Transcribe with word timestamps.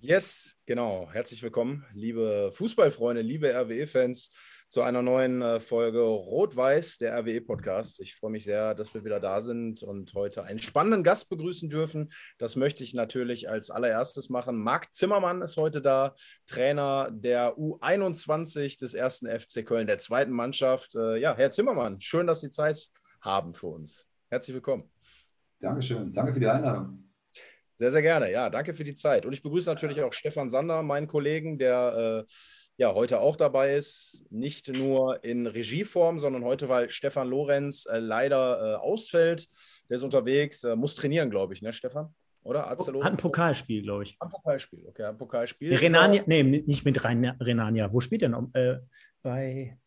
Yes, 0.00 0.54
genau. 0.64 1.08
Herzlich 1.12 1.42
willkommen, 1.42 1.84
liebe 1.92 2.50
Fußballfreunde, 2.52 3.20
liebe 3.20 3.52
RWE-Fans, 3.52 4.30
zu 4.68 4.82
einer 4.82 5.02
neuen 5.02 5.42
äh, 5.42 5.58
Folge 5.58 6.00
Rot-Weiß, 6.02 6.98
der 6.98 7.18
RWE-Podcast. 7.18 7.98
Ich 7.98 8.14
freue 8.14 8.30
mich 8.30 8.44
sehr, 8.44 8.76
dass 8.76 8.94
wir 8.94 9.04
wieder 9.04 9.18
da 9.18 9.40
sind 9.40 9.82
und 9.82 10.14
heute 10.14 10.44
einen 10.44 10.60
spannenden 10.60 11.02
Gast 11.02 11.28
begrüßen 11.30 11.68
dürfen. 11.68 12.12
Das 12.38 12.54
möchte 12.54 12.84
ich 12.84 12.94
natürlich 12.94 13.50
als 13.50 13.72
allererstes 13.72 14.28
machen. 14.28 14.62
Marc 14.62 14.94
Zimmermann 14.94 15.42
ist 15.42 15.56
heute 15.56 15.82
da, 15.82 16.14
Trainer 16.46 17.08
der 17.10 17.58
U21 17.58 18.78
des 18.78 18.94
ersten 18.94 19.26
FC 19.26 19.66
Köln, 19.66 19.88
der 19.88 19.98
zweiten 19.98 20.32
Mannschaft. 20.32 20.94
Äh, 20.94 21.16
ja, 21.16 21.34
Herr 21.34 21.50
Zimmermann, 21.50 22.00
schön, 22.00 22.28
dass 22.28 22.42
Sie 22.42 22.50
Zeit 22.50 22.88
haben 23.20 23.52
für 23.52 23.66
uns. 23.66 24.06
Herzlich 24.28 24.54
willkommen. 24.54 24.84
Dankeschön. 25.58 26.12
Danke 26.12 26.34
für 26.34 26.40
die 26.40 26.46
Einladung. 26.46 27.07
Sehr, 27.78 27.92
sehr 27.92 28.02
gerne. 28.02 28.30
Ja, 28.32 28.50
danke 28.50 28.74
für 28.74 28.82
die 28.82 28.96
Zeit. 28.96 29.24
Und 29.24 29.32
ich 29.32 29.42
begrüße 29.42 29.70
natürlich 29.70 30.02
auch 30.02 30.12
Stefan 30.12 30.50
Sander, 30.50 30.82
meinen 30.82 31.06
Kollegen, 31.06 31.58
der 31.58 32.24
äh, 32.26 32.32
ja 32.76 32.92
heute 32.92 33.20
auch 33.20 33.36
dabei 33.36 33.76
ist. 33.76 34.26
Nicht 34.30 34.68
nur 34.68 35.22
in 35.22 35.46
Regieform, 35.46 36.18
sondern 36.18 36.44
heute, 36.44 36.68
weil 36.68 36.90
Stefan 36.90 37.28
Lorenz 37.28 37.86
äh, 37.86 37.98
leider 37.98 38.60
äh, 38.60 38.74
ausfällt. 38.76 39.48
Der 39.88 39.96
ist 39.96 40.02
unterwegs, 40.02 40.64
äh, 40.64 40.74
muss 40.74 40.96
trainieren, 40.96 41.30
glaube 41.30 41.54
ich, 41.54 41.62
ne, 41.62 41.72
Stefan? 41.72 42.12
Oder? 42.42 42.66
Hat 42.66 42.88
ein 42.88 43.16
Pokalspiel, 43.16 43.82
glaube 43.82 44.04
ich. 44.04 44.16
Ein 44.20 44.30
Pokalspiel, 44.30 44.86
okay, 44.88 45.04
ein 45.04 45.18
Pokalspiel. 45.18 45.74
Renania, 45.76 46.22
nee, 46.26 46.42
nicht 46.42 46.84
mit 46.84 47.04
Renania. 47.04 47.92
Wo 47.92 48.00
spielt 48.00 48.22
er 48.22 48.30
noch? 48.30 48.48
Äh, 48.54 48.78
bei. 49.22 49.78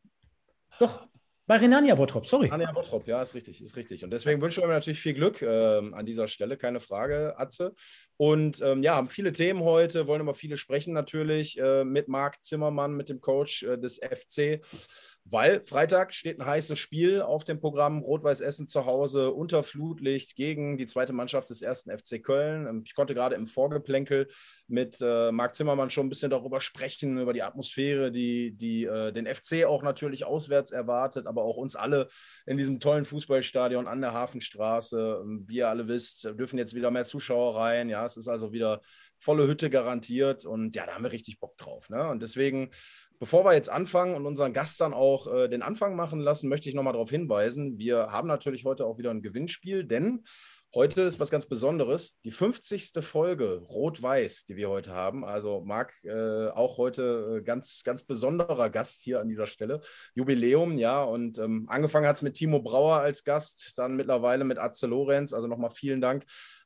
Doch, 0.79 1.07
bei 1.51 1.57
Renania 1.57 1.95
Bottrop, 1.95 2.25
sorry. 2.25 2.45
Renania 2.45 2.71
Bottrop, 2.71 3.05
ja, 3.09 3.21
ist 3.21 3.35
richtig, 3.35 3.61
ist 3.61 3.75
richtig. 3.75 4.05
Und 4.05 4.11
deswegen 4.11 4.41
wünschen 4.41 4.63
wir 4.63 4.67
mir 4.67 4.75
natürlich 4.75 5.01
viel 5.01 5.13
Glück 5.13 5.41
ähm, 5.41 5.93
an 5.93 6.05
dieser 6.05 6.29
Stelle, 6.29 6.55
keine 6.55 6.79
Frage, 6.79 7.37
Atze. 7.37 7.75
Und 8.15 8.61
ähm, 8.61 8.83
ja, 8.83 8.95
haben 8.95 9.09
viele 9.09 9.33
Themen 9.33 9.61
heute, 9.61 10.07
wollen 10.07 10.21
über 10.21 10.33
viele 10.33 10.55
sprechen 10.55 10.93
natürlich 10.93 11.59
äh, 11.59 11.83
mit 11.83 12.07
Marc 12.07 12.41
Zimmermann, 12.41 12.95
mit 12.95 13.09
dem 13.09 13.19
Coach 13.19 13.63
äh, 13.63 13.77
des 13.77 13.99
FC. 13.99 14.61
Weil 15.25 15.63
Freitag 15.65 16.13
steht 16.13 16.39
ein 16.39 16.45
heißes 16.45 16.79
Spiel 16.79 17.21
auf 17.21 17.43
dem 17.43 17.59
Programm. 17.59 17.99
Rot-Weiß 17.99 18.41
Essen 18.41 18.67
zu 18.67 18.85
Hause 18.85 19.31
unter 19.31 19.61
Flutlicht 19.61 20.35
gegen 20.35 20.77
die 20.77 20.85
zweite 20.85 21.13
Mannschaft 21.13 21.49
des 21.49 21.61
ersten 21.61 21.91
FC 21.95 22.23
Köln. 22.23 22.67
Ähm, 22.67 22.83
ich 22.85 22.95
konnte 22.95 23.13
gerade 23.13 23.35
im 23.35 23.47
Vorgeplänkel 23.47 24.27
mit 24.67 24.99
äh, 25.01 25.31
Marc 25.31 25.55
Zimmermann 25.55 25.89
schon 25.89 26.07
ein 26.07 26.09
bisschen 26.09 26.31
darüber 26.31 26.61
sprechen, 26.61 27.19
über 27.19 27.33
die 27.33 27.43
Atmosphäre, 27.43 28.11
die, 28.11 28.51
die 28.51 28.85
äh, 28.85 29.11
den 29.11 29.27
FC 29.27 29.65
auch 29.65 29.83
natürlich 29.83 30.25
auswärts 30.25 30.71
erwartet, 30.71 31.27
aber 31.27 31.40
auch 31.41 31.57
uns 31.57 31.75
alle 31.75 32.07
in 32.45 32.57
diesem 32.57 32.79
tollen 32.79 33.05
Fußballstadion 33.05 33.87
an 33.87 34.01
der 34.01 34.13
Hafenstraße. 34.13 35.21
Ähm, 35.23 35.45
wie 35.47 35.57
ihr 35.57 35.69
alle 35.69 35.87
wisst, 35.87 36.23
dürfen 36.23 36.57
jetzt 36.57 36.75
wieder 36.75 36.91
mehr 36.91 37.05
Zuschauer 37.05 37.57
rein. 37.57 37.89
Ja, 37.89 38.05
es 38.05 38.17
ist 38.17 38.27
also 38.27 38.53
wieder 38.53 38.81
volle 39.17 39.47
Hütte 39.47 39.69
garantiert 39.69 40.45
und 40.45 40.75
ja, 40.75 40.85
da 40.85 40.93
haben 40.93 41.03
wir 41.03 41.11
richtig 41.11 41.39
Bock 41.39 41.57
drauf. 41.57 41.89
Ne? 41.89 42.07
Und 42.09 42.21
deswegen 42.21 42.71
Bevor 43.21 43.45
wir 43.45 43.53
jetzt 43.53 43.69
anfangen 43.69 44.15
und 44.15 44.25
unseren 44.25 44.51
Gast 44.51 44.81
dann 44.81 44.95
auch 44.95 45.31
äh, 45.31 45.47
den 45.47 45.61
Anfang 45.61 45.95
machen 45.95 46.19
lassen, 46.19 46.49
möchte 46.49 46.67
ich 46.69 46.73
nochmal 46.73 46.93
darauf 46.93 47.11
hinweisen, 47.11 47.77
wir 47.77 48.11
haben 48.11 48.27
natürlich 48.27 48.65
heute 48.65 48.87
auch 48.87 48.97
wieder 48.97 49.11
ein 49.11 49.21
Gewinnspiel, 49.21 49.83
denn 49.83 50.23
heute 50.73 51.01
ist 51.01 51.19
was 51.19 51.31
ganz 51.31 51.45
Besonderes. 51.45 52.17
Die 52.23 52.31
50. 52.31 52.91
Folge 53.01 53.63
Rot-Weiß, 53.69 54.45
die 54.45 54.55
wir 54.55 54.69
heute 54.69 54.93
haben. 54.93 55.25
Also 55.25 55.61
Marc, 55.61 55.93
äh, 56.03 56.47
auch 56.49 56.77
heute 56.77 57.39
äh, 57.39 57.43
ganz, 57.43 57.83
ganz 57.83 58.03
besonderer 58.03 58.69
Gast 58.69 59.01
hier 59.03 59.19
an 59.19 59.29
dieser 59.29 59.47
Stelle. 59.47 59.81
Jubiläum, 60.15 60.77
ja. 60.77 61.03
Und 61.03 61.37
ähm, 61.37 61.65
angefangen 61.69 62.07
hat 62.07 62.17
es 62.17 62.21
mit 62.21 62.35
Timo 62.35 62.61
Brauer 62.61 62.97
als 62.97 63.23
Gast, 63.23 63.73
dann 63.77 63.95
mittlerweile 63.95 64.43
mit 64.43 64.57
Atze 64.57 64.87
Lorenz. 64.87 65.33
Also 65.33 65.47
nochmal 65.47 65.69
vielen 65.69 66.01
Dank 66.01 66.23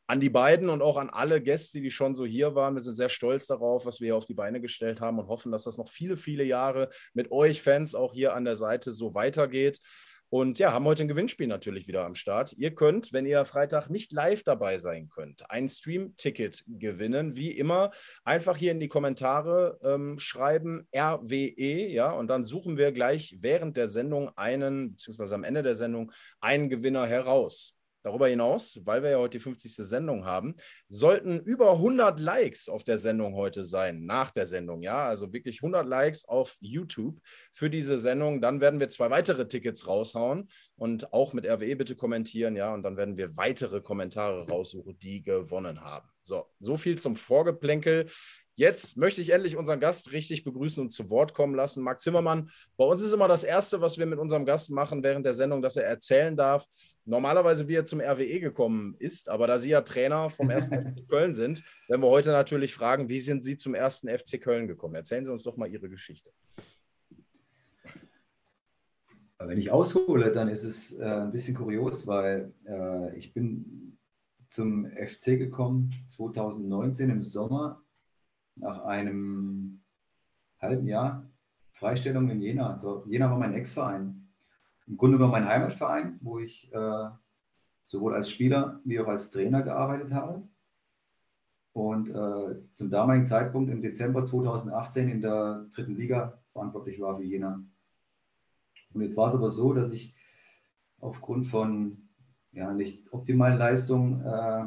an 0.07 0.19
die 0.19 0.29
beiden 0.29 0.69
und 0.69 0.81
auch 0.81 0.97
an 0.97 1.09
alle 1.09 1.41
Gäste, 1.41 1.81
die 1.81 1.91
schon 1.91 2.15
so 2.15 2.25
hier 2.25 2.55
waren. 2.55 2.75
Wir 2.75 2.81
sind 2.81 2.95
sehr 2.95 3.09
stolz 3.09 3.47
darauf, 3.47 3.85
was 3.85 3.99
wir 3.99 4.07
hier 4.07 4.15
auf 4.15 4.25
die 4.25 4.33
Beine 4.33 4.61
gestellt 4.61 5.01
haben 5.01 5.19
und 5.19 5.27
hoffen, 5.27 5.51
dass 5.51 5.63
das 5.63 5.77
noch 5.77 5.87
viele, 5.87 6.15
viele 6.15 6.43
Jahre 6.43 6.89
mit 7.13 7.31
euch 7.31 7.61
Fans 7.61 7.95
auch 7.95 8.13
hier 8.13 8.33
an 8.33 8.45
der 8.45 8.55
Seite 8.55 8.91
so 8.91 9.15
weitergeht. 9.15 9.79
Und 10.29 10.59
ja, 10.59 10.73
haben 10.73 10.85
heute 10.85 11.03
ein 11.03 11.07
Gewinnspiel 11.07 11.47
natürlich 11.47 11.87
wieder 11.87 12.03
am 12.03 12.15
Start. 12.15 12.53
Ihr 12.57 12.73
könnt, 12.73 13.13
wenn 13.13 13.25
ihr 13.25 13.45
Freitag 13.45 13.89
nicht 13.89 14.11
live 14.11 14.43
dabei 14.43 14.79
sein 14.79 15.07
könnt, 15.07 15.49
ein 15.49 15.69
Stream-Ticket 15.69 16.63
gewinnen. 16.67 17.37
Wie 17.37 17.51
immer, 17.51 17.91
einfach 18.23 18.57
hier 18.57 18.71
in 18.71 18.79
die 18.79 18.87
Kommentare 18.87 19.79
ähm, 19.83 20.17
schreiben 20.17 20.87
RWE, 20.93 21.87
ja, 21.87 22.11
und 22.11 22.27
dann 22.27 22.43
suchen 22.43 22.75
wir 22.75 22.91
gleich 22.91 23.37
während 23.39 23.77
der 23.77 23.87
Sendung 23.87 24.29
einen, 24.35 24.91
beziehungsweise 24.91 25.35
am 25.35 25.43
Ende 25.43 25.63
der 25.63 25.75
Sendung, 25.75 26.11
einen 26.41 26.69
Gewinner 26.69 27.07
heraus. 27.07 27.75
Darüber 28.05 28.27
hinaus, 28.27 28.79
weil 28.83 29.01
wir 29.01 29.09
ja 29.09 29.17
heute 29.17 29.39
die 29.39 29.43
50. 29.43 29.77
Sendung 29.77 30.25
haben, 30.25 30.53
sollten 30.87 31.39
über 31.39 31.71
100 31.71 32.19
Likes 32.19 32.69
auf 32.69 32.83
der 32.83 32.99
Sendung 32.99 33.33
heute 33.33 33.63
sein, 33.63 34.05
nach 34.05 34.29
der 34.29 34.45
Sendung, 34.45 34.83
ja, 34.83 35.07
also 35.07 35.33
wirklich 35.33 35.63
100 35.63 35.87
Likes 35.87 36.23
auf 36.23 36.55
YouTube 36.59 37.19
für 37.51 37.67
diese 37.71 37.97
Sendung. 37.97 38.41
Dann 38.41 38.61
werden 38.61 38.79
wir 38.79 38.89
zwei 38.89 39.09
weitere 39.09 39.47
Tickets 39.47 39.87
raushauen 39.87 40.47
und 40.75 41.13
auch 41.13 41.33
mit 41.33 41.47
RWE 41.47 41.75
bitte 41.75 41.95
kommentieren, 41.95 42.55
ja, 42.55 42.75
und 42.75 42.83
dann 42.83 42.95
werden 42.95 43.17
wir 43.17 43.35
weitere 43.37 43.81
Kommentare 43.81 44.47
raussuchen, 44.47 44.99
die 44.99 45.23
gewonnen 45.23 45.81
haben. 45.81 46.07
So, 46.21 46.45
so 46.59 46.77
viel 46.77 46.99
zum 46.99 47.15
Vorgeplänkel. 47.15 48.05
Jetzt 48.57 48.95
möchte 48.95 49.19
ich 49.19 49.31
endlich 49.31 49.57
unseren 49.57 49.81
Gast 49.81 50.13
richtig 50.13 50.45
begrüßen 50.45 50.81
und 50.81 50.89
zu 50.89 51.09
Wort 51.09 51.33
kommen 51.33 51.55
lassen. 51.55 51.83
Marc 51.83 51.99
Zimmermann, 51.99 52.49
bei 52.77 52.85
uns 52.85 53.01
ist 53.01 53.11
immer 53.11 53.27
das 53.27 53.43
Erste, 53.43 53.81
was 53.81 53.97
wir 53.97 54.05
mit 54.05 54.17
unserem 54.17 54.45
Gast 54.45 54.69
machen 54.71 55.03
während 55.03 55.25
der 55.25 55.33
Sendung, 55.33 55.61
dass 55.61 55.75
er 55.75 55.83
erzählen 55.83 56.37
darf, 56.37 56.65
normalerweise 57.03 57.67
wie 57.67 57.75
er 57.75 57.83
zum 57.83 57.99
RWE 57.99 58.39
gekommen 58.39 58.95
ist. 58.97 59.27
Aber 59.27 59.45
da 59.47 59.57
Sie 59.57 59.71
ja 59.71 59.81
Trainer 59.81 60.29
vom 60.29 60.49
1. 60.49 60.67
FC 60.69 61.05
Köln 61.09 61.33
sind, 61.33 61.63
werden 61.89 62.01
wir 62.01 62.09
heute 62.09 62.31
natürlich 62.31 62.73
fragen, 62.73 63.09
wie 63.09 63.19
sind 63.19 63.43
Sie 63.43 63.57
zum 63.57 63.75
1. 63.75 64.05
FC 64.07 64.39
Köln 64.39 64.67
gekommen? 64.67 64.95
Erzählen 64.95 65.25
Sie 65.25 65.31
uns 65.31 65.43
doch 65.43 65.57
mal 65.57 65.67
Ihre 65.67 65.89
Geschichte. 65.89 66.31
Wenn 69.37 69.57
ich 69.57 69.69
aushole, 69.69 70.31
dann 70.31 70.47
ist 70.47 70.63
es 70.63 70.97
äh, 70.97 71.03
ein 71.03 71.31
bisschen 71.33 71.55
kurios, 71.55 72.07
weil 72.07 72.53
äh, 72.65 73.17
ich 73.17 73.33
bin 73.33 73.97
zum 74.49 74.89
FC 74.89 75.37
gekommen 75.37 75.93
2019 76.07 77.09
im 77.09 77.21
Sommer 77.21 77.84
nach 78.55 78.83
einem 78.83 79.81
halben 80.59 80.87
Jahr 80.87 81.29
Freistellung 81.73 82.29
in 82.29 82.41
Jena. 82.41 82.71
Also 82.71 83.03
Jena 83.07 83.29
war 83.29 83.37
mein 83.37 83.53
Ex-Verein. 83.53 84.27
Im 84.87 84.97
Grunde 84.97 85.19
war 85.19 85.27
mein 85.27 85.47
Heimatverein, 85.47 86.19
wo 86.21 86.39
ich 86.39 86.71
äh, 86.73 87.09
sowohl 87.85 88.15
als 88.15 88.29
Spieler 88.29 88.79
wie 88.85 88.99
auch 88.99 89.07
als 89.07 89.31
Trainer 89.31 89.61
gearbeitet 89.61 90.13
habe. 90.13 90.47
Und 91.73 92.09
äh, 92.09 92.55
zum 92.75 92.89
damaligen 92.89 93.27
Zeitpunkt 93.27 93.69
im 93.69 93.81
Dezember 93.81 94.23
2018 94.23 95.09
in 95.09 95.21
der 95.21 95.65
dritten 95.73 95.95
Liga 95.95 96.41
verantwortlich 96.53 97.01
war 97.01 97.17
für 97.17 97.23
Jena. 97.23 97.61
Und 98.93 99.01
jetzt 99.01 99.17
war 99.17 99.27
es 99.27 99.33
aber 99.33 99.49
so, 99.49 99.73
dass 99.73 99.91
ich 99.91 100.15
aufgrund 100.99 101.47
von 101.47 102.09
ja, 102.53 102.71
nicht 102.71 103.11
optimalen 103.11 103.57
Leistungen 103.57 104.21
äh, 104.21 104.65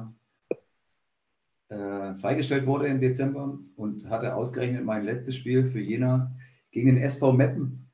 äh, 1.69 2.15
freigestellt 2.15 2.67
wurde 2.67 2.87
im 2.87 3.01
Dezember 3.01 3.59
und 3.77 4.09
hatte 4.09 4.35
ausgerechnet 4.35 4.85
mein 4.85 5.05
letztes 5.05 5.37
Spiel 5.37 5.67
für 5.67 5.81
Jena 5.81 6.33
gegen 6.71 6.87
den 6.87 7.03
SV 7.03 7.33
Meppen. 7.33 7.91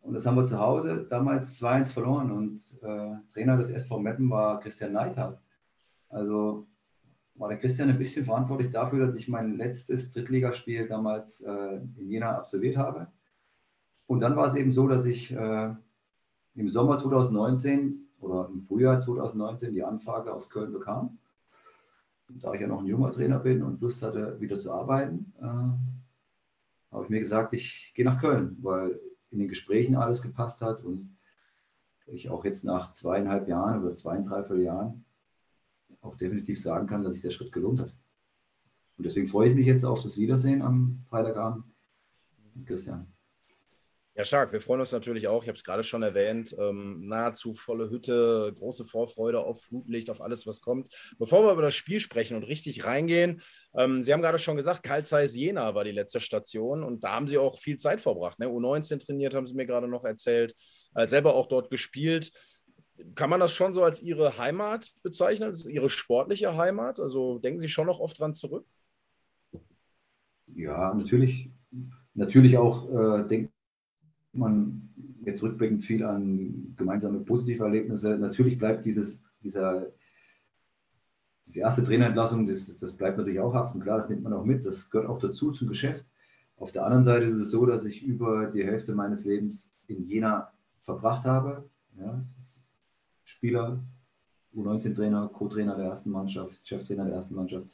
Und 0.00 0.14
das 0.14 0.24
haben 0.24 0.36
wir 0.36 0.46
zu 0.46 0.58
Hause 0.58 1.06
damals 1.10 1.60
2-1 1.60 1.92
verloren 1.92 2.30
und 2.30 2.62
äh, 2.82 3.16
Trainer 3.32 3.58
des 3.58 3.70
SV 3.70 3.98
Meppen 3.98 4.30
war 4.30 4.60
Christian 4.60 4.92
Neithardt. 4.92 5.38
Also 6.08 6.66
war 7.34 7.48
der 7.48 7.58
Christian 7.58 7.90
ein 7.90 7.98
bisschen 7.98 8.24
verantwortlich 8.24 8.70
dafür, 8.70 9.06
dass 9.06 9.14
ich 9.14 9.28
mein 9.28 9.54
letztes 9.54 10.10
Drittligaspiel 10.12 10.88
damals 10.88 11.42
äh, 11.42 11.76
in 11.96 12.08
Jena 12.08 12.36
absolviert 12.36 12.78
habe. 12.78 13.08
Und 14.06 14.20
dann 14.20 14.36
war 14.36 14.46
es 14.46 14.54
eben 14.54 14.72
so, 14.72 14.88
dass 14.88 15.04
ich 15.04 15.32
äh, 15.32 15.74
im 16.54 16.68
Sommer 16.68 16.96
2019 16.96 18.08
oder 18.20 18.48
im 18.50 18.62
Frühjahr 18.62 18.98
2019 18.98 19.74
die 19.74 19.84
Anfrage 19.84 20.32
aus 20.32 20.48
Köln 20.48 20.72
bekam 20.72 21.18
da 22.28 22.52
ich 22.54 22.60
ja 22.60 22.66
noch 22.66 22.80
ein 22.80 22.86
junger 22.86 23.12
Trainer 23.12 23.38
bin 23.38 23.62
und 23.62 23.80
Lust 23.80 24.02
hatte, 24.02 24.40
wieder 24.40 24.58
zu 24.58 24.72
arbeiten, 24.72 25.32
äh, 25.38 26.92
habe 26.92 27.04
ich 27.04 27.10
mir 27.10 27.18
gesagt, 27.18 27.54
ich 27.54 27.92
gehe 27.94 28.04
nach 28.04 28.20
Köln, 28.20 28.56
weil 28.60 29.00
in 29.30 29.38
den 29.38 29.48
Gesprächen 29.48 29.96
alles 29.96 30.22
gepasst 30.22 30.62
hat 30.62 30.82
und 30.82 31.16
ich 32.06 32.30
auch 32.30 32.44
jetzt 32.44 32.64
nach 32.64 32.92
zweieinhalb 32.92 33.48
Jahren 33.48 33.82
oder 33.82 33.94
zweieinhalb 33.94 34.50
Jahren 34.50 35.04
auch 36.00 36.16
definitiv 36.16 36.60
sagen 36.60 36.86
kann, 36.86 37.02
dass 37.02 37.14
sich 37.14 37.22
der 37.22 37.30
Schritt 37.30 37.52
gelohnt 37.52 37.80
hat. 37.80 37.94
Und 38.96 39.04
deswegen 39.04 39.28
freue 39.28 39.50
ich 39.50 39.54
mich 39.54 39.66
jetzt 39.66 39.84
auf 39.84 40.00
das 40.00 40.16
Wiedersehen 40.16 40.62
am 40.62 41.04
Freitagabend. 41.08 41.64
Christian. 42.64 43.06
Ja, 44.18 44.24
stark. 44.24 44.50
Wir 44.52 44.60
freuen 44.60 44.80
uns 44.80 44.90
natürlich 44.90 45.28
auch. 45.28 45.44
Ich 45.44 45.48
habe 45.48 45.56
es 45.56 45.62
gerade 45.62 45.84
schon 45.84 46.02
erwähnt. 46.02 46.52
Ähm, 46.58 47.06
nahezu 47.06 47.54
volle 47.54 47.88
Hütte, 47.88 48.52
große 48.58 48.84
Vorfreude 48.84 49.38
auf 49.38 49.62
Flutlicht, 49.62 50.10
auf 50.10 50.20
alles, 50.20 50.44
was 50.44 50.60
kommt. 50.60 50.88
Bevor 51.20 51.44
wir 51.44 51.52
über 51.52 51.62
das 51.62 51.76
Spiel 51.76 52.00
sprechen 52.00 52.36
und 52.36 52.42
richtig 52.42 52.84
reingehen, 52.84 53.40
ähm, 53.76 54.02
Sie 54.02 54.12
haben 54.12 54.20
gerade 54.20 54.40
schon 54.40 54.56
gesagt, 54.56 54.82
Karl 54.82 55.06
Zeiss 55.06 55.36
Jena 55.36 55.76
war 55.76 55.84
die 55.84 55.92
letzte 55.92 56.18
Station 56.18 56.82
und 56.82 57.04
da 57.04 57.12
haben 57.12 57.28
Sie 57.28 57.38
auch 57.38 57.60
viel 57.60 57.76
Zeit 57.76 58.00
verbracht. 58.00 58.40
Ne? 58.40 58.48
U19 58.48 58.98
trainiert, 59.06 59.36
haben 59.36 59.46
Sie 59.46 59.54
mir 59.54 59.66
gerade 59.66 59.86
noch 59.86 60.02
erzählt, 60.02 60.52
äh, 60.96 61.06
selber 61.06 61.36
auch 61.36 61.46
dort 61.46 61.70
gespielt. 61.70 62.32
Kann 63.14 63.30
man 63.30 63.38
das 63.38 63.54
schon 63.54 63.72
so 63.72 63.84
als 63.84 64.02
Ihre 64.02 64.36
Heimat 64.36 64.90
bezeichnen? 65.04 65.52
Ist 65.52 65.68
Ihre 65.68 65.90
sportliche 65.90 66.56
Heimat? 66.56 66.98
Also 66.98 67.38
denken 67.38 67.60
Sie 67.60 67.68
schon 67.68 67.86
noch 67.86 68.00
oft 68.00 68.18
dran 68.18 68.34
zurück? 68.34 68.66
Ja, 70.56 70.92
natürlich, 70.92 71.52
natürlich 72.14 72.58
auch 72.58 72.90
äh, 72.90 73.28
denkt 73.28 73.52
man 74.32 74.88
jetzt 75.24 75.42
rückblickend 75.42 75.84
viel 75.84 76.04
an 76.04 76.74
gemeinsame 76.76 77.20
positive 77.20 77.64
Erlebnisse. 77.64 78.16
Natürlich 78.18 78.58
bleibt 78.58 78.84
dieses, 78.84 79.22
dieser, 79.42 79.86
diese 81.46 81.60
erste 81.60 81.82
Trainerentlassung, 81.82 82.46
das, 82.46 82.76
das 82.76 82.96
bleibt 82.96 83.18
natürlich 83.18 83.40
auch 83.40 83.54
haften. 83.54 83.80
Klar, 83.80 83.98
das 83.98 84.08
nimmt 84.08 84.22
man 84.22 84.32
auch 84.32 84.44
mit, 84.44 84.64
das 84.64 84.90
gehört 84.90 85.08
auch 85.08 85.18
dazu 85.18 85.52
zum 85.52 85.68
Geschäft. 85.68 86.04
Auf 86.56 86.72
der 86.72 86.84
anderen 86.84 87.04
Seite 87.04 87.26
ist 87.26 87.36
es 87.36 87.50
so, 87.50 87.66
dass 87.66 87.84
ich 87.84 88.02
über 88.02 88.46
die 88.46 88.64
Hälfte 88.64 88.94
meines 88.94 89.24
Lebens 89.24 89.72
in 89.86 90.02
Jena 90.02 90.52
verbracht 90.82 91.24
habe. 91.24 91.68
Ja, 91.96 92.24
Spieler, 93.24 93.82
U19-Trainer, 94.54 95.28
Co-Trainer 95.28 95.76
der 95.76 95.86
ersten 95.86 96.10
Mannschaft, 96.10 96.66
Cheftrainer 96.66 97.04
der 97.04 97.14
ersten 97.14 97.34
Mannschaft. 97.34 97.68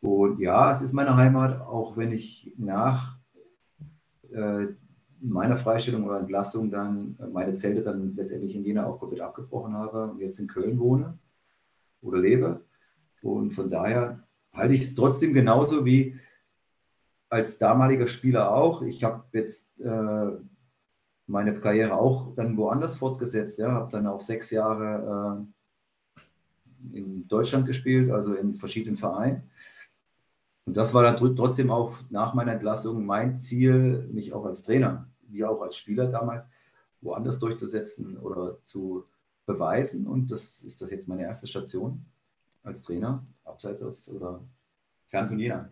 Und 0.00 0.40
ja, 0.40 0.70
es 0.72 0.82
ist 0.82 0.92
meine 0.92 1.16
Heimat, 1.16 1.60
auch 1.60 1.96
wenn 1.96 2.10
ich 2.10 2.52
nach 2.56 3.18
äh, 4.32 4.68
meiner 5.22 5.56
Freistellung 5.56 6.04
oder 6.04 6.18
Entlassung 6.18 6.70
dann 6.70 7.16
meine 7.32 7.54
Zelte 7.56 7.82
dann 7.82 8.14
letztendlich 8.16 8.54
in 8.56 8.64
Jena 8.64 8.86
auch 8.86 8.98
komplett 8.98 9.20
abgebrochen 9.20 9.74
habe 9.74 10.10
und 10.10 10.18
jetzt 10.18 10.38
in 10.38 10.48
Köln 10.48 10.78
wohne 10.78 11.18
oder 12.02 12.18
lebe. 12.18 12.60
Und 13.22 13.52
von 13.52 13.70
daher 13.70 14.26
halte 14.52 14.74
ich 14.74 14.82
es 14.82 14.94
trotzdem 14.94 15.32
genauso 15.32 15.84
wie 15.84 16.18
als 17.30 17.58
damaliger 17.58 18.06
Spieler 18.06 18.52
auch. 18.52 18.82
Ich 18.82 19.04
habe 19.04 19.24
jetzt 19.32 19.78
äh, 19.80 20.30
meine 21.26 21.58
Karriere 21.60 21.94
auch 21.94 22.34
dann 22.34 22.56
woanders 22.56 22.96
fortgesetzt. 22.96 23.58
Ja, 23.58 23.70
habe 23.70 23.92
dann 23.92 24.06
auch 24.06 24.20
sechs 24.20 24.50
Jahre 24.50 25.46
äh, 26.92 26.98
in 26.98 27.28
Deutschland 27.28 27.66
gespielt, 27.66 28.10
also 28.10 28.34
in 28.34 28.56
verschiedenen 28.56 28.96
Vereinen. 28.96 29.50
Und 30.66 30.76
das 30.76 30.94
war 30.94 31.02
dann 31.02 31.16
trotzdem 31.16 31.70
auch 31.70 31.96
nach 32.10 32.34
meiner 32.34 32.52
Entlassung 32.52 33.04
mein 33.06 33.38
Ziel, 33.38 34.08
mich 34.12 34.32
auch 34.32 34.44
als 34.44 34.62
Trainer, 34.62 35.08
wie 35.32 35.44
auch 35.44 35.60
als 35.62 35.76
Spieler 35.76 36.06
damals, 36.08 36.44
woanders 37.00 37.38
durchzusetzen 37.38 38.16
oder 38.18 38.62
zu 38.62 39.06
beweisen. 39.46 40.06
Und 40.06 40.30
das 40.30 40.60
ist 40.60 40.80
das 40.80 40.90
jetzt 40.90 41.08
meine 41.08 41.22
erste 41.22 41.46
Station 41.46 42.04
als 42.62 42.82
Trainer, 42.82 43.26
abseits 43.44 43.82
aus 43.82 44.08
oder 44.08 44.44
fern 45.08 45.28
von 45.28 45.38
Jena. 45.38 45.70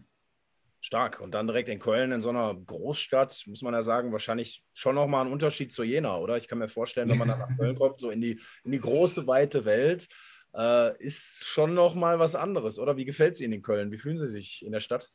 Stark. 0.81 1.21
Und 1.21 1.33
dann 1.33 1.47
direkt 1.47 1.69
in 1.69 1.79
Köln, 1.79 2.11
in 2.11 2.23
so 2.23 2.31
einer 2.31 2.55
Großstadt, 2.55 3.45
muss 3.47 3.63
man 3.63 3.75
ja 3.75 3.83
sagen, 3.83 4.13
wahrscheinlich 4.13 4.65
schon 4.73 4.95
nochmal 4.95 5.27
ein 5.27 5.33
Unterschied 5.33 5.73
zu 5.73 5.83
Jena, 5.83 6.17
oder? 6.17 6.37
Ich 6.39 6.49
kann 6.49 6.59
mir 6.59 6.69
vorstellen, 6.69 7.09
wenn 7.11 7.19
man 7.19 7.29
dann 7.29 7.39
nach 7.39 7.57
Köln 7.57 7.77
kommt, 7.77 8.01
so 8.01 8.11
in 8.11 8.21
die, 8.21 8.41
in 8.65 8.73
die 8.73 8.81
große, 8.81 9.27
weite 9.27 9.67
Welt, 9.67 10.09
äh, 10.55 10.97
ist 10.99 11.45
schon 11.45 11.75
nochmal 11.75 12.19
was 12.19 12.35
anderes, 12.35 12.79
oder? 12.79 12.97
Wie 12.97 13.05
gefällt 13.05 13.35
es 13.35 13.41
Ihnen 13.41 13.53
in 13.53 13.63
Köln? 13.63 13.93
Wie 13.93 13.99
fühlen 13.99 14.19
Sie 14.19 14.27
sich 14.27 14.65
in 14.65 14.73
der 14.73 14.81
Stadt? 14.81 15.11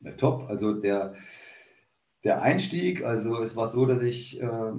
Ja, 0.00 0.12
top. 0.12 0.48
Also 0.48 0.74
der, 0.74 1.16
der 2.24 2.40
Einstieg, 2.42 3.04
also 3.04 3.40
es 3.40 3.54
war 3.54 3.66
so, 3.66 3.86
dass 3.86 4.02
ich 4.02 4.40
äh, 4.40 4.72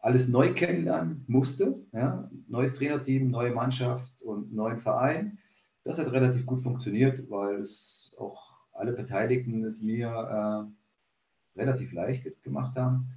alles 0.00 0.28
neu 0.28 0.52
kennenlernen 0.52 1.24
musste. 1.28 1.80
Ja? 1.92 2.30
Neues 2.48 2.74
Trainerteam, 2.74 3.30
neue 3.30 3.52
Mannschaft 3.52 4.20
und 4.22 4.52
neuen 4.52 4.78
Verein. 4.78 5.38
Das 5.84 5.98
hat 5.98 6.12
relativ 6.12 6.44
gut 6.44 6.62
funktioniert, 6.62 7.30
weil 7.30 7.60
es 7.60 8.14
auch 8.18 8.58
alle 8.72 8.92
Beteiligten 8.92 9.64
es 9.64 9.80
mir 9.80 10.08
äh, 10.08 11.58
relativ 11.58 11.92
leicht 11.92 12.42
gemacht 12.42 12.76
haben. 12.76 13.08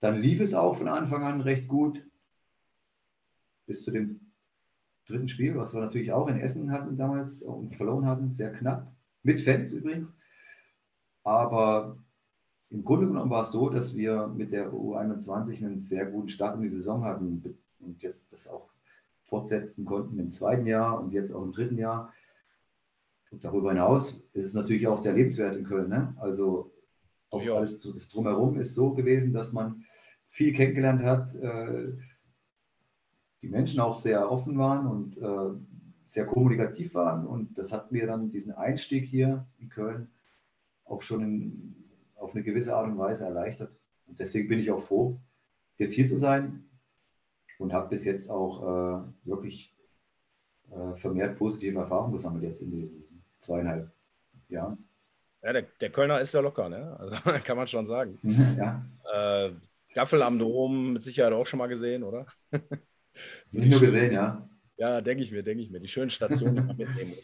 Dann 0.00 0.20
lief 0.20 0.40
es 0.40 0.54
auch 0.54 0.76
von 0.76 0.88
Anfang 0.88 1.22
an 1.22 1.40
recht 1.40 1.68
gut 1.68 2.04
bis 3.66 3.84
zu 3.84 3.90
dem 3.90 4.20
dritten 5.06 5.28
Spiel, 5.28 5.56
was 5.56 5.72
wir 5.72 5.80
natürlich 5.80 6.12
auch 6.12 6.28
in 6.28 6.38
Essen 6.38 6.70
hatten 6.70 6.96
damals 6.96 7.42
und 7.42 7.74
verloren 7.76 8.06
hatten, 8.06 8.30
sehr 8.30 8.52
knapp, 8.52 8.92
mit 9.22 9.40
Fans 9.40 9.72
übrigens. 9.72 10.14
Aber 11.22 11.98
im 12.70 12.84
Grunde 12.84 13.06
genommen 13.06 13.30
war 13.30 13.42
es 13.42 13.52
so, 13.52 13.68
dass 13.68 13.94
wir 13.94 14.26
mit 14.28 14.52
der 14.52 14.72
U21 14.72 15.64
einen 15.64 15.80
sehr 15.80 16.06
guten 16.06 16.28
Start 16.28 16.56
in 16.56 16.62
die 16.62 16.68
Saison 16.68 17.04
hatten 17.04 17.42
und 17.80 18.02
jetzt 18.02 18.32
das 18.32 18.48
auch 18.48 18.70
fortsetzen 19.24 19.84
konnten 19.84 20.18
im 20.18 20.30
zweiten 20.30 20.66
Jahr 20.66 21.00
und 21.00 21.12
jetzt 21.12 21.32
auch 21.32 21.42
im 21.42 21.52
dritten 21.52 21.78
Jahr. 21.78 22.12
Und 23.30 23.44
darüber 23.44 23.70
hinaus 23.70 24.24
ist 24.32 24.44
es 24.44 24.54
natürlich 24.54 24.86
auch 24.86 24.98
sehr 24.98 25.14
lebenswert 25.14 25.56
in 25.56 25.64
Köln. 25.64 25.88
Ne? 25.88 26.14
Also 26.18 26.72
auch 27.30 27.40
alles 27.46 27.80
das 27.80 28.08
drumherum 28.08 28.56
ist 28.58 28.74
so 28.74 28.92
gewesen, 28.94 29.32
dass 29.32 29.52
man 29.52 29.84
viel 30.28 30.52
kennengelernt 30.52 31.02
hat, 31.02 31.34
äh, 31.34 31.92
die 33.42 33.48
Menschen 33.48 33.80
auch 33.80 33.94
sehr 33.94 34.30
offen 34.30 34.56
waren 34.58 34.86
und 34.86 35.18
äh, 35.18 35.60
sehr 36.06 36.26
kommunikativ 36.26 36.94
waren. 36.94 37.26
Und 37.26 37.58
das 37.58 37.72
hat 37.72 37.92
mir 37.92 38.06
dann 38.06 38.30
diesen 38.30 38.52
Einstieg 38.52 39.04
hier 39.04 39.46
in 39.58 39.68
Köln 39.68 40.08
auch 40.84 41.02
schon 41.02 41.22
in, 41.22 41.83
auf 42.16 42.34
eine 42.34 42.42
gewisse 42.42 42.74
Art 42.74 42.86
und 42.86 42.98
Weise 42.98 43.24
erleichtert. 43.24 43.72
Und 44.06 44.18
deswegen 44.18 44.48
bin 44.48 44.58
ich 44.58 44.70
auch 44.70 44.82
froh, 44.82 45.18
jetzt 45.76 45.94
hier 45.94 46.06
zu 46.06 46.16
sein 46.16 46.64
und 47.58 47.72
habe 47.72 47.88
bis 47.88 48.04
jetzt 48.04 48.30
auch 48.30 48.62
äh, 48.62 49.28
wirklich 49.28 49.74
äh, 50.70 50.96
vermehrt 50.96 51.38
positive 51.38 51.78
Erfahrungen 51.78 52.12
gesammelt 52.12 52.44
jetzt 52.44 52.62
in 52.62 52.70
diesen 52.70 53.24
zweieinhalb 53.40 53.90
Jahren. 54.48 54.88
Ja, 55.42 55.52
der, 55.52 55.62
der 55.80 55.90
Kölner 55.90 56.20
ist 56.20 56.32
ja 56.32 56.40
locker, 56.40 56.68
ne? 56.68 56.96
Also 56.98 57.16
kann 57.44 57.56
man 57.56 57.66
schon 57.66 57.86
sagen. 57.86 58.18
ja. 58.58 58.84
Äh, 59.12 59.50
Gaffel 59.92 60.22
am 60.22 60.38
Dom 60.38 60.94
mit 60.94 61.02
Sicherheit 61.02 61.32
auch 61.32 61.46
schon 61.46 61.58
mal 61.58 61.68
gesehen, 61.68 62.02
oder? 62.02 62.26
Nicht 63.52 63.70
nur 63.70 63.80
gesehen, 63.80 64.12
ja. 64.12 64.48
Ja, 64.76 65.00
denke 65.00 65.22
ich 65.22 65.30
mir, 65.30 65.44
denke 65.44 65.62
ich 65.62 65.70
mir. 65.70 65.78
Die 65.78 65.88
schönen 65.88 66.10
Stationen 66.10 66.66
mitnehmen 66.76 67.14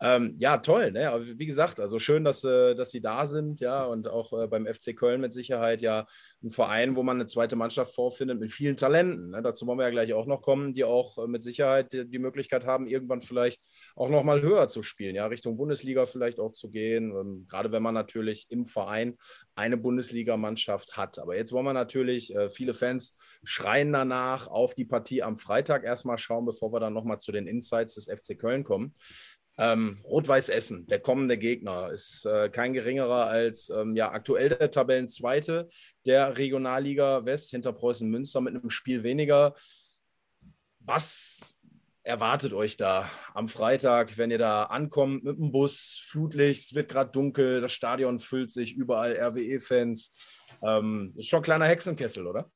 Ähm, 0.00 0.34
ja, 0.38 0.58
toll. 0.58 0.90
Ne? 0.90 1.08
Aber 1.08 1.24
wie 1.24 1.46
gesagt, 1.46 1.78
also 1.78 2.00
schön, 2.00 2.24
dass, 2.24 2.42
äh, 2.42 2.74
dass 2.74 2.90
Sie 2.90 3.00
da 3.00 3.26
sind, 3.26 3.60
ja, 3.60 3.84
und 3.84 4.08
auch 4.08 4.32
äh, 4.32 4.48
beim 4.48 4.66
FC 4.66 4.96
Köln 4.96 5.20
mit 5.20 5.32
Sicherheit 5.32 5.82
ja 5.82 6.06
ein 6.42 6.50
Verein, 6.50 6.96
wo 6.96 7.04
man 7.04 7.16
eine 7.16 7.26
zweite 7.26 7.54
Mannschaft 7.54 7.94
vorfindet 7.94 8.40
mit 8.40 8.50
vielen 8.50 8.76
Talenten. 8.76 9.30
Ne? 9.30 9.42
Dazu 9.42 9.68
wollen 9.68 9.78
wir 9.78 9.84
ja 9.84 9.90
gleich 9.90 10.12
auch 10.14 10.26
noch 10.26 10.42
kommen, 10.42 10.72
die 10.72 10.82
auch 10.82 11.18
äh, 11.18 11.28
mit 11.28 11.44
Sicherheit 11.44 11.92
die, 11.92 12.08
die, 12.08 12.18
Möglichkeit 12.18 12.66
haben, 12.66 12.88
irgendwann 12.88 13.20
vielleicht 13.20 13.62
auch 13.94 14.08
noch 14.08 14.24
mal 14.24 14.42
höher 14.42 14.66
zu 14.66 14.82
spielen, 14.82 15.14
ja, 15.14 15.26
Richtung 15.26 15.56
Bundesliga 15.56 16.06
vielleicht 16.06 16.40
auch 16.40 16.50
zu 16.50 16.70
gehen. 16.70 17.12
Ähm, 17.12 17.46
gerade 17.48 17.70
wenn 17.70 17.84
man 17.84 17.94
natürlich 17.94 18.46
im 18.50 18.66
Verein 18.66 19.16
eine 19.58 19.76
Bundesligamannschaft 19.76 20.96
hat. 20.96 21.18
Aber 21.18 21.36
jetzt 21.36 21.52
wollen 21.52 21.66
wir 21.66 21.72
natürlich, 21.72 22.34
äh, 22.34 22.48
viele 22.48 22.74
Fans 22.74 23.16
schreien 23.42 23.92
danach 23.92 24.46
auf 24.46 24.74
die 24.74 24.84
Partie 24.84 25.22
am 25.22 25.36
Freitag 25.36 25.84
erstmal 25.84 26.16
schauen 26.16 26.46
bevor 26.46 26.72
wir 26.72 26.80
dann 26.80 26.94
nochmal 26.94 27.18
zu 27.18 27.32
den 27.32 27.48
Insights 27.48 27.96
des 27.96 28.06
FC 28.06 28.38
Köln 28.38 28.62
kommen. 28.62 28.94
Ähm, 29.58 30.00
Rot-Weiß 30.04 30.50
Essen, 30.50 30.86
der 30.86 31.00
kommende 31.00 31.36
Gegner, 31.36 31.90
ist 31.90 32.24
äh, 32.24 32.48
kein 32.48 32.72
geringerer 32.72 33.26
als 33.26 33.70
ähm, 33.70 33.96
ja, 33.96 34.12
aktuell 34.12 34.50
der 34.50 34.70
Tabellenzweite 34.70 35.66
der 36.06 36.38
Regionalliga 36.38 37.24
West 37.24 37.50
hinter 37.50 37.72
Preußen 37.72 38.08
Münster 38.08 38.40
mit 38.40 38.54
einem 38.54 38.70
Spiel 38.70 39.02
weniger. 39.02 39.54
Was 40.78 41.57
erwartet 42.08 42.54
euch 42.54 42.78
da 42.78 43.10
am 43.34 43.48
Freitag, 43.48 44.16
wenn 44.16 44.30
ihr 44.30 44.38
da 44.38 44.64
ankommt 44.64 45.24
mit 45.24 45.38
dem 45.38 45.52
Bus, 45.52 46.00
Flutlicht, 46.06 46.70
es 46.70 46.74
wird 46.74 46.90
gerade 46.90 47.10
dunkel, 47.10 47.60
das 47.60 47.72
Stadion 47.72 48.18
füllt 48.18 48.50
sich, 48.50 48.74
überall 48.74 49.12
RWE-Fans. 49.12 50.12
Ähm, 50.62 51.12
ist 51.16 51.28
schon 51.28 51.40
ein 51.40 51.42
kleiner 51.42 51.66
Hexenkessel, 51.66 52.26
oder? 52.26 52.50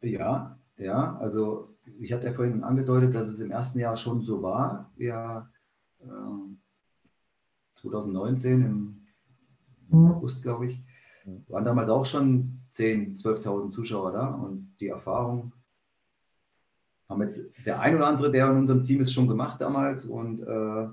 Ja, 0.00 0.60
ja, 0.76 1.16
also 1.18 1.76
ich 1.98 2.12
hatte 2.12 2.28
ja 2.28 2.32
vorhin 2.32 2.62
angedeutet, 2.62 3.14
dass 3.16 3.26
es 3.26 3.40
im 3.40 3.50
ersten 3.50 3.80
Jahr 3.80 3.96
schon 3.96 4.22
so 4.22 4.40
war. 4.40 4.92
Wir 4.94 5.50
äh, 6.00 6.06
2019 7.80 8.62
im, 8.62 9.06
im. 9.90 10.12
August, 10.12 10.42
glaube 10.42 10.66
ich, 10.66 10.84
waren 11.48 11.64
damals 11.64 11.90
auch 11.90 12.04
schon 12.04 12.60
10.000, 12.70 13.20
12.000 13.22 13.70
Zuschauer 13.70 14.12
da 14.12 14.28
und 14.28 14.76
die 14.78 14.88
Erfahrung 14.88 15.52
haben 17.08 17.22
jetzt 17.22 17.40
der 17.66 17.80
ein 17.80 17.96
oder 17.96 18.06
andere, 18.06 18.30
der 18.30 18.50
in 18.50 18.58
unserem 18.58 18.82
Team 18.82 19.00
ist, 19.00 19.12
schon 19.12 19.28
gemacht 19.28 19.60
damals 19.60 20.04
und 20.04 20.40
äh, 20.40 20.88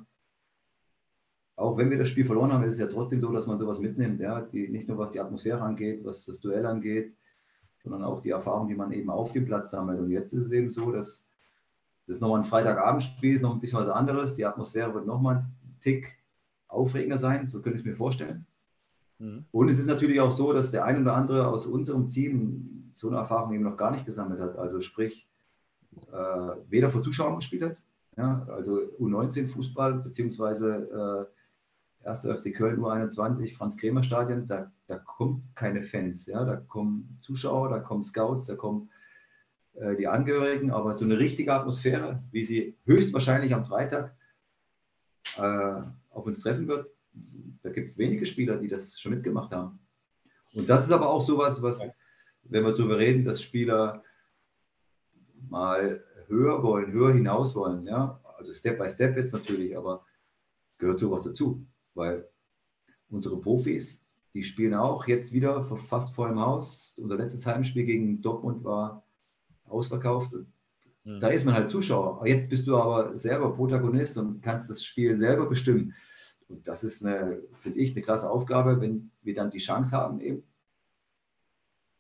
auch 1.55 1.77
wenn 1.77 1.89
wir 1.89 1.97
das 1.97 2.09
Spiel 2.09 2.25
verloren 2.25 2.51
haben, 2.51 2.63
ist 2.63 2.75
es 2.75 2.79
ja 2.79 2.87
trotzdem 2.87 3.21
so, 3.21 3.31
dass 3.31 3.47
man 3.47 3.57
sowas 3.57 3.79
mitnimmt, 3.79 4.19
ja, 4.19 4.41
die, 4.41 4.67
nicht 4.67 4.87
nur 4.87 4.97
was 4.97 5.11
die 5.11 5.19
Atmosphäre 5.19 5.61
angeht, 5.61 6.03
was 6.03 6.25
das 6.25 6.39
Duell 6.41 6.65
angeht, 6.65 7.15
sondern 7.83 8.03
auch 8.03 8.21
die 8.21 8.31
Erfahrung, 8.31 8.67
die 8.67 8.75
man 8.75 8.91
eben 8.91 9.09
auf 9.09 9.31
dem 9.31 9.45
Platz 9.45 9.71
sammelt. 9.71 9.99
Und 9.99 10.09
jetzt 10.09 10.33
ist 10.33 10.45
es 10.45 10.51
eben 10.51 10.69
so, 10.69 10.91
dass 10.91 11.27
das 12.07 12.19
nochmal 12.19 12.39
ein 12.39 12.45
Freitagabendspiel 12.45 13.35
ist, 13.35 13.41
noch 13.41 13.53
ein 13.53 13.59
bisschen 13.59 13.79
was 13.79 13.87
anderes. 13.87 14.35
Die 14.35 14.45
Atmosphäre 14.45 14.93
wird 14.93 15.05
nochmal 15.05 15.37
ein 15.37 15.79
Tick 15.81 16.17
aufregender 16.67 17.17
sein, 17.17 17.49
so 17.49 17.61
könnte 17.61 17.79
ich 17.79 17.85
mir 17.85 17.95
vorstellen. 17.95 18.45
Mhm. 19.19 19.45
Und 19.51 19.69
es 19.69 19.79
ist 19.79 19.87
natürlich 19.87 20.19
auch 20.19 20.31
so, 20.31 20.53
dass 20.53 20.71
der 20.71 20.85
ein 20.85 21.01
oder 21.01 21.15
andere 21.15 21.47
aus 21.47 21.65
unserem 21.65 22.09
Team 22.09 22.91
so 22.93 23.07
eine 23.07 23.17
Erfahrung 23.17 23.53
eben 23.53 23.63
noch 23.63 23.77
gar 23.77 23.91
nicht 23.91 24.05
gesammelt 24.05 24.39
hat. 24.39 24.57
Also 24.57 24.81
sprich, 24.81 25.27
weder 26.69 26.89
vor 26.89 27.03
Zuschauern 27.03 27.37
gespielt 27.37 27.63
hat, 27.63 27.83
ja, 28.17 28.45
also 28.49 28.77
U19-Fußball, 28.99 30.03
beziehungsweise 30.03 31.27
äh, 32.03 32.07
1. 32.07 32.25
FC 32.25 32.53
Köln 32.53 32.79
U21, 32.79 33.55
Franz-Kremer-Stadion, 33.55 34.47
da, 34.47 34.71
da 34.87 34.97
kommen 34.97 35.49
keine 35.55 35.83
Fans, 35.83 36.25
ja, 36.25 36.43
da 36.43 36.57
kommen 36.57 37.19
Zuschauer, 37.21 37.69
da 37.69 37.79
kommen 37.79 38.03
Scouts, 38.03 38.45
da 38.45 38.55
kommen 38.55 38.89
äh, 39.73 39.95
die 39.95 40.07
Angehörigen, 40.07 40.71
aber 40.71 40.93
so 40.93 41.05
eine 41.05 41.19
richtige 41.19 41.53
Atmosphäre, 41.53 42.23
wie 42.31 42.43
sie 42.43 42.77
höchstwahrscheinlich 42.85 43.53
am 43.53 43.65
Freitag 43.65 44.15
äh, 45.37 45.81
auf 46.09 46.25
uns 46.25 46.41
treffen 46.41 46.67
wird, 46.67 46.87
da 47.61 47.69
gibt 47.69 47.87
es 47.87 47.97
wenige 47.97 48.25
Spieler, 48.25 48.57
die 48.57 48.67
das 48.67 48.99
schon 48.99 49.13
mitgemacht 49.13 49.51
haben. 49.51 49.79
Und 50.53 50.69
das 50.69 50.85
ist 50.85 50.91
aber 50.91 51.09
auch 51.09 51.21
sowas, 51.21 51.61
was, 51.61 51.89
wenn 52.43 52.63
wir 52.63 52.73
darüber 52.73 52.97
reden, 52.97 53.25
dass 53.25 53.41
Spieler 53.41 54.03
mal 55.49 56.03
höher 56.27 56.63
wollen, 56.63 56.91
höher 56.91 57.13
hinaus 57.13 57.55
wollen, 57.55 57.85
ja, 57.85 58.19
also 58.37 58.53
Step 58.53 58.79
by 58.79 58.89
Step 58.89 59.17
jetzt 59.17 59.33
natürlich, 59.33 59.77
aber 59.77 60.05
gehört 60.77 60.99
sowas 60.99 61.23
dazu, 61.23 61.65
weil 61.93 62.27
unsere 63.09 63.39
Profis, 63.39 64.03
die 64.33 64.43
spielen 64.43 64.73
auch 64.73 65.07
jetzt 65.07 65.31
wieder 65.31 65.63
fast 65.63 66.15
voll 66.15 66.29
im 66.29 66.39
Haus. 66.39 66.95
Unser 66.97 67.17
letztes 67.17 67.45
Heimspiel 67.45 67.83
gegen 67.83 68.21
Dortmund 68.21 68.63
war 68.63 69.05
ausverkauft. 69.65 70.31
Mhm. 71.03 71.19
Da 71.19 71.27
ist 71.27 71.45
man 71.45 71.53
halt 71.53 71.69
Zuschauer. 71.69 72.25
Jetzt 72.25 72.49
bist 72.49 72.65
du 72.67 72.77
aber 72.77 73.17
selber 73.17 73.53
Protagonist 73.53 74.17
und 74.17 74.41
kannst 74.41 74.69
das 74.69 74.83
Spiel 74.83 75.17
selber 75.17 75.47
bestimmen. 75.47 75.93
Und 76.47 76.67
das 76.67 76.83
ist 76.83 77.05
eine, 77.05 77.41
finde 77.53 77.79
ich, 77.79 77.91
eine 77.91 78.01
krasse 78.01 78.29
Aufgabe, 78.29 78.79
wenn 78.81 79.11
wir 79.21 79.33
dann 79.33 79.51
die 79.51 79.59
Chance 79.59 79.95
haben, 79.95 80.19
eben 80.21 80.43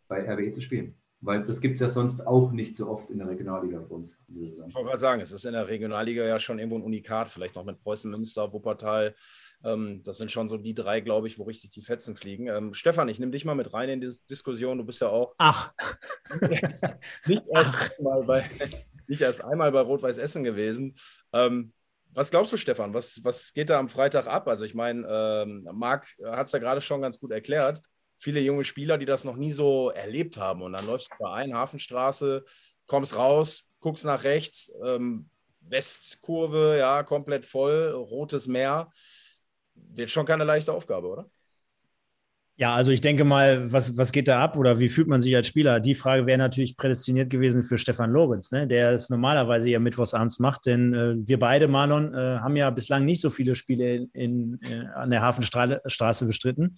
bei 0.07 0.29
RWE 0.29 0.51
zu 0.51 0.61
spielen. 0.61 0.95
Weil 1.23 1.43
das 1.43 1.61
gibt 1.61 1.75
es 1.75 1.81
ja 1.81 1.87
sonst 1.87 2.25
auch 2.25 2.51
nicht 2.51 2.75
so 2.75 2.89
oft 2.89 3.11
in 3.11 3.19
der 3.19 3.27
Regionalliga 3.27 3.77
bei 3.77 3.95
uns 3.95 4.17
diese 4.27 4.49
Saison. 4.49 4.69
Ich 4.69 4.75
wollte 4.75 4.89
gerade 4.89 4.99
sagen, 4.99 5.21
es 5.21 5.31
ist 5.31 5.45
in 5.45 5.53
der 5.53 5.67
Regionalliga 5.67 6.25
ja 6.25 6.39
schon 6.39 6.57
irgendwo 6.57 6.77
ein 6.77 6.81
Unikat, 6.81 7.29
vielleicht 7.29 7.55
noch 7.55 7.63
mit 7.63 7.79
Preußen 7.79 8.09
Münster, 8.09 8.51
Wuppertal. 8.51 9.13
Ähm, 9.63 10.01
das 10.03 10.17
sind 10.17 10.31
schon 10.31 10.47
so 10.47 10.57
die 10.57 10.73
drei, 10.73 10.99
glaube 10.99 11.27
ich, 11.27 11.37
wo 11.37 11.43
richtig 11.43 11.69
die 11.69 11.83
Fetzen 11.83 12.15
fliegen. 12.15 12.47
Ähm, 12.47 12.73
Stefan, 12.73 13.07
ich 13.07 13.19
nehme 13.19 13.31
dich 13.31 13.45
mal 13.45 13.53
mit 13.53 13.71
rein 13.71 13.89
in 13.89 14.01
die 14.01 14.11
Diskussion. 14.31 14.79
Du 14.79 14.83
bist 14.83 14.99
ja 15.01 15.09
auch. 15.09 15.35
Ach! 15.37 15.71
nicht, 17.27 17.43
erst 17.53 17.99
Einmal 17.99 18.23
bei, 18.23 18.49
nicht 19.07 19.21
erst 19.21 19.43
einmal 19.43 19.71
bei 19.71 19.81
Rot-Weiß 19.81 20.17
Essen 20.17 20.43
gewesen. 20.43 20.95
Ähm, 21.33 21.71
was 22.13 22.31
glaubst 22.31 22.51
du, 22.51 22.57
Stefan? 22.57 22.95
Was, 22.95 23.23
was 23.23 23.53
geht 23.53 23.69
da 23.69 23.77
am 23.77 23.89
Freitag 23.89 24.25
ab? 24.25 24.47
Also, 24.47 24.65
ich 24.65 24.73
meine, 24.73 25.07
ähm, 25.07 25.69
Marc 25.71 26.07
hat 26.25 26.47
es 26.47 26.51
ja 26.51 26.57
gerade 26.57 26.81
schon 26.81 27.01
ganz 27.01 27.19
gut 27.19 27.31
erklärt 27.31 27.79
viele 28.21 28.39
junge 28.39 28.63
Spieler, 28.63 28.97
die 28.97 29.05
das 29.05 29.23
noch 29.23 29.35
nie 29.35 29.51
so 29.51 29.89
erlebt 29.89 30.37
haben. 30.37 30.61
Und 30.61 30.73
dann 30.73 30.85
läufst 30.85 31.11
du 31.11 31.15
da 31.19 31.33
ein, 31.33 31.55
Hafenstraße, 31.55 32.45
kommst 32.85 33.15
raus, 33.15 33.65
guckst 33.79 34.05
nach 34.05 34.23
rechts, 34.23 34.71
ähm, 34.85 35.27
Westkurve, 35.61 36.77
ja, 36.77 37.03
komplett 37.03 37.45
voll, 37.45 37.89
rotes 37.91 38.47
Meer. 38.47 38.89
Wird 39.73 40.11
schon 40.11 40.25
keine 40.25 40.43
leichte 40.43 40.71
Aufgabe, 40.71 41.07
oder? 41.07 41.29
Ja, 42.61 42.75
also 42.75 42.91
ich 42.91 43.01
denke 43.01 43.23
mal, 43.23 43.73
was, 43.73 43.97
was 43.97 44.11
geht 44.11 44.27
da 44.27 44.39
ab 44.39 44.55
oder 44.55 44.77
wie 44.77 44.87
fühlt 44.87 45.07
man 45.07 45.19
sich 45.19 45.35
als 45.35 45.47
Spieler? 45.47 45.79
Die 45.79 45.95
Frage 45.95 46.27
wäre 46.27 46.37
natürlich 46.37 46.77
prädestiniert 46.77 47.31
gewesen 47.31 47.63
für 47.63 47.79
Stefan 47.79 48.11
Lorenz, 48.11 48.51
ne? 48.51 48.67
der 48.67 48.91
es 48.91 49.09
normalerweise 49.09 49.71
ja 49.71 49.79
mittwochsabends 49.79 50.37
macht, 50.37 50.67
denn 50.67 50.93
äh, 50.93 51.15
wir 51.27 51.39
beide, 51.39 51.67
Marlon, 51.67 52.13
äh, 52.13 52.37
haben 52.37 52.55
ja 52.55 52.69
bislang 52.69 53.03
nicht 53.03 53.19
so 53.19 53.31
viele 53.31 53.55
Spiele 53.55 53.95
in, 53.95 54.09
in, 54.13 54.59
äh, 54.61 54.85
an 54.93 55.09
der 55.09 55.23
Hafenstraße 55.23 56.25
bestritten. 56.27 56.77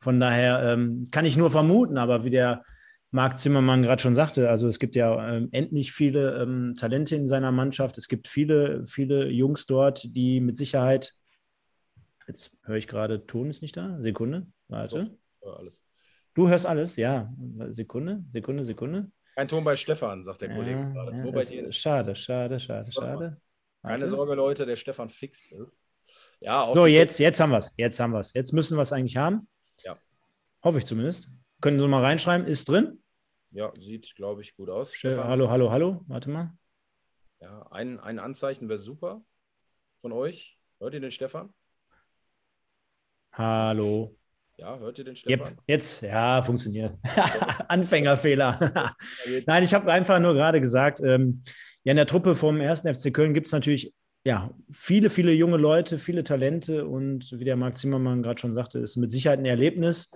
Von 0.00 0.20
daher 0.20 0.74
ähm, 0.74 1.08
kann 1.10 1.24
ich 1.24 1.38
nur 1.38 1.50
vermuten, 1.50 1.96
aber 1.96 2.24
wie 2.24 2.30
der 2.30 2.62
Marc 3.10 3.38
Zimmermann 3.38 3.82
gerade 3.82 4.02
schon 4.02 4.14
sagte, 4.14 4.50
also 4.50 4.68
es 4.68 4.78
gibt 4.78 4.96
ja 4.96 5.34
ähm, 5.34 5.48
endlich 5.52 5.92
viele 5.92 6.42
ähm, 6.42 6.74
Talente 6.76 7.16
in 7.16 7.26
seiner 7.26 7.52
Mannschaft. 7.52 7.96
Es 7.96 8.08
gibt 8.08 8.28
viele, 8.28 8.86
viele 8.86 9.30
Jungs 9.30 9.64
dort, 9.64 10.14
die 10.14 10.42
mit 10.42 10.58
Sicherheit, 10.58 11.14
jetzt 12.26 12.58
höre 12.64 12.76
ich 12.76 12.86
gerade, 12.86 13.24
Ton 13.26 13.48
ist 13.48 13.62
nicht 13.62 13.78
da, 13.78 13.96
Sekunde, 13.98 14.46
warte. 14.68 15.16
Alles. 15.44 15.82
Du 16.34 16.48
hörst 16.48 16.66
alles, 16.66 16.96
ja. 16.96 17.32
Sekunde, 17.70 18.24
Sekunde, 18.32 18.64
Sekunde. 18.64 19.10
Kein 19.34 19.48
Ton 19.48 19.64
bei 19.64 19.76
Stefan, 19.76 20.24
sagt 20.24 20.42
der 20.42 20.50
ja, 20.50 20.56
Kollege 20.56 20.92
gerade. 20.92 21.12
Ja, 21.12 21.24
Nur 21.24 21.32
dir. 21.42 21.72
Schade, 21.72 22.16
schade, 22.16 22.60
schade, 22.60 22.92
schade. 22.92 23.40
Keine 23.82 24.06
Sorge, 24.06 24.34
Leute, 24.34 24.66
der 24.66 24.76
Stefan 24.76 25.08
fix 25.08 25.50
ist. 25.50 25.96
Ja, 26.40 26.70
so, 26.74 26.86
jetzt, 26.86 27.18
jetzt 27.18 27.40
haben 27.40 27.50
wir 27.50 27.58
es. 27.58 27.72
Jetzt 27.76 27.98
haben 28.00 28.12
wir 28.12 28.20
es. 28.20 28.32
Jetzt 28.32 28.52
müssen 28.52 28.76
wir 28.76 28.82
es 28.82 28.92
eigentlich 28.92 29.16
haben. 29.16 29.48
Ja. 29.84 29.96
Hoffe 30.62 30.78
ich 30.78 30.86
zumindest. 30.86 31.28
Können 31.60 31.78
Sie 31.78 31.86
mal 31.86 32.02
reinschreiben, 32.02 32.46
ist 32.46 32.68
drin? 32.68 33.02
Ja, 33.50 33.72
sieht, 33.78 34.14
glaube 34.14 34.42
ich, 34.42 34.56
gut 34.56 34.70
aus. 34.70 34.94
Stefan. 34.94 35.28
Hallo, 35.28 35.50
hallo, 35.50 35.70
hallo. 35.70 36.04
Warte 36.06 36.30
mal. 36.30 36.52
Ja, 37.40 37.66
ein, 37.70 38.00
ein 38.00 38.18
Anzeichen 38.18 38.68
wäre 38.68 38.78
super 38.78 39.22
von 40.00 40.12
euch. 40.12 40.58
Hört 40.78 40.94
ihr 40.94 41.00
den 41.00 41.10
Stefan? 41.10 41.52
Hallo. 43.32 44.16
Ja, 44.62 44.78
hört 44.78 44.96
ihr 44.96 45.04
den 45.04 45.16
Stefan? 45.16 45.48
Yep, 45.48 45.58
jetzt, 45.66 46.02
ja, 46.02 46.40
funktioniert. 46.40 46.92
Anfängerfehler. 47.68 48.94
Nein, 49.44 49.64
ich 49.64 49.74
habe 49.74 49.90
einfach 49.90 50.20
nur 50.20 50.34
gerade 50.34 50.60
gesagt, 50.60 51.00
ähm, 51.00 51.42
ja, 51.82 51.90
in 51.90 51.96
der 51.96 52.06
Truppe 52.06 52.36
vom 52.36 52.60
1. 52.60 52.82
FC 52.82 53.12
Köln 53.12 53.34
gibt 53.34 53.48
es 53.48 53.52
natürlich 53.52 53.92
ja, 54.24 54.52
viele, 54.70 55.10
viele 55.10 55.32
junge 55.32 55.56
Leute, 55.56 55.98
viele 55.98 56.22
Talente 56.22 56.86
und 56.86 57.36
wie 57.40 57.44
der 57.44 57.56
Marc 57.56 57.76
Zimmermann 57.76 58.22
gerade 58.22 58.40
schon 58.40 58.54
sagte, 58.54 58.78
ist 58.78 58.96
mit 58.96 59.10
Sicherheit 59.10 59.40
ein 59.40 59.46
Erlebnis. 59.46 60.12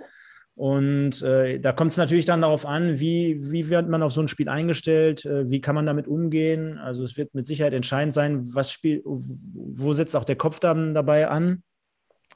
Und 0.54 1.22
äh, 1.22 1.58
da 1.58 1.72
kommt 1.72 1.90
es 1.90 1.98
natürlich 1.98 2.26
dann 2.26 2.42
darauf 2.42 2.66
an, 2.66 3.00
wie, 3.00 3.50
wie 3.50 3.68
wird 3.68 3.88
man 3.88 4.04
auf 4.04 4.12
so 4.12 4.20
ein 4.20 4.28
Spiel 4.28 4.48
eingestellt, 4.48 5.24
äh, 5.24 5.50
wie 5.50 5.60
kann 5.60 5.74
man 5.74 5.86
damit 5.86 6.06
umgehen. 6.06 6.78
Also 6.78 7.02
es 7.02 7.16
wird 7.16 7.34
mit 7.34 7.48
Sicherheit 7.48 7.72
entscheidend 7.72 8.14
sein, 8.14 8.54
was 8.54 8.70
Spiel, 8.70 9.02
wo 9.04 9.92
setzt 9.92 10.14
auch 10.14 10.24
der 10.24 10.36
Kopf 10.36 10.60
dann 10.60 10.94
dabei 10.94 11.26
an 11.26 11.64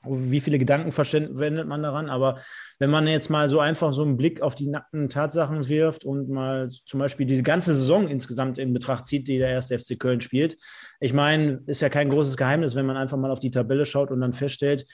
wie 0.06 0.40
viele 0.40 0.58
Gedanken 0.58 0.92
verwendet 0.92 1.66
man 1.66 1.82
daran. 1.82 2.08
Aber 2.08 2.40
wenn 2.78 2.90
man 2.90 3.06
jetzt 3.06 3.30
mal 3.30 3.48
so 3.48 3.60
einfach 3.60 3.92
so 3.92 4.02
einen 4.02 4.16
Blick 4.16 4.40
auf 4.40 4.54
die 4.54 4.68
nackten 4.68 5.08
Tatsachen 5.08 5.68
wirft 5.68 6.04
und 6.04 6.28
mal 6.28 6.68
zum 6.86 7.00
Beispiel 7.00 7.26
diese 7.26 7.42
ganze 7.42 7.74
Saison 7.74 8.08
insgesamt 8.08 8.58
in 8.58 8.72
Betracht 8.72 9.06
zieht, 9.06 9.28
die 9.28 9.38
der 9.38 9.50
erste 9.50 9.78
FC 9.78 9.98
Köln 9.98 10.20
spielt, 10.20 10.56
ich 11.00 11.12
meine, 11.12 11.62
ist 11.66 11.82
ja 11.82 11.88
kein 11.88 12.08
großes 12.08 12.36
Geheimnis, 12.36 12.74
wenn 12.74 12.86
man 12.86 12.96
einfach 12.96 13.18
mal 13.18 13.30
auf 13.30 13.40
die 13.40 13.50
Tabelle 13.50 13.84
schaut 13.86 14.10
und 14.10 14.20
dann 14.20 14.32
feststellt, 14.32 14.86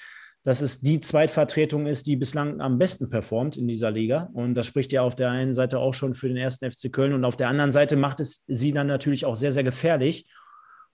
dass 0.47 0.61
es 0.61 0.81
die 0.81 1.01
Zweitvertretung 1.01 1.87
ist, 1.87 2.07
die 2.07 2.15
bislang 2.15 2.61
am 2.61 2.79
besten 2.79 3.11
performt 3.11 3.57
in 3.57 3.67
dieser 3.67 3.91
Liga. 3.91 4.31
Und 4.33 4.55
das 4.55 4.67
spricht 4.67 4.93
ja 4.93 5.03
auf 5.03 5.17
der 5.17 5.31
einen 5.31 5.55
Seite 5.55 5.81
auch 5.81 5.93
schon 5.93 6.15
für 6.15 6.29
den 6.29 6.37
ersten 6.37 6.71
FC 6.71 6.93
Köln 6.93 7.13
und 7.15 7.25
auf 7.25 7.35
der 7.35 7.49
anderen 7.49 7.73
Seite 7.73 7.97
macht 7.97 8.21
es 8.21 8.45
sie 8.47 8.73
dann 8.73 8.87
natürlich 8.87 9.25
auch 9.25 9.35
sehr, 9.35 9.51
sehr 9.51 9.65
gefährlich. 9.65 10.25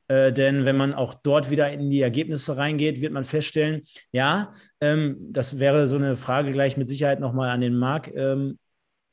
Äh, 0.08 0.32
denn 0.32 0.64
wenn 0.64 0.76
man 0.76 0.94
auch 0.94 1.14
dort 1.14 1.50
wieder 1.50 1.70
in 1.70 1.90
die 1.90 2.00
Ergebnisse 2.00 2.56
reingeht, 2.56 3.00
wird 3.00 3.12
man 3.12 3.24
feststellen, 3.24 3.82
ja, 4.10 4.52
ähm, 4.80 5.16
das 5.30 5.58
wäre 5.58 5.86
so 5.86 5.96
eine 5.96 6.16
Frage 6.16 6.52
gleich 6.52 6.76
mit 6.76 6.88
Sicherheit 6.88 7.20
nochmal 7.20 7.50
an 7.50 7.60
den 7.60 7.76
Marc, 7.76 8.14
ähm, 8.14 8.58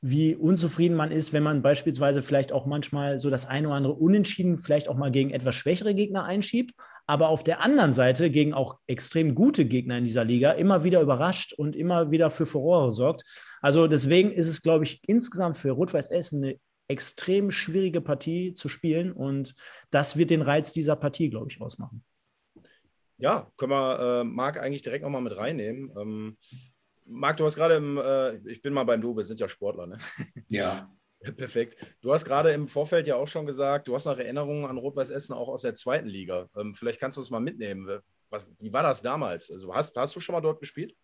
wie 0.02 0.34
unzufrieden 0.34 0.96
man 0.96 1.12
ist, 1.12 1.34
wenn 1.34 1.44
man 1.44 1.62
beispielsweise 1.62 2.24
vielleicht 2.24 2.54
auch 2.54 2.66
manchmal 2.66 3.20
so 3.20 3.30
das 3.30 3.46
eine 3.46 3.68
oder 3.68 3.76
andere 3.76 3.94
Unentschieden 3.94 4.58
vielleicht 4.58 4.88
auch 4.88 4.96
mal 4.96 5.12
gegen 5.12 5.32
etwas 5.32 5.56
schwächere 5.56 5.94
Gegner 5.94 6.24
einschiebt, 6.24 6.74
aber 7.06 7.28
auf 7.28 7.44
der 7.44 7.62
anderen 7.62 7.92
Seite 7.92 8.30
gegen 8.30 8.54
auch 8.54 8.80
extrem 8.88 9.36
gute 9.36 9.66
Gegner 9.66 9.98
in 9.98 10.06
dieser 10.06 10.24
Liga 10.24 10.52
immer 10.52 10.86
wieder 10.86 11.02
überrascht 11.02 11.52
und 11.52 11.76
immer 11.76 12.12
wieder 12.12 12.30
für 12.30 12.46
Furore 12.46 12.92
sorgt. 12.94 13.24
Also 13.62 13.88
deswegen 13.88 14.32
ist 14.32 14.48
es, 14.48 14.62
glaube 14.62 14.86
ich, 14.86 15.02
insgesamt 15.06 15.58
für 15.58 15.72
Rot-Weiß 15.72 16.12
Essen 16.12 16.44
eine 16.46 16.56
extrem 16.90 17.52
schwierige 17.52 18.02
Partie 18.02 18.54
zu 18.54 18.68
spielen 18.68 19.14
und 19.14 19.56
das 19.92 20.18
wird 20.18 20.32
den 20.32 20.42
Reiz 20.42 20.74
dieser 20.74 20.96
Partie, 20.96 21.30
glaube 21.30 21.48
ich, 21.50 21.62
ausmachen. 21.62 22.04
Ja, 23.18 23.52
können 23.58 23.72
wir 23.72 24.00
äh, 24.00 24.24
Marc 24.24 24.58
eigentlich 24.58 24.82
direkt 24.82 25.04
nochmal 25.04 25.22
mit 25.22 25.38
reinnehmen. 25.38 25.92
Ähm, 25.98 26.38
Marc, 27.06 27.38
du 27.38 27.46
hast 27.46 27.56
gerade 27.56 27.76
im, 27.76 27.98
äh, 27.98 28.38
ich 28.50 28.62
bin 28.62 28.74
mal 28.74 28.86
beim 28.86 29.02
Du, 29.02 29.16
wir 29.16 29.24
sind 29.24 29.40
ja 29.40 29.48
Sportler, 29.48 29.88
ne? 29.88 29.98
Ja. 30.50 30.92
Perfekt. 31.36 31.76
Du 32.00 32.14
hast 32.14 32.24
gerade 32.24 32.52
im 32.52 32.70
Vorfeld 32.70 33.06
ja 33.06 33.18
auch 33.18 33.28
schon 33.28 33.46
gesagt, 33.46 33.90
du 33.90 33.94
hast 33.94 34.06
noch 34.06 34.18
Erinnerungen 34.18 34.66
an 34.66 34.78
Rot-Weiß 34.78 35.10
Essen 35.10 35.34
auch 35.34 35.50
aus 35.50 35.64
der 35.64 35.76
zweiten 35.76 36.08
Liga. 36.08 36.48
Ähm, 36.56 36.74
vielleicht 36.74 37.02
kannst 37.02 37.18
du 37.18 37.22
uns 37.22 37.30
mal 37.30 37.42
mitnehmen. 37.42 38.00
Was, 38.30 38.44
wie 38.60 38.72
war 38.72 38.84
das 38.84 39.02
damals? 39.02 39.52
Also 39.52 39.76
hast, 39.76 39.98
hast 39.98 40.16
du 40.16 40.22
schon 40.22 40.32
mal 40.32 40.40
dort 40.40 40.62
gespielt? 40.62 40.96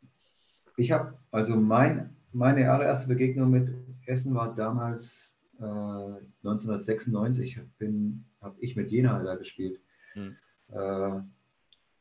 Ich 0.78 0.92
habe, 0.92 1.18
also 1.32 1.58
mein, 1.58 2.16
meine 2.32 2.72
allererste 2.72 3.10
Begegnung 3.10 3.50
mit 3.50 3.74
Essen 4.06 4.34
war 4.36 4.56
damals 4.56 5.35
1996 5.60 7.58
äh, 7.80 7.92
habe 8.42 8.56
ich 8.60 8.76
mit 8.76 8.92
Jena 8.92 9.24
da 9.24 9.36
gespielt. 9.36 9.80
Hm. 10.14 10.36
Äh, 10.70 11.22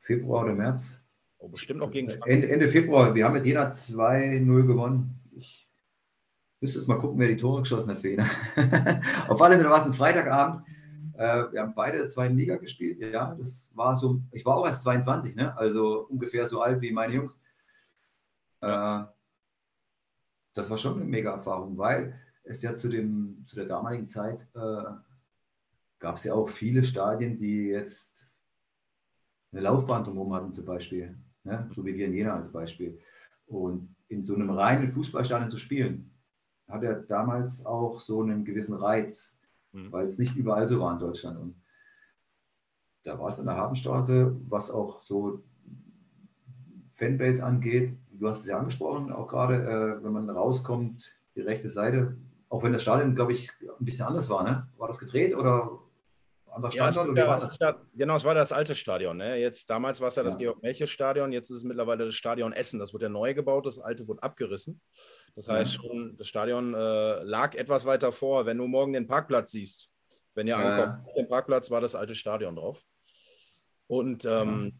Februar 0.01 0.45
oder 0.45 0.55
März. 0.55 1.01
Oh, 1.39 1.49
bestimmt 1.49 1.83
auch 1.83 1.91
gegen 1.91 2.09
Frankreich. 2.09 2.33
Ende, 2.33 2.49
Ende 2.51 2.69
Februar. 2.69 3.15
Wir 3.15 3.25
haben 3.25 3.35
mit 3.35 3.47
Jena 3.47 3.71
2-0 3.71 4.67
gewonnen. 4.67 5.21
Ich 5.33 5.69
müsste 6.61 6.79
jetzt 6.79 6.89
mal 6.89 6.99
gucken, 6.99 7.19
wer 7.19 7.29
die 7.29 7.37
Tore 7.37 7.63
geschossen 7.63 7.91
hat 7.91 8.01
für 8.01 8.11
Jena. 8.11 8.29
Auf 9.29 9.41
alle 9.41 9.57
Fälle 9.57 9.71
war 9.71 9.81
es 9.81 9.87
ein 9.87 9.95
Freitagabend. 9.95 10.67
Äh, 11.17 11.53
wir 11.53 11.61
haben 11.61 11.75
beide 11.75 12.09
zweiten 12.09 12.37
Liga 12.37 12.57
gespielt. 12.57 12.99
Ja, 13.01 13.35
das 13.35 13.71
war 13.75 13.95
so. 13.95 14.21
Ich 14.33 14.45
war 14.45 14.57
auch 14.57 14.67
erst 14.67 14.83
22, 14.83 15.37
ne? 15.37 15.57
also 15.57 16.07
ungefähr 16.09 16.47
so 16.47 16.61
alt 16.61 16.81
wie 16.81 16.91
meine 16.91 17.15
Jungs. 17.15 17.41
Äh, 18.61 19.05
das 20.55 20.71
war 20.71 20.79
schon 20.79 20.95
eine 20.95 21.05
mega 21.05 21.33
Erfahrung, 21.33 21.77
weil 21.79 22.19
es 22.45 22.63
ja 22.63 22.77
zu, 22.77 22.89
dem, 22.89 23.43
zu 23.47 23.57
der 23.57 23.67
damaligen 23.67 24.09
Zeit 24.09 24.47
äh, 24.55 24.85
gab 25.99 26.17
es 26.17 26.25
ja 26.25 26.35
auch 26.35 26.49
viele 26.49 26.85
Stadien, 26.85 27.39
die 27.39 27.69
jetzt 27.69 28.31
eine 29.53 29.63
Laufbahn 29.63 30.05
drumherum 30.05 30.35
hatten 30.35 30.53
zum 30.53 30.65
Beispiel, 30.65 31.17
ne? 31.45 31.67
so 31.71 31.85
wie 31.85 31.95
wir 31.95 32.07
in 32.07 32.15
Jena 32.15 32.37
als 32.37 32.53
Beispiel. 32.53 32.99
Und 33.47 33.95
in 34.09 34.25
so 34.25 34.35
einem 34.35 34.51
reinen 34.51 34.93
Fußballstadion 34.93 35.51
zu 35.51 35.57
spielen, 35.57 36.11
hat 36.69 36.83
er 36.83 37.03
damals 37.03 37.65
auch 37.65 38.01
so 38.01 38.23
einen 38.23 38.45
gewissen 38.45 38.75
Reiz, 38.75 39.39
mhm. 39.73 39.93
weil 39.93 40.07
es 40.07 40.19
nicht 40.19 40.37
überall 40.37 40.69
so 40.69 40.81
war 40.81 40.93
in 40.93 40.99
Deutschland. 40.99 41.39
Und 41.39 41.55
da 43.05 43.19
war 43.19 43.29
es 43.29 43.39
an 43.39 43.47
der 43.47 43.57
Hafenstraße, 43.57 44.37
was 44.49 44.71
auch 44.71 45.03
so 45.03 45.43
Fanbase 46.95 47.45
angeht, 47.45 47.97
du 48.19 48.29
hast 48.29 48.41
es 48.41 48.47
ja 48.47 48.59
angesprochen, 48.59 49.13
auch 49.13 49.29
gerade, 49.29 49.57
äh, 49.57 50.05
wenn 50.05 50.13
man 50.13 50.31
rauskommt, 50.31 51.13
die 51.35 51.41
rechte 51.41 51.69
Seite, 51.69 52.17
auch 52.55 52.63
wenn 52.63 52.73
das 52.73 52.83
Stadion, 52.83 53.17
glaube 53.17 53.33
ich, 53.33 53.51
ein 53.61 53.85
bisschen 53.85 54.07
anders 54.07 54.31
war, 54.31 54.45
ne? 54.45 54.69
War 54.77 54.87
das 54.87 55.01
gedreht 55.01 55.35
oder 55.35 55.81
anderer 56.53 56.71
Standort? 56.71 57.17
Ja, 57.17 57.37
es 57.39 57.59
ja, 57.59 57.77
genau, 57.95 58.15
es 58.15 58.25
war 58.25 58.35
das 58.35 58.53
alte 58.53 58.77
Stadion. 58.77 59.17
Ne? 59.17 59.39
Jetzt, 59.39 59.69
damals 59.69 60.01
war 60.01 60.07
es 60.07 60.15
ja 60.15 60.23
das 60.23 60.39
Georg-Melche-Stadion, 60.39 61.33
jetzt 61.33 61.51
ist 61.51 61.59
es 61.59 61.65
mittlerweile 61.65 62.05
das 62.05 62.15
Stadion 62.15 62.53
Essen. 62.53 62.79
Das 62.79 62.95
wurde 62.95 63.07
ja 63.07 63.09
neu 63.09 63.35
gebaut, 63.35 63.67
das 63.67 63.81
alte 63.81 64.07
wurde 64.07 64.23
abgerissen. 64.23 64.81
Das 65.35 65.49
heißt, 65.49 65.75
schon, 65.75 66.17
das 66.17 66.29
Stadion 66.29 66.75
äh, 66.75 67.23
lag 67.25 67.57
etwas 67.57 67.87
weiter 67.87 68.13
vor. 68.13 68.47
Wenn 68.47 68.59
du 68.59 68.69
morgen 68.69 68.93
den 68.93 69.09
Parkplatz 69.09 69.51
siehst, 69.51 69.91
wenn 70.35 70.47
ihr 70.47 70.57
ankommt, 70.57 71.07
auf 71.07 71.15
dem 71.15 71.29
Parkplatz 71.29 71.73
war 71.73 71.81
das 71.81 71.97
alte 71.97 72.15
Stadion 72.15 72.55
drauf. 72.55 72.81
Und 73.89 74.25
ähm, 74.25 74.79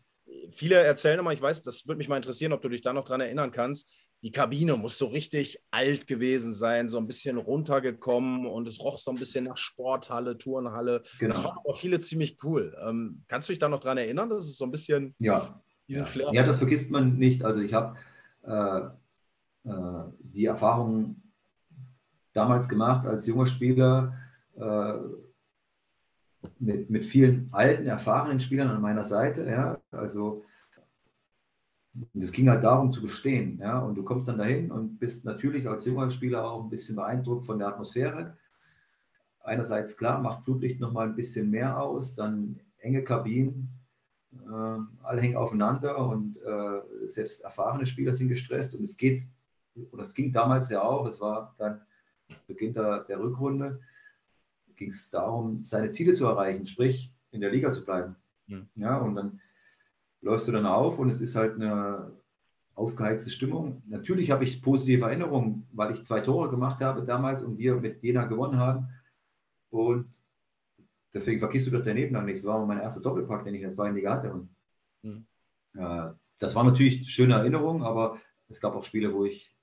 viele 0.51 0.77
erzählen 0.77 1.19
immer, 1.19 1.33
ich 1.33 1.43
weiß, 1.43 1.63
das 1.63 1.89
würde 1.89 1.99
mich 1.99 2.09
mal 2.09 2.17
interessieren, 2.17 2.53
ob 2.53 2.63
du 2.63 2.69
dich 2.69 2.83
da 2.83 2.93
noch 2.93 3.05
dran 3.05 3.21
erinnern 3.21 3.51
kannst, 3.51 3.93
die 4.25 4.33
Kabine 4.33 4.79
muss 4.79 4.97
so 4.97 5.09
richtig 5.09 5.63
alt 5.71 6.07
gewesen 6.07 6.55
sein, 6.55 6.89
so 6.89 6.97
ein 6.97 7.07
bisschen 7.07 7.37
runtergekommen 7.37 8.47
und 8.47 8.67
es 8.67 8.81
roch 8.81 8.97
so 8.97 9.11
ein 9.11 9.19
bisschen 9.19 9.45
nach 9.45 9.59
Sporthalle, 9.59 10.39
Turnhalle. 10.39 11.03
Genau. 11.19 11.29
Das 11.31 11.43
fanden 11.43 11.59
aber 11.63 11.75
viele 11.75 12.01
ziemlich 12.01 12.43
cool. 12.43 12.75
Ähm, 12.83 13.23
kannst 13.29 13.49
du 13.49 13.53
dich 13.53 13.59
da 13.59 13.69
noch 13.69 13.81
dran 13.81 13.99
erinnern? 13.99 14.31
Das 14.31 14.47
ist 14.47 14.57
so 14.57 14.65
ein 14.65 14.71
bisschen 14.71 15.15
ja. 15.19 15.63
diesen 15.87 16.05
ja. 16.05 16.07
Flair. 16.07 16.31
Ja, 16.33 16.43
das 16.43 16.57
vergisst 16.57 16.91
man 16.91 17.19
nicht. 17.19 17.45
Also 17.45 17.61
ich 17.61 17.75
habe 17.75 17.99
äh, 18.45 19.69
äh, 19.69 20.05
die 20.21 20.47
Erfahrung 20.47 21.23
damals 22.33 22.67
gemacht 22.67 23.07
als 23.07 23.27
junger 23.27 23.47
Spieler 23.47 24.17
äh, 24.57 24.95
mit, 26.59 26.89
mit 26.89 27.05
vielen 27.05 27.51
alten, 27.53 27.87
erfahrenen 27.87 28.41
Spielern 28.41 28.71
an 28.71 28.81
meiner 28.81 29.05
Seite. 29.05 29.45
Ja? 29.45 29.83
Also 29.91 30.47
und 31.95 32.25
es 32.25 32.33
ging 32.33 32.49
halt 32.49 32.65
darum 32.65 32.93
zu 32.93 33.03
bestehen. 33.03 33.59
Ja? 33.59 33.79
Und 33.79 33.95
du 33.95 34.03
kommst 34.03 34.27
dann 34.29 34.39
dahin 34.39 34.71
und 34.71 34.99
bist 34.99 35.25
natürlich 35.25 35.69
als 35.69 35.85
junger 35.85 36.11
Spieler 36.11 36.45
auch 36.45 36.65
ein 36.65 36.71
bisschen 36.71 36.97
beeindruckt 36.97 37.47
von 37.47 37.59
der 37.59 37.69
Atmosphäre. 37.69 38.37
Einerseits 39.43 39.97
klar, 39.97 40.21
macht 40.21 40.45
Flutlicht 40.45 40.81
nochmal 40.81 41.09
ein 41.09 41.17
bisschen 41.17 41.51
mehr 41.51 41.81
aus, 41.81 42.15
dann 42.15 42.61
enge 42.79 43.05
Kabinen, 43.05 43.69
äh, 44.33 44.79
alle 45.03 45.21
hängen 45.21 45.37
aufeinander 45.37 45.99
und 45.99 46.39
äh, 46.39 47.07
selbst 47.07 47.43
erfahrene 47.43 47.87
Spieler 47.87 48.15
sind 48.15 48.29
gestresst. 48.29 48.75
Und 48.75 48.83
es 48.83 48.97
geht, 48.97 49.23
oder 49.93 50.03
es 50.03 50.15
ging 50.15 50.33
damals 50.33 50.71
ja 50.71 50.83
auch, 50.83 51.07
es 51.07 51.21
war 51.21 51.55
dann 51.59 51.83
Beginn 52.47 52.73
der, 52.73 53.05
der 53.05 53.21
Rückrunde, 53.21 53.81
ging 54.77 54.91
es 54.91 55.11
darum, 55.11 55.63
seine 55.63 55.91
Ziele 55.91 56.15
zu 56.15 56.27
erreichen, 56.27 56.67
sprich 56.67 57.13
in 57.31 57.41
der 57.41 57.51
Liga 57.51 57.71
zu 57.71 57.85
bleiben. 57.85 58.17
Mhm. 58.47 58.69
Ja, 58.77 58.97
und 58.97 59.15
dann 59.15 59.41
läufst 60.25 60.49
du 60.49 60.53
dann 60.53 60.67
auf 60.67 60.99
und 60.99 61.11
es 61.11 61.21
ist 61.21 61.37
halt 61.37 61.55
eine 61.55 62.13
aufgeheizte 62.75 63.31
Stimmung. 63.31 63.83
Natürlich 63.87 64.31
habe 64.31 64.45
ich 64.45 64.63
positive 64.63 65.05
Erinnerungen, 65.05 65.69
weil 65.73 65.93
ich 65.93 66.05
zwei 66.05 66.21
Tore 66.21 66.51
gemacht 66.51 66.81
habe 66.81 67.05
damals 67.05 67.43
und 67.43 67.59
wir 67.59 67.77
mit 67.77 68.03
Jena 68.03 68.25
gewonnen 68.25 68.59
haben. 68.59 68.89
Und 69.71 70.09
deswegen 71.13 71.39
vergisst 71.39 71.67
du 71.67 71.71
das 71.71 71.83
daneben 71.83 72.15
dann 72.15 72.25
nicht. 72.25 72.39
Das 72.39 72.47
war 72.47 72.65
mein 72.67 72.81
erster 72.81 73.01
Doppelpack, 73.01 73.45
den 73.45 73.55
ich 73.55 73.61
in 73.61 73.69
der 73.69 73.75
zweiten 73.75 73.95
Liga 73.95 74.15
hatte. 74.15 74.33
Und, 74.33 74.49
mhm. 75.03 75.27
äh, 75.75 76.11
das 76.39 76.55
war 76.55 76.65
natürlich 76.65 77.09
schöne 77.09 77.35
Erinnerung, 77.35 77.85
aber 77.85 78.19
es 78.49 78.61
gab 78.61 78.75
auch 78.75 78.85
Spiele, 78.85 79.13
wo 79.15 79.25
ich 79.25 79.54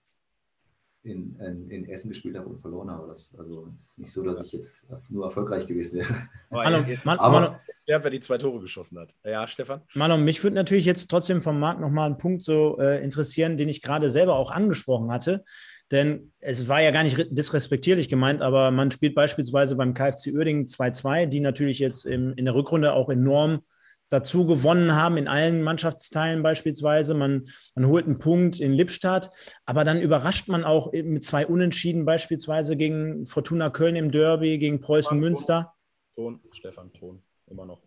in, 1.04 1.36
in, 1.40 1.70
in, 1.70 1.90
Essen 1.90 2.10
gespielt 2.10 2.38
habe 2.38 2.48
und 2.48 2.62
verloren 2.62 2.92
habe. 2.92 3.08
Das, 3.08 3.34
also 3.38 3.68
es 3.80 3.90
ist 3.90 4.00
nicht 4.00 4.12
so, 4.12 4.24
dass 4.24 4.46
ich 4.46 4.52
jetzt 4.52 4.86
nur 5.10 5.26
erfolgreich 5.26 5.66
gewesen 5.66 6.00
wäre. 6.00 6.30
Hallo, 6.52 6.86
Mann, 7.04 7.20
aber 7.20 7.60
wer 7.88 8.10
die 8.10 8.20
zwei 8.20 8.38
Tore 8.38 8.60
geschossen 8.62 9.00
hat. 9.00 9.14
Ja, 9.24 9.48
Stefan? 9.48 9.82
Manu, 9.96 10.18
mich 10.18 10.44
würde 10.44 10.56
natürlich 10.56 10.86
jetzt 10.86 11.10
trotzdem 11.10 11.42
vom 11.42 11.60
Marc 11.60 11.80
nochmal 11.80 12.10
ein 12.10 12.18
Punkt 12.18 12.44
so 12.44 12.78
äh, 12.80 13.04
interessieren, 13.04 13.58
den 13.58 13.70
ich 13.70 13.82
gerade 13.82 14.10
selber 14.10 14.36
auch 14.36 14.52
angesprochen 14.52 15.12
hatte. 15.12 15.44
Denn 15.92 16.32
es 16.40 16.70
war 16.70 16.82
ja 16.82 16.92
gar 16.92 17.04
nicht 17.04 17.18
disrespektierlich 17.32 18.08
gemeint, 18.08 18.42
aber 18.42 18.72
man 18.72 18.92
spielt 18.92 19.14
beispielsweise 19.14 19.76
beim 19.76 19.94
KfC 19.94 20.32
Uerdingen 20.34 20.68
2-2, 20.68 21.26
die 21.26 21.42
natürlich 21.42 21.80
jetzt 21.80 22.06
im, 22.06 22.34
in 22.38 22.46
der 22.46 22.56
Rückrunde 22.56 22.94
auch 22.94 23.10
enorm 23.10 23.64
dazu 24.12 24.46
gewonnen 24.46 24.94
haben, 24.94 25.18
in 25.18 25.28
allen 25.28 25.64
Mannschaftsteilen 25.64 26.44
beispielsweise. 26.44 27.14
Man, 27.14 27.48
man 27.76 27.88
holt 27.88 28.06
einen 28.06 28.20
Punkt 28.20 28.60
in 28.60 28.74
Lippstadt, 28.74 29.32
aber 29.66 29.84
dann 29.86 30.02
überrascht 30.02 30.50
man 30.50 30.64
auch 30.66 30.92
mit 30.92 31.24
zwei 31.24 31.48
Unentschieden 31.48 32.06
beispielsweise 32.06 32.76
gegen 32.76 33.26
Fortuna 33.26 33.70
Köln 33.70 33.96
im 33.96 34.12
Derby, 34.12 34.58
gegen 34.58 34.82
Preußen 34.82 35.12
Ton, 35.12 35.20
Münster. 35.20 35.74
Ton, 36.16 36.42
Stefan, 36.52 36.92
Ton, 36.92 37.24
immer 37.48 37.66
noch. 37.66 37.82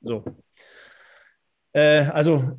So. 0.00 0.24
Äh, 1.72 2.06
also 2.06 2.58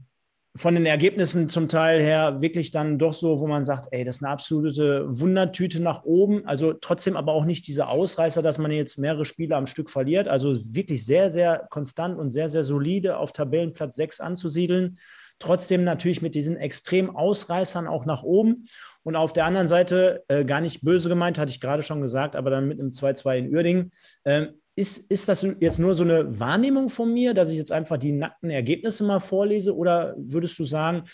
von 0.57 0.73
den 0.73 0.85
Ergebnissen 0.85 1.49
zum 1.49 1.69
Teil 1.69 2.01
her 2.01 2.41
wirklich 2.41 2.71
dann 2.71 2.97
doch 2.97 3.13
so, 3.13 3.39
wo 3.39 3.47
man 3.47 3.63
sagt, 3.63 3.87
ey, 3.91 4.03
das 4.03 4.17
ist 4.17 4.23
eine 4.23 4.31
absolute 4.31 5.05
Wundertüte 5.07 5.81
nach 5.81 6.03
oben. 6.03 6.45
Also 6.47 6.73
trotzdem 6.73 7.15
aber 7.15 7.33
auch 7.33 7.45
nicht 7.45 7.67
diese 7.67 7.87
Ausreißer, 7.87 8.41
dass 8.41 8.57
man 8.57 8.71
jetzt 8.71 8.97
mehrere 8.97 9.25
Spiele 9.25 9.55
am 9.55 9.67
Stück 9.67 9.89
verliert. 9.89 10.27
Also 10.27 10.55
wirklich 10.73 11.05
sehr, 11.05 11.31
sehr 11.31 11.67
konstant 11.69 12.17
und 12.17 12.31
sehr, 12.31 12.49
sehr 12.49 12.63
solide 12.63 13.17
auf 13.17 13.31
Tabellenplatz 13.31 13.95
6 13.95 14.19
anzusiedeln. 14.19 14.97
Trotzdem 15.39 15.83
natürlich 15.83 16.23
mit 16.23 16.33
diesen 16.33 16.57
extremen 16.57 17.15
Ausreißern 17.15 17.87
auch 17.87 18.05
nach 18.05 18.23
oben. 18.23 18.65
Und 19.03 19.15
auf 19.15 19.33
der 19.33 19.45
anderen 19.45 19.67
Seite, 19.67 20.23
äh, 20.27 20.43
gar 20.43 20.61
nicht 20.61 20.81
böse 20.81 21.09
gemeint, 21.09 21.37
hatte 21.37 21.51
ich 21.51 21.61
gerade 21.61 21.83
schon 21.83 22.01
gesagt, 22.01 22.35
aber 22.35 22.49
dann 22.49 22.67
mit 22.67 22.79
einem 22.79 22.91
2-2 22.91 23.37
in 23.37 23.53
Uerdingen, 23.53 23.91
äh, 24.23 24.47
ist, 24.77 25.09
ist 25.11 25.27
das 25.27 25.41
jetzt 25.59 25.79
nur 25.79 25.95
so 25.95 26.03
eine 26.03 26.39
Wahrnehmung 26.39 26.89
von 26.89 27.11
mir, 27.11 27.33
dass 27.33 27.49
ich 27.49 27.57
jetzt 27.57 27.71
einfach 27.71 27.97
die 27.97 28.11
nackten 28.11 28.51
Ergebnisse 28.51 29.03
mal 29.03 29.19
vorlese? 29.19 29.75
Oder 29.75 30.13
würdest 30.19 30.59
du 30.59 30.65
sagen, 30.65 31.05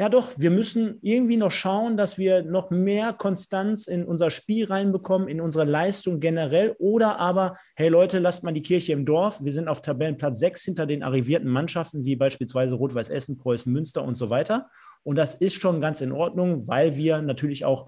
ja 0.00 0.08
doch, 0.08 0.32
wir 0.40 0.50
müssen 0.50 0.98
irgendwie 1.02 1.36
noch 1.36 1.52
schauen, 1.52 1.96
dass 1.96 2.18
wir 2.18 2.42
noch 2.42 2.70
mehr 2.70 3.12
Konstanz 3.12 3.86
in 3.86 4.04
unser 4.04 4.30
Spiel 4.30 4.64
reinbekommen, 4.64 5.28
in 5.28 5.40
unsere 5.40 5.64
Leistung 5.64 6.18
generell? 6.18 6.74
Oder 6.80 7.20
aber, 7.20 7.56
hey 7.76 7.88
Leute, 7.88 8.18
lasst 8.18 8.42
mal 8.42 8.52
die 8.52 8.60
Kirche 8.60 8.92
im 8.92 9.04
Dorf. 9.04 9.44
Wir 9.44 9.52
sind 9.52 9.68
auf 9.68 9.82
Tabellenplatz 9.82 10.40
6 10.40 10.64
hinter 10.64 10.86
den 10.86 11.04
arrivierten 11.04 11.48
Mannschaften, 11.48 12.04
wie 12.04 12.16
beispielsweise 12.16 12.74
Rot-Weiß 12.74 13.08
Essen, 13.08 13.38
Preußen, 13.38 13.72
Münster 13.72 14.02
und 14.02 14.16
so 14.16 14.30
weiter. 14.30 14.68
Und 15.04 15.14
das 15.14 15.36
ist 15.36 15.62
schon 15.62 15.80
ganz 15.80 16.00
in 16.00 16.10
Ordnung, 16.10 16.66
weil 16.66 16.96
wir 16.96 17.22
natürlich 17.22 17.64
auch 17.64 17.86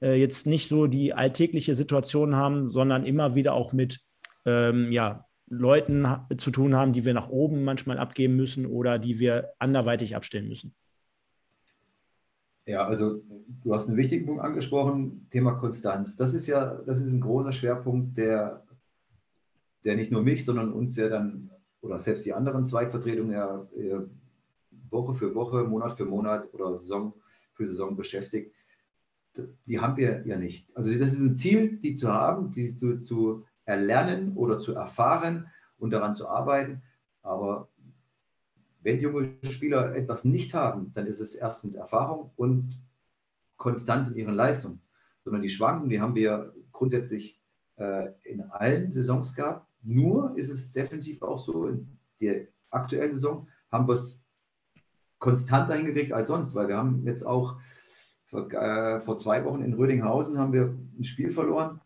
äh, 0.00 0.14
jetzt 0.14 0.46
nicht 0.46 0.68
so 0.68 0.86
die 0.86 1.14
alltägliche 1.14 1.74
Situation 1.74 2.36
haben, 2.36 2.68
sondern 2.68 3.04
immer 3.04 3.34
wieder 3.34 3.54
auch 3.54 3.72
mit 3.72 3.98
ähm, 4.48 4.92
ja, 4.92 5.26
Leuten 5.50 6.06
zu 6.36 6.50
tun 6.50 6.74
haben, 6.74 6.92
die 6.92 7.04
wir 7.04 7.14
nach 7.14 7.28
oben 7.28 7.64
manchmal 7.64 7.98
abgeben 7.98 8.36
müssen 8.36 8.66
oder 8.66 8.98
die 8.98 9.18
wir 9.18 9.52
anderweitig 9.58 10.16
abstellen 10.16 10.48
müssen. 10.48 10.74
Ja, 12.66 12.86
also 12.86 13.22
du 13.62 13.74
hast 13.74 13.88
einen 13.88 13.96
wichtigen 13.96 14.26
Punkt 14.26 14.42
angesprochen, 14.42 15.26
Thema 15.30 15.52
Konstanz. 15.52 16.16
Das 16.16 16.34
ist 16.34 16.46
ja, 16.46 16.74
das 16.86 17.00
ist 17.00 17.12
ein 17.12 17.20
großer 17.20 17.52
Schwerpunkt, 17.52 18.18
der, 18.18 18.62
der 19.84 19.96
nicht 19.96 20.12
nur 20.12 20.22
mich, 20.22 20.44
sondern 20.44 20.72
uns 20.72 20.96
ja 20.96 21.08
dann, 21.08 21.50
oder 21.80 21.98
selbst 21.98 22.26
die 22.26 22.34
anderen 22.34 22.66
Zweigvertretungen 22.66 23.32
ja, 23.32 23.66
Woche 24.90 25.14
für 25.14 25.34
Woche, 25.34 25.64
Monat 25.64 25.96
für 25.96 26.04
Monat 26.04 26.52
oder 26.52 26.76
Saison 26.76 27.14
für 27.54 27.66
Saison 27.66 27.96
beschäftigt. 27.96 28.54
Die 29.66 29.78
haben 29.78 29.96
wir 29.96 30.26
ja 30.26 30.36
nicht. 30.36 30.68
Also 30.76 30.92
das 30.92 31.12
ist 31.12 31.20
ein 31.20 31.36
Ziel, 31.36 31.78
die 31.78 31.96
zu 31.96 32.08
haben, 32.08 32.50
die 32.50 32.76
zu, 32.76 33.02
zu 33.02 33.44
erlernen 33.68 34.34
oder 34.34 34.58
zu 34.58 34.74
erfahren 34.74 35.48
und 35.78 35.90
daran 35.90 36.14
zu 36.14 36.26
arbeiten. 36.26 36.82
Aber 37.22 37.68
wenn 38.80 38.98
junge 38.98 39.36
Spieler 39.42 39.94
etwas 39.94 40.24
nicht 40.24 40.54
haben, 40.54 40.92
dann 40.94 41.06
ist 41.06 41.20
es 41.20 41.34
erstens 41.34 41.74
Erfahrung 41.74 42.32
und 42.36 42.82
Konstanz 43.58 44.08
in 44.08 44.16
ihren 44.16 44.34
Leistungen. 44.34 44.80
Sondern 45.22 45.42
die 45.42 45.50
schwanken, 45.50 45.90
die 45.90 46.00
haben 46.00 46.14
wir 46.14 46.54
grundsätzlich 46.72 47.42
äh, 47.76 48.12
in 48.22 48.40
allen 48.50 48.90
Saisons 48.90 49.34
gehabt. 49.34 49.66
Nur 49.82 50.36
ist 50.36 50.48
es 50.48 50.72
definitiv 50.72 51.22
auch 51.22 51.38
so, 51.38 51.66
in 51.66 51.98
der 52.20 52.46
aktuellen 52.70 53.12
Saison 53.12 53.48
haben 53.70 53.86
wir 53.86 53.94
es 53.94 54.24
konstanter 55.18 55.74
hingekriegt 55.74 56.12
als 56.12 56.28
sonst, 56.28 56.54
weil 56.54 56.68
wir 56.68 56.76
haben 56.78 57.04
jetzt 57.04 57.24
auch 57.24 57.60
vor, 58.24 58.50
äh, 58.50 59.00
vor 59.00 59.18
zwei 59.18 59.44
Wochen 59.44 59.62
in 59.62 59.74
Rödinghausen 59.74 60.38
haben 60.38 60.52
wir 60.52 60.74
ein 60.98 61.04
Spiel 61.04 61.28
verloren, 61.28 61.80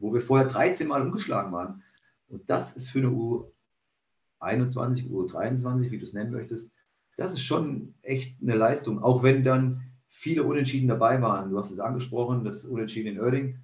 wo 0.00 0.12
wir 0.12 0.20
vorher 0.20 0.48
13 0.48 0.88
Mal 0.88 1.02
umgeschlagen 1.02 1.52
waren. 1.52 1.82
Und 2.28 2.48
das 2.50 2.74
ist 2.74 2.88
für 2.88 2.98
eine 3.00 3.08
U21, 4.40 5.08
U23, 5.10 5.90
wie 5.90 5.98
du 5.98 6.04
es 6.04 6.12
nennen 6.12 6.32
möchtest, 6.32 6.72
das 7.16 7.32
ist 7.32 7.42
schon 7.42 7.94
echt 8.02 8.40
eine 8.40 8.56
Leistung. 8.56 9.02
Auch 9.02 9.22
wenn 9.22 9.44
dann 9.44 9.82
viele 10.08 10.44
Unentschieden 10.44 10.88
dabei 10.88 11.20
waren. 11.22 11.50
Du 11.50 11.58
hast 11.58 11.70
es 11.70 11.80
angesprochen, 11.80 12.44
das 12.44 12.64
Unentschieden 12.64 13.14
in 13.14 13.20
Oerding. 13.20 13.58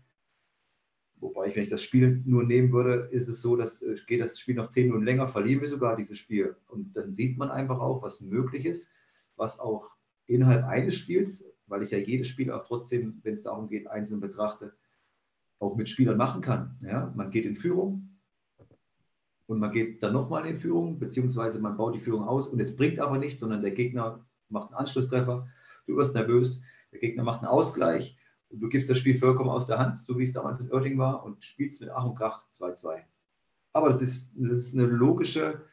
Wobei 1.18 1.48
ich, 1.48 1.56
wenn 1.56 1.62
ich 1.62 1.70
das 1.70 1.82
Spiel 1.82 2.22
nur 2.26 2.44
nehmen 2.44 2.72
würde, 2.72 3.08
ist 3.10 3.28
es 3.28 3.40
so, 3.40 3.56
dass 3.56 3.82
äh, 3.82 3.96
geht 4.06 4.20
das 4.20 4.38
Spiel 4.38 4.54
noch 4.54 4.68
10 4.68 4.88
Minuten 4.88 5.04
länger, 5.04 5.26
verlieren 5.26 5.62
wir 5.62 5.68
sogar 5.68 5.96
dieses 5.96 6.18
Spiel. 6.18 6.56
Und 6.68 6.94
dann 6.94 7.14
sieht 7.14 7.38
man 7.38 7.50
einfach 7.50 7.80
auch, 7.80 8.02
was 8.02 8.20
möglich 8.20 8.66
ist, 8.66 8.92
was 9.36 9.58
auch 9.58 9.90
innerhalb 10.26 10.64
eines 10.66 10.94
Spiels, 10.94 11.44
weil 11.66 11.82
ich 11.82 11.90
ja 11.90 11.98
jedes 11.98 12.28
Spiel 12.28 12.50
auch 12.50 12.66
trotzdem, 12.66 13.20
wenn 13.22 13.34
es 13.34 13.42
darum 13.42 13.68
geht, 13.68 13.86
einzeln 13.86 14.20
betrachte, 14.20 14.74
auch 15.58 15.76
mit 15.76 15.88
Spielern 15.88 16.16
machen 16.16 16.40
kann. 16.40 16.78
Ja? 16.82 17.12
Man 17.16 17.30
geht 17.30 17.46
in 17.46 17.56
Führung, 17.56 18.06
und 19.46 19.60
man 19.60 19.70
geht 19.70 20.02
dann 20.02 20.12
nochmal 20.12 20.44
in 20.46 20.56
Führung, 20.56 20.98
beziehungsweise 20.98 21.60
man 21.60 21.76
baut 21.76 21.94
die 21.94 22.00
Führung 22.00 22.24
aus 22.24 22.48
und 22.48 22.60
es 22.60 22.74
bringt 22.74 22.98
aber 22.98 23.18
nichts, 23.18 23.40
sondern 23.40 23.62
der 23.62 23.70
Gegner 23.70 24.26
macht 24.48 24.68
einen 24.68 24.78
Anschlusstreffer, 24.78 25.48
du 25.86 25.96
wirst 25.96 26.14
nervös, 26.14 26.60
der 26.92 26.98
Gegner 26.98 27.22
macht 27.22 27.40
einen 27.40 27.48
Ausgleich 27.48 28.18
und 28.48 28.60
du 28.60 28.68
gibst 28.68 28.90
das 28.90 28.98
Spiel 28.98 29.16
vollkommen 29.16 29.50
aus 29.50 29.66
der 29.66 29.78
Hand, 29.78 29.98
so 29.98 30.18
wie 30.18 30.24
es 30.24 30.32
damals 30.32 30.60
in 30.60 30.72
Oerding 30.72 30.98
war 30.98 31.24
und 31.24 31.44
spielst 31.44 31.80
mit 31.80 31.90
Ach 31.90 32.04
und 32.04 32.16
Krach 32.16 32.44
2-2. 32.52 33.02
Aber 33.72 33.88
das 33.88 34.02
ist, 34.02 34.32
das 34.34 34.58
ist 34.58 34.74
eine 34.74 34.86
logische 34.86 35.64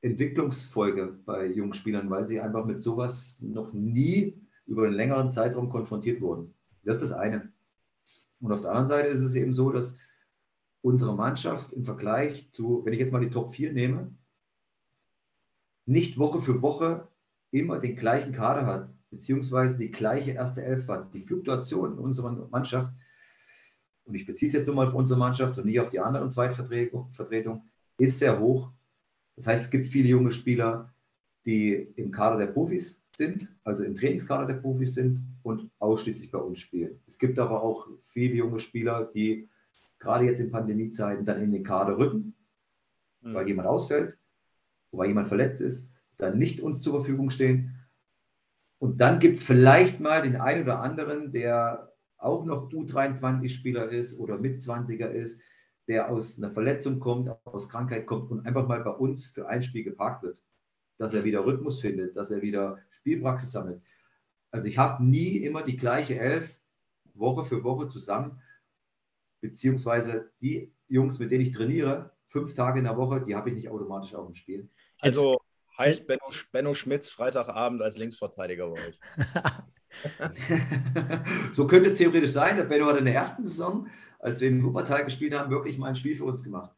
Entwicklungsfolge 0.00 1.20
bei 1.24 1.46
jungen 1.46 1.74
Spielern, 1.74 2.10
weil 2.10 2.26
sie 2.26 2.40
einfach 2.40 2.64
mit 2.64 2.82
sowas 2.82 3.38
noch 3.40 3.72
nie 3.72 4.40
über 4.66 4.86
einen 4.86 4.94
längeren 4.94 5.30
Zeitraum 5.30 5.68
konfrontiert 5.68 6.20
wurden. 6.20 6.54
Das 6.82 6.96
ist 6.96 7.10
das 7.10 7.18
eine. 7.18 7.51
Und 8.42 8.52
auf 8.52 8.60
der 8.60 8.70
anderen 8.70 8.88
Seite 8.88 9.08
ist 9.08 9.20
es 9.20 9.34
eben 9.34 9.52
so, 9.52 9.70
dass 9.70 9.96
unsere 10.82 11.14
Mannschaft 11.14 11.72
im 11.72 11.84
Vergleich 11.84 12.50
zu, 12.52 12.84
wenn 12.84 12.92
ich 12.92 12.98
jetzt 12.98 13.12
mal 13.12 13.20
die 13.20 13.30
Top 13.30 13.52
4 13.52 13.72
nehme, 13.72 14.14
nicht 15.86 16.18
Woche 16.18 16.40
für 16.40 16.60
Woche 16.60 17.08
immer 17.52 17.78
den 17.78 17.96
gleichen 17.96 18.32
Kader 18.32 18.66
hat, 18.66 18.90
beziehungsweise 19.10 19.78
die 19.78 19.90
gleiche 19.90 20.32
erste 20.32 20.64
Elf 20.64 20.88
hat. 20.88 21.14
Die 21.14 21.20
Fluktuation 21.20 21.92
in 21.92 21.98
unserer 21.98 22.32
Mannschaft, 22.50 22.92
und 24.04 24.14
ich 24.16 24.26
beziehe 24.26 24.48
es 24.48 24.54
jetzt 24.54 24.66
nur 24.66 24.74
mal 24.74 24.88
auf 24.88 24.94
unsere 24.94 25.18
Mannschaft 25.18 25.56
und 25.58 25.66
nicht 25.66 25.78
auf 25.78 25.90
die 25.90 26.00
anderen 26.00 26.30
Zweitvertretung, 26.30 27.68
ist 27.98 28.18
sehr 28.18 28.40
hoch. 28.40 28.72
Das 29.36 29.46
heißt, 29.46 29.64
es 29.64 29.70
gibt 29.70 29.86
viele 29.86 30.08
junge 30.08 30.32
Spieler, 30.32 30.92
die 31.46 31.74
im 31.74 32.10
Kader 32.10 32.38
der 32.38 32.46
Profis 32.46 33.01
sind, 33.16 33.54
also 33.64 33.84
im 33.84 33.94
Trainingskader 33.94 34.46
der 34.46 34.60
Profis 34.60 34.94
sind 34.94 35.20
und 35.42 35.70
ausschließlich 35.78 36.30
bei 36.30 36.38
uns 36.38 36.60
spielen. 36.60 37.00
Es 37.06 37.18
gibt 37.18 37.38
aber 37.38 37.62
auch 37.62 37.88
viele 38.06 38.34
junge 38.34 38.58
Spieler, 38.58 39.10
die 39.14 39.48
gerade 39.98 40.24
jetzt 40.24 40.40
in 40.40 40.50
Pandemiezeiten 40.50 41.24
dann 41.24 41.40
in 41.40 41.52
den 41.52 41.62
Kader 41.62 41.98
rücken, 41.98 42.34
mhm. 43.20 43.34
weil 43.34 43.46
jemand 43.46 43.68
ausfällt, 43.68 44.18
weil 44.90 45.08
jemand 45.08 45.28
verletzt 45.28 45.60
ist, 45.60 45.90
dann 46.16 46.38
nicht 46.38 46.60
uns 46.60 46.82
zur 46.82 46.94
Verfügung 46.94 47.30
stehen. 47.30 47.78
Und 48.78 49.00
dann 49.00 49.20
gibt 49.20 49.36
es 49.36 49.42
vielleicht 49.42 50.00
mal 50.00 50.22
den 50.22 50.36
einen 50.36 50.64
oder 50.64 50.80
anderen, 50.80 51.32
der 51.32 51.92
auch 52.18 52.44
noch 52.44 52.70
U23-Spieler 52.70 53.88
ist 53.90 54.18
oder 54.18 54.38
mit 54.38 54.60
20er 54.60 55.08
ist, 55.08 55.40
der 55.88 56.10
aus 56.10 56.38
einer 56.38 56.52
Verletzung 56.52 57.00
kommt, 57.00 57.30
aus 57.44 57.68
Krankheit 57.68 58.06
kommt 58.06 58.30
und 58.30 58.46
einfach 58.46 58.68
mal 58.68 58.82
bei 58.82 58.90
uns 58.90 59.26
für 59.26 59.48
ein 59.48 59.62
Spiel 59.62 59.84
geparkt 59.84 60.22
wird. 60.22 60.42
Dass 61.02 61.14
er 61.14 61.24
wieder 61.24 61.44
Rhythmus 61.44 61.80
findet, 61.80 62.16
dass 62.16 62.30
er 62.30 62.42
wieder 62.42 62.78
Spielpraxis 62.90 63.50
sammelt. 63.50 63.82
Also 64.52 64.68
ich 64.68 64.78
habe 64.78 65.04
nie 65.04 65.38
immer 65.38 65.62
die 65.62 65.76
gleiche 65.76 66.16
Elf 66.16 66.56
Woche 67.14 67.44
für 67.44 67.64
Woche 67.64 67.88
zusammen 67.88 68.40
beziehungsweise 69.40 70.30
die 70.40 70.72
Jungs, 70.86 71.18
mit 71.18 71.32
denen 71.32 71.42
ich 71.42 71.50
trainiere, 71.50 72.12
fünf 72.28 72.54
Tage 72.54 72.78
in 72.78 72.84
der 72.84 72.96
Woche, 72.96 73.20
die 73.20 73.34
habe 73.34 73.50
ich 73.50 73.56
nicht 73.56 73.68
automatisch 73.68 74.14
auch 74.14 74.28
im 74.28 74.34
Spiel. 74.34 74.68
Also 75.00 75.40
heißt 75.76 76.06
Benno, 76.06 76.30
Benno 76.52 76.72
Schmitz 76.72 77.10
Freitagabend 77.10 77.82
als 77.82 77.98
Linksverteidiger 77.98 78.68
bei 78.68 78.86
euch. 78.86 79.00
so 81.52 81.66
könnte 81.66 81.88
es 81.88 81.96
theoretisch 81.96 82.30
sein. 82.30 82.56
Der 82.56 82.64
Benno 82.64 82.86
hat 82.86 82.98
in 82.98 83.06
der 83.06 83.14
ersten 83.14 83.42
Saison, 83.42 83.88
als 84.20 84.40
wir 84.40 84.48
in 84.48 84.62
Wuppertal 84.62 85.04
gespielt 85.04 85.34
haben, 85.34 85.50
wirklich 85.50 85.78
mal 85.78 85.88
ein 85.88 85.96
Spiel 85.96 86.14
für 86.14 86.24
uns 86.24 86.44
gemacht. 86.44 86.70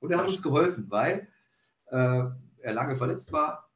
Und 0.00 0.10
er 0.10 0.18
hat 0.18 0.28
uns 0.28 0.42
geholfen, 0.42 0.86
weil 0.88 1.28
äh, 1.86 2.24
er 2.60 2.72
lange 2.72 2.96
verletzt 2.96 3.32
war. 3.32 3.67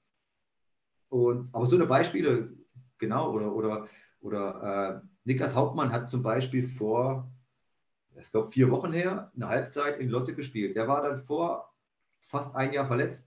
Und, 1.12 1.50
aber 1.52 1.66
so 1.66 1.76
eine 1.76 1.86
Beispiele, 1.86 2.56
genau, 2.98 3.32
oder, 3.32 3.54
oder, 3.54 3.88
oder 4.20 5.02
äh, 5.02 5.06
Niklas 5.24 5.54
Hauptmann 5.54 5.92
hat 5.92 6.08
zum 6.08 6.22
Beispiel 6.22 6.66
vor 6.66 7.30
ich 8.18 8.30
glaube, 8.30 8.50
vier 8.50 8.70
Wochen 8.70 8.92
her, 8.92 9.30
eine 9.34 9.48
Halbzeit 9.48 9.98
in 9.98 10.08
Lotte 10.08 10.34
gespielt. 10.34 10.76
Der 10.76 10.88
war 10.88 11.02
dann 11.02 11.22
vor 11.22 11.72
fast 12.20 12.54
ein 12.54 12.72
Jahr 12.72 12.86
verletzt 12.86 13.26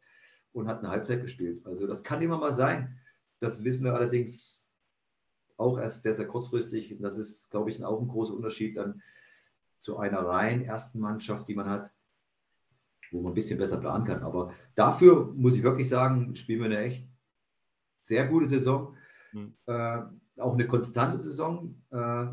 und 0.54 0.68
hat 0.68 0.80
eine 0.80 0.90
Halbzeit 0.90 1.22
gespielt. 1.22 1.66
Also 1.66 1.88
das 1.88 2.04
kann 2.04 2.22
immer 2.22 2.38
mal 2.38 2.54
sein. 2.54 2.98
Das 3.40 3.64
wissen 3.64 3.84
wir 3.84 3.94
allerdings 3.94 4.72
auch 5.58 5.78
erst 5.78 6.04
sehr, 6.04 6.16
sehr 6.16 6.28
kurzfristig. 6.28 6.96
Und 6.96 7.02
das 7.02 7.18
ist, 7.18 7.50
glaube 7.50 7.70
ich, 7.70 7.84
auch 7.84 8.02
ein 8.02 8.08
großer 8.08 8.34
Unterschied 8.34 8.78
dann 8.78 9.02
zu 9.80 9.98
einer 9.98 10.20
rein 10.20 10.64
ersten 10.64 11.00
Mannschaft, 11.00 11.48
die 11.48 11.56
man 11.56 11.70
hat, 11.70 11.92
wo 13.12 13.22
man 13.22 13.32
ein 13.32 13.36
bisschen 13.36 13.60
besser 13.60 13.78
planen 13.78 14.06
kann. 14.06 14.24
Aber 14.24 14.54
dafür 14.76 15.34
muss 15.36 15.56
ich 15.56 15.64
wirklich 15.64 15.90
sagen, 15.90 16.36
spielen 16.36 16.60
wir 16.60 16.66
eine 16.66 16.80
echt 16.80 17.08
sehr 18.06 18.28
gute 18.28 18.48
Saison. 18.48 18.96
Mhm. 19.34 19.54
Äh, 19.66 20.02
auch 20.38 20.54
eine 20.54 20.68
konstante 20.68 21.18
Saison. 21.18 21.76
Äh, 21.92 22.28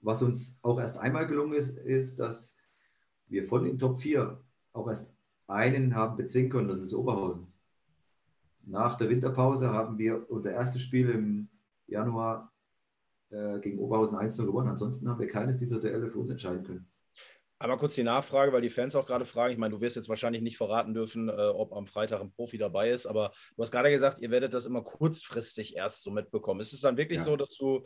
was 0.00 0.22
uns 0.22 0.58
auch 0.62 0.78
erst 0.78 0.98
einmal 0.98 1.26
gelungen 1.26 1.54
ist, 1.54 1.78
ist, 1.78 2.18
dass 2.18 2.56
wir 3.28 3.44
von 3.44 3.64
den 3.64 3.78
Top 3.78 4.00
4 4.00 4.38
auch 4.72 4.88
erst 4.88 5.14
einen 5.46 5.94
haben 5.94 6.16
bezwingen 6.16 6.50
können, 6.50 6.68
das 6.68 6.80
ist 6.80 6.94
Oberhausen. 6.94 7.46
Nach 8.64 8.96
der 8.96 9.08
Winterpause 9.08 9.70
haben 9.70 9.98
wir 9.98 10.30
unser 10.30 10.52
erstes 10.52 10.82
Spiel 10.82 11.10
im 11.10 11.48
Januar 11.86 12.52
äh, 13.30 13.58
gegen 13.60 13.78
Oberhausen 13.78 14.18
1-0 14.18 14.44
gewonnen. 14.46 14.68
Ansonsten 14.68 15.08
haben 15.08 15.20
wir 15.20 15.26
keines 15.26 15.56
dieser 15.56 15.80
Duelle 15.80 16.10
für 16.10 16.18
uns 16.18 16.30
entscheiden 16.30 16.64
können. 16.64 16.91
Einmal 17.62 17.78
kurz 17.78 17.94
die 17.94 18.02
Nachfrage, 18.02 18.52
weil 18.52 18.60
die 18.60 18.68
Fans 18.68 18.96
auch 18.96 19.06
gerade 19.06 19.24
fragen. 19.24 19.52
Ich 19.52 19.58
meine, 19.58 19.74
du 19.74 19.80
wirst 19.80 19.94
jetzt 19.96 20.08
wahrscheinlich 20.08 20.42
nicht 20.42 20.56
verraten 20.56 20.94
dürfen, 20.94 21.28
äh, 21.28 21.32
ob 21.32 21.72
am 21.72 21.86
Freitag 21.86 22.20
ein 22.20 22.32
Profi 22.32 22.58
dabei 22.58 22.90
ist, 22.90 23.06
aber 23.06 23.30
du 23.54 23.62
hast 23.62 23.70
gerade 23.70 23.90
gesagt, 23.90 24.18
ihr 24.18 24.30
werdet 24.30 24.52
das 24.52 24.66
immer 24.66 24.82
kurzfristig 24.82 25.76
erst 25.76 26.02
so 26.02 26.10
mitbekommen. 26.10 26.60
Ist 26.60 26.72
es 26.72 26.80
dann 26.80 26.96
wirklich 26.96 27.18
ja. 27.18 27.24
so, 27.24 27.36
dass 27.36 27.56
du 27.56 27.82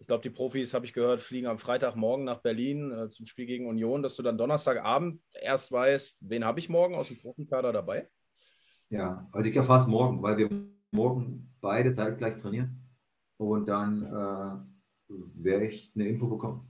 ich 0.00 0.06
glaube, 0.06 0.22
die 0.22 0.30
Profis, 0.30 0.72
habe 0.72 0.86
ich 0.86 0.94
gehört, 0.94 1.20
fliegen 1.20 1.46
am 1.46 1.58
Freitagmorgen 1.58 2.24
nach 2.24 2.40
Berlin 2.40 2.90
äh, 2.90 3.08
zum 3.10 3.26
Spiel 3.26 3.44
gegen 3.44 3.68
Union, 3.68 4.02
dass 4.02 4.16
du 4.16 4.22
dann 4.22 4.38
Donnerstagabend 4.38 5.20
erst 5.32 5.70
weißt, 5.70 6.18
wen 6.22 6.44
habe 6.44 6.58
ich 6.58 6.70
morgen 6.70 6.94
aus 6.94 7.08
dem 7.08 7.18
Profikader 7.18 7.70
dabei? 7.70 8.08
Ja, 8.88 9.28
also 9.30 9.48
ich 9.48 9.54
erfahre 9.54 9.80
es 9.80 9.86
morgen, 9.86 10.22
weil 10.22 10.38
wir 10.38 10.48
morgen 10.90 11.54
beide 11.60 11.92
zeitgleich 11.92 12.38
trainieren 12.38 12.88
und 13.36 13.68
dann 13.68 14.04
äh, 14.04 15.14
werde 15.34 15.66
ich 15.66 15.92
eine 15.94 16.08
Info 16.08 16.28
bekommen. 16.28 16.69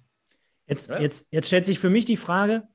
Jetzt, 0.70 0.90
jetzt, 0.90 1.26
jetzt 1.30 1.46
stellt 1.48 1.66
sich 1.66 1.78
für 1.78 1.90
mich 1.90 2.04
die 2.04 2.16
Frage, 2.16 2.68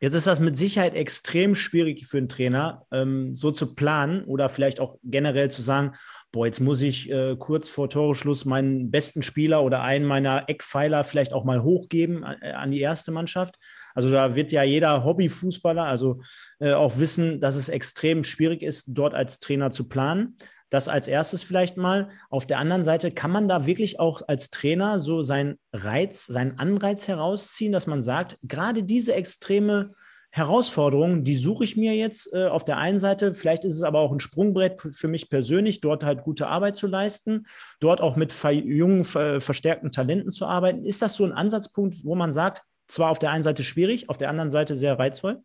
Jetzt 0.00 0.14
ist 0.14 0.26
das 0.26 0.40
mit 0.40 0.56
Sicherheit 0.56 0.94
extrem 0.94 1.54
schwierig 1.54 2.06
für 2.06 2.18
einen 2.18 2.28
Trainer, 2.28 2.86
ähm, 2.90 3.34
so 3.34 3.50
zu 3.50 3.74
planen 3.74 4.24
oder 4.24 4.48
vielleicht 4.48 4.80
auch 4.80 4.98
generell 5.02 5.50
zu 5.50 5.62
sagen, 5.62 5.92
boah, 6.32 6.46
jetzt 6.46 6.60
muss 6.60 6.82
ich 6.82 7.10
äh, 7.10 7.36
kurz 7.38 7.68
vor 7.68 7.88
Toreschluss 7.88 8.44
meinen 8.44 8.90
besten 8.90 9.22
Spieler 9.22 9.62
oder 9.62 9.82
einen 9.82 10.04
meiner 10.04 10.48
Eckpfeiler 10.48 11.04
vielleicht 11.04 11.32
auch 11.32 11.44
mal 11.44 11.62
hochgeben 11.62 12.24
äh, 12.42 12.52
an 12.52 12.70
die 12.70 12.80
erste 12.80 13.12
Mannschaft. 13.12 13.56
Also 13.94 14.10
da 14.10 14.34
wird 14.34 14.50
ja 14.50 14.64
jeder 14.64 15.04
Hobbyfußballer 15.04 15.84
also 15.84 16.20
äh, 16.58 16.72
auch 16.72 16.98
wissen, 16.98 17.40
dass 17.40 17.54
es 17.54 17.68
extrem 17.68 18.24
schwierig 18.24 18.62
ist, 18.62 18.88
dort 18.88 19.14
als 19.14 19.38
Trainer 19.38 19.70
zu 19.70 19.88
planen. 19.88 20.36
Das 20.74 20.88
als 20.88 21.06
erstes 21.06 21.44
vielleicht 21.44 21.76
mal. 21.76 22.08
Auf 22.30 22.46
der 22.46 22.58
anderen 22.58 22.82
Seite 22.82 23.12
kann 23.12 23.30
man 23.30 23.46
da 23.46 23.64
wirklich 23.64 24.00
auch 24.00 24.22
als 24.26 24.50
Trainer 24.50 24.98
so 24.98 25.22
seinen 25.22 25.56
Reiz, 25.72 26.26
seinen 26.26 26.58
Anreiz 26.58 27.06
herausziehen, 27.06 27.70
dass 27.70 27.86
man 27.86 28.02
sagt, 28.02 28.40
gerade 28.42 28.82
diese 28.82 29.14
extreme 29.14 29.94
Herausforderungen, 30.30 31.22
die 31.22 31.36
suche 31.36 31.62
ich 31.62 31.76
mir 31.76 31.94
jetzt 31.94 32.34
äh, 32.34 32.46
auf 32.46 32.64
der 32.64 32.78
einen 32.78 32.98
Seite. 32.98 33.34
Vielleicht 33.34 33.64
ist 33.64 33.76
es 33.76 33.82
aber 33.84 34.00
auch 34.00 34.10
ein 34.10 34.18
Sprungbrett 34.18 34.80
für 34.80 35.06
mich 35.06 35.30
persönlich, 35.30 35.80
dort 35.80 36.02
halt 36.02 36.24
gute 36.24 36.48
Arbeit 36.48 36.74
zu 36.74 36.88
leisten, 36.88 37.46
dort 37.78 38.00
auch 38.00 38.16
mit 38.16 38.34
jungen, 38.52 39.04
verstärkten 39.04 39.92
Talenten 39.92 40.32
zu 40.32 40.44
arbeiten. 40.44 40.84
Ist 40.84 41.02
das 41.02 41.14
so 41.14 41.24
ein 41.24 41.30
Ansatzpunkt, 41.30 42.04
wo 42.04 42.16
man 42.16 42.32
sagt, 42.32 42.64
zwar 42.88 43.12
auf 43.12 43.20
der 43.20 43.30
einen 43.30 43.44
Seite 43.44 43.62
schwierig, 43.62 44.08
auf 44.08 44.18
der 44.18 44.28
anderen 44.28 44.50
Seite 44.50 44.74
sehr 44.74 44.98
reizvoll? 44.98 45.40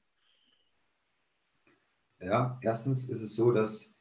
Ja, 2.19 2.57
erstens 2.63 3.07
ist 3.09 3.21
es 3.21 3.35
so, 3.35 3.51
dass 3.51 3.98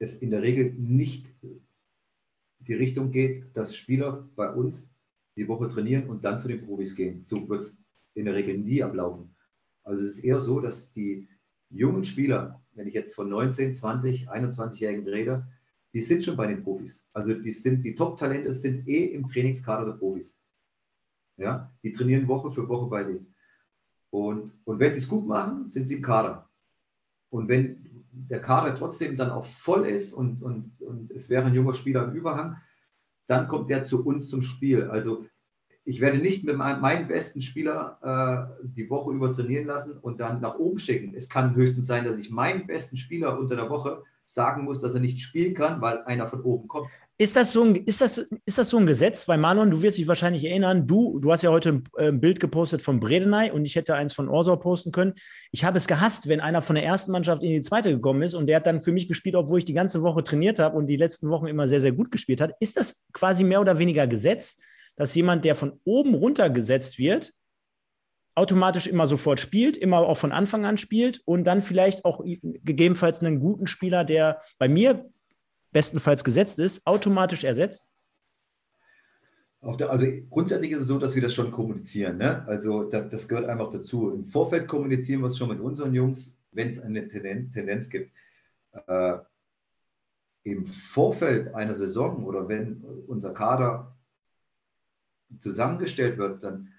es 0.00 0.16
in 0.16 0.30
der 0.30 0.42
Regel 0.42 0.72
nicht 0.74 1.32
die 2.58 2.74
Richtung 2.74 3.12
geht, 3.12 3.56
dass 3.56 3.76
Spieler 3.76 4.28
bei 4.34 4.52
uns 4.52 4.90
die 5.36 5.46
Woche 5.46 5.68
trainieren 5.68 6.08
und 6.08 6.24
dann 6.24 6.40
zu 6.40 6.48
den 6.48 6.66
Profis 6.66 6.96
gehen. 6.96 7.22
So 7.22 7.48
wird 7.48 7.62
es 7.62 7.78
in 8.14 8.24
der 8.24 8.34
Regel 8.34 8.58
nie 8.58 8.82
ablaufen. 8.82 9.34
Also 9.84 10.04
es 10.04 10.16
ist 10.16 10.24
eher 10.24 10.40
so, 10.40 10.60
dass 10.60 10.92
die 10.92 11.28
jungen 11.68 12.04
Spieler, 12.04 12.60
wenn 12.72 12.88
ich 12.88 12.94
jetzt 12.94 13.14
von 13.14 13.28
19, 13.28 13.74
20, 13.74 14.28
21-Jährigen 14.28 15.06
rede, 15.06 15.46
die 15.92 16.02
sind 16.02 16.24
schon 16.24 16.36
bei 16.36 16.46
den 16.46 16.62
Profis. 16.62 17.08
Also 17.12 17.34
die 17.34 17.52
sind, 17.52 17.82
die 17.82 17.94
Top-Talente 17.94 18.52
sind 18.52 18.86
eh 18.88 19.04
im 19.06 19.26
Trainingskader 19.26 19.84
der 19.84 19.98
Profis. 19.98 20.38
Ja, 21.36 21.72
die 21.82 21.92
trainieren 21.92 22.28
Woche 22.28 22.50
für 22.50 22.68
Woche 22.68 22.88
bei 22.88 23.04
denen. 23.04 23.34
Und, 24.10 24.52
und 24.64 24.78
wenn 24.78 24.92
sie 24.92 25.00
es 25.00 25.08
gut 25.08 25.26
machen, 25.26 25.68
sind 25.68 25.86
sie 25.86 25.94
im 25.96 26.02
Kader. 26.02 26.48
Und 27.30 27.48
wenn 27.48 27.89
der 28.12 28.40
Kader 28.40 28.76
trotzdem 28.76 29.16
dann 29.16 29.30
auch 29.30 29.44
voll 29.44 29.86
ist 29.86 30.12
und, 30.12 30.42
und, 30.42 30.72
und 30.80 31.10
es 31.12 31.30
wäre 31.30 31.44
ein 31.44 31.54
junger 31.54 31.74
Spieler 31.74 32.04
im 32.04 32.12
Überhang, 32.12 32.56
dann 33.26 33.48
kommt 33.48 33.70
der 33.70 33.84
zu 33.84 34.04
uns 34.04 34.28
zum 34.28 34.42
Spiel. 34.42 34.84
Also 34.84 35.26
ich 35.84 36.00
werde 36.00 36.18
nicht 36.18 36.44
mit 36.44 36.56
meinem 36.56 37.08
besten 37.08 37.40
Spieler 37.40 37.98
äh, 38.62 38.66
die 38.66 38.90
Woche 38.90 39.12
über 39.12 39.32
trainieren 39.32 39.66
lassen 39.66 39.96
und 39.98 40.20
dann 40.20 40.40
nach 40.40 40.56
oben 40.56 40.78
schicken. 40.78 41.14
Es 41.14 41.28
kann 41.28 41.54
höchstens 41.54 41.86
sein, 41.86 42.04
dass 42.04 42.18
ich 42.18 42.30
meinen 42.30 42.66
besten 42.66 42.96
Spieler 42.96 43.38
unter 43.38 43.56
der 43.56 43.70
Woche 43.70 44.02
sagen 44.26 44.64
muss, 44.64 44.80
dass 44.80 44.94
er 44.94 45.00
nicht 45.00 45.20
spielen 45.20 45.54
kann, 45.54 45.80
weil 45.80 46.02
einer 46.04 46.28
von 46.28 46.42
oben 46.42 46.68
kommt. 46.68 46.88
Ist 47.20 47.36
das, 47.36 47.52
so 47.52 47.62
ein, 47.62 47.76
ist, 47.76 48.00
das, 48.00 48.16
ist 48.46 48.56
das 48.56 48.70
so 48.70 48.78
ein 48.78 48.86
Gesetz? 48.86 49.28
Weil 49.28 49.36
Manon, 49.36 49.70
du 49.70 49.82
wirst 49.82 49.98
dich 49.98 50.08
wahrscheinlich 50.08 50.42
erinnern, 50.42 50.86
du, 50.86 51.18
du 51.18 51.30
hast 51.30 51.42
ja 51.42 51.50
heute 51.50 51.68
ein, 51.68 51.84
ein 51.98 52.18
Bild 52.18 52.40
gepostet 52.40 52.80
von 52.80 52.98
Bredeney 52.98 53.50
und 53.50 53.66
ich 53.66 53.76
hätte 53.76 53.94
eins 53.94 54.14
von 54.14 54.26
Orsau 54.26 54.56
posten 54.56 54.90
können. 54.90 55.12
Ich 55.52 55.62
habe 55.62 55.76
es 55.76 55.86
gehasst, 55.86 56.28
wenn 56.28 56.40
einer 56.40 56.62
von 56.62 56.76
der 56.76 56.84
ersten 56.86 57.12
Mannschaft 57.12 57.42
in 57.42 57.50
die 57.50 57.60
zweite 57.60 57.90
gekommen 57.90 58.22
ist 58.22 58.32
und 58.32 58.46
der 58.46 58.56
hat 58.56 58.66
dann 58.66 58.80
für 58.80 58.92
mich 58.92 59.06
gespielt, 59.06 59.34
obwohl 59.34 59.58
ich 59.58 59.66
die 59.66 59.74
ganze 59.74 60.00
Woche 60.00 60.22
trainiert 60.22 60.58
habe 60.58 60.78
und 60.78 60.86
die 60.86 60.96
letzten 60.96 61.28
Wochen 61.28 61.46
immer 61.46 61.68
sehr, 61.68 61.82
sehr 61.82 61.92
gut 61.92 62.10
gespielt 62.10 62.40
hat. 62.40 62.54
Ist 62.58 62.78
das 62.78 63.02
quasi 63.12 63.44
mehr 63.44 63.60
oder 63.60 63.78
weniger 63.78 64.06
Gesetz, 64.06 64.56
dass 64.96 65.14
jemand, 65.14 65.44
der 65.44 65.56
von 65.56 65.78
oben 65.84 66.14
runter 66.14 66.48
gesetzt 66.48 66.98
wird, 66.98 67.34
automatisch 68.34 68.86
immer 68.86 69.06
sofort 69.06 69.40
spielt, 69.40 69.76
immer 69.76 69.98
auch 69.98 70.16
von 70.16 70.32
Anfang 70.32 70.64
an 70.64 70.78
spielt 70.78 71.20
und 71.26 71.44
dann 71.44 71.60
vielleicht 71.60 72.06
auch 72.06 72.24
gegebenenfalls 72.24 73.20
einen 73.20 73.40
guten 73.40 73.66
Spieler, 73.66 74.04
der 74.04 74.40
bei 74.58 74.70
mir 74.70 75.10
bestenfalls 75.72 76.24
gesetzt 76.24 76.58
ist, 76.58 76.86
automatisch 76.86 77.44
ersetzt? 77.44 77.86
Der, 79.62 79.90
also 79.90 80.06
grundsätzlich 80.30 80.72
ist 80.72 80.82
es 80.82 80.86
so, 80.86 80.98
dass 80.98 81.14
wir 81.14 81.22
das 81.22 81.34
schon 81.34 81.52
kommunizieren. 81.52 82.16
Ne? 82.16 82.46
Also 82.46 82.84
das, 82.84 83.10
das, 83.10 83.28
gehört 83.28 83.46
einfach 83.46 83.70
dazu. 83.70 84.10
Im 84.10 84.26
Vorfeld 84.26 84.66
kommunizieren 84.66 85.20
wir 85.20 85.26
es 85.26 85.36
schon 85.36 85.50
mit 85.50 85.60
unseren 85.60 85.92
Jungs, 85.92 86.38
wenn 86.52 86.68
es 86.68 86.80
eine 86.80 87.06
Tendenz, 87.08 87.52
Tendenz 87.52 87.90
gibt. 87.90 88.10
Äh, 88.86 89.18
Im 90.44 90.66
Vorfeld 90.66 91.54
einer 91.54 91.74
Saison 91.74 92.24
oder 92.24 92.48
wenn 92.48 92.82
unser 93.06 93.34
Kader 93.34 93.94
zusammengestellt 95.38 96.16
wird, 96.16 96.42
dann, 96.42 96.70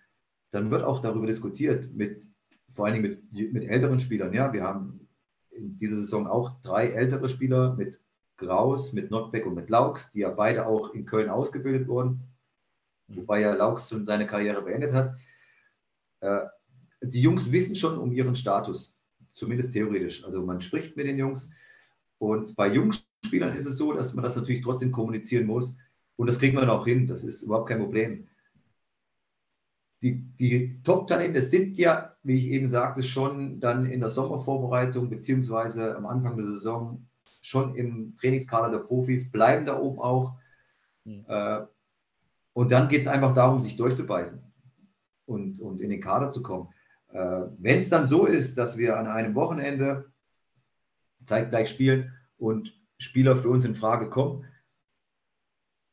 dann 0.50 0.72
wird 0.72 0.84
auch 0.84 1.00
darüber 1.02 1.28
diskutiert, 1.28 1.94
mit, 1.94 2.26
vor 2.74 2.86
allen 2.86 2.96
Dingen 2.96 3.22
mit, 3.32 3.54
mit 3.54 3.70
älteren 3.70 4.00
Spielern. 4.00 4.34
Ja, 4.34 4.54
wir 4.54 4.64
haben 4.64 5.08
in 5.52 5.78
dieser 5.78 5.98
Saison 5.98 6.26
auch 6.26 6.62
drei 6.62 6.88
ältere 6.88 7.30
Spieler 7.30 7.76
mit 7.76 8.01
Graus, 8.42 8.92
mit 8.92 9.12
Notbeck 9.12 9.46
und 9.46 9.56
mit 9.56 9.70
Laux, 9.70 10.12
die 10.12 10.22
ja 10.22 10.30
beide 10.30 10.66
auch 10.66 10.94
in 10.94 11.06
Köln 11.06 11.30
ausgebildet 11.30 11.88
wurden, 11.88 12.22
wobei 13.08 13.42
ja 13.42 13.54
Laux 13.54 13.88
schon 13.88 14.04
seine 14.04 14.28
Karriere 14.28 14.62
beendet 14.62 14.94
hat. 14.94 15.16
Äh, 16.22 16.48
die 17.02 17.22
Jungs 17.22 17.52
wissen 17.52 17.76
schon 17.76 17.98
um 17.98 18.12
ihren 18.12 18.36
Status, 18.36 18.98
zumindest 19.32 19.74
theoretisch. 19.74 20.26
Also 20.26 20.42
man 20.44 20.62
spricht 20.62 20.98
mit 20.98 21.08
den 21.08 21.18
Jungs 21.18 21.52
und 22.18 22.56
bei 22.56 22.68
jungen 22.68 22.94
Spielern 23.26 23.56
ist 23.56 23.66
es 23.66 23.78
so, 23.78 23.94
dass 23.94 24.14
man 24.14 24.24
das 24.24 24.36
natürlich 24.36 24.62
trotzdem 24.62 24.92
kommunizieren 24.92 25.46
muss 25.46 25.78
und 26.16 26.28
das 26.28 26.40
kriegen 26.40 26.58
wir 26.58 26.72
auch 26.72 26.86
hin, 26.86 27.08
das 27.08 27.24
ist 27.24 27.44
überhaupt 27.44 27.70
kein 27.70 27.80
Problem. 27.80 28.28
Die, 30.02 30.20
die 30.40 30.82
Top-Talente 30.84 31.44
sind 31.44 31.78
ja, 31.78 32.16
wie 32.24 32.38
ich 32.38 32.48
eben 32.48 32.68
sagte, 32.68 33.04
schon 33.04 33.60
dann 33.60 33.86
in 33.86 34.00
der 34.00 34.10
Sommervorbereitung 34.10 35.10
beziehungsweise 35.12 35.96
am 35.96 36.08
Anfang 36.08 36.38
der 36.38 36.48
Saison 36.48 37.08
schon 37.42 37.76
im 37.76 38.16
Trainingskader 38.16 38.72
der 38.72 38.86
Profis, 38.86 39.32
bleiben 39.32 39.66
da 39.66 39.80
oben 39.80 40.00
auch. 40.00 40.38
Mhm. 41.04 41.26
Äh, 41.28 41.62
und 42.54 42.72
dann 42.72 42.90
geht 42.90 43.02
es 43.02 43.08
einfach 43.08 43.34
darum, 43.34 43.60
sich 43.60 43.78
durchzubeißen 43.78 44.42
und, 45.26 45.60
und 45.60 45.82
in 45.82 45.90
den 45.90 46.02
Kader 46.02 46.32
zu 46.32 46.44
kommen. 46.44 46.70
Äh, 47.10 47.48
Wenn 47.58 47.78
es 47.78 47.90
dann 47.90 48.06
so 48.06 48.26
ist, 48.26 48.58
dass 48.58 48.78
wir 48.78 48.98
an 48.98 49.08
einem 49.08 49.36
Wochenende 49.36 50.12
zeitgleich 51.26 51.70
spielen 51.70 52.14
und 52.38 52.74
Spieler 52.98 53.38
für 53.38 53.50
uns 53.50 53.66
in 53.66 53.76
Frage 53.76 54.10
kommen, 54.10 54.46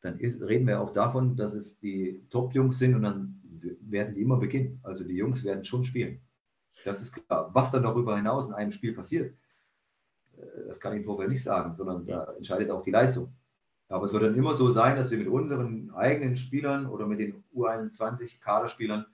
dann 0.00 0.18
ist, 0.20 0.40
reden 0.42 0.66
wir 0.66 0.80
auch 0.80 0.92
davon, 0.92 1.36
dass 1.36 1.54
es 1.54 1.78
die 1.78 2.26
Top-Jungs 2.30 2.78
sind 2.78 2.94
und 2.94 3.02
dann 3.02 3.40
werden 3.80 4.14
die 4.14 4.22
immer 4.22 4.36
beginnen. 4.36 4.80
Also 4.82 5.04
die 5.04 5.16
Jungs 5.16 5.42
werden 5.44 5.64
schon 5.64 5.84
spielen. 5.84 6.20
Das 6.84 7.02
ist 7.02 7.12
klar. 7.12 7.50
Was 7.54 7.70
dann 7.70 7.82
darüber 7.82 8.16
hinaus 8.16 8.46
in 8.46 8.54
einem 8.54 8.70
Spiel 8.70 8.94
passiert, 8.94 9.34
das 10.66 10.80
kann 10.80 10.92
ich 10.92 11.00
im 11.00 11.04
Vorfeld 11.04 11.30
nicht 11.30 11.42
sagen, 11.42 11.74
sondern 11.76 12.06
da 12.06 12.32
entscheidet 12.34 12.70
auch 12.70 12.82
die 12.82 12.90
Leistung. 12.90 13.32
Aber 13.88 14.04
es 14.04 14.12
wird 14.12 14.22
dann 14.22 14.34
immer 14.34 14.52
so 14.52 14.68
sein, 14.68 14.96
dass 14.96 15.10
wir 15.10 15.18
mit 15.18 15.28
unseren 15.28 15.90
eigenen 15.92 16.36
Spielern 16.36 16.86
oder 16.86 17.06
mit 17.06 17.20
den 17.20 17.42
U21 17.54 18.40
Kaderspielern 18.40 19.06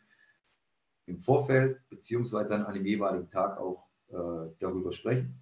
im 1.07 1.19
Vorfeld 1.21 1.81
beziehungsweise 1.89 2.51
dann 2.51 2.65
an 2.65 2.75
dem 2.75 2.85
jeweiligen 2.85 3.31
Tag 3.31 3.59
auch 3.59 3.87
äh, 4.09 4.51
darüber 4.59 4.91
sprechen. 4.93 5.41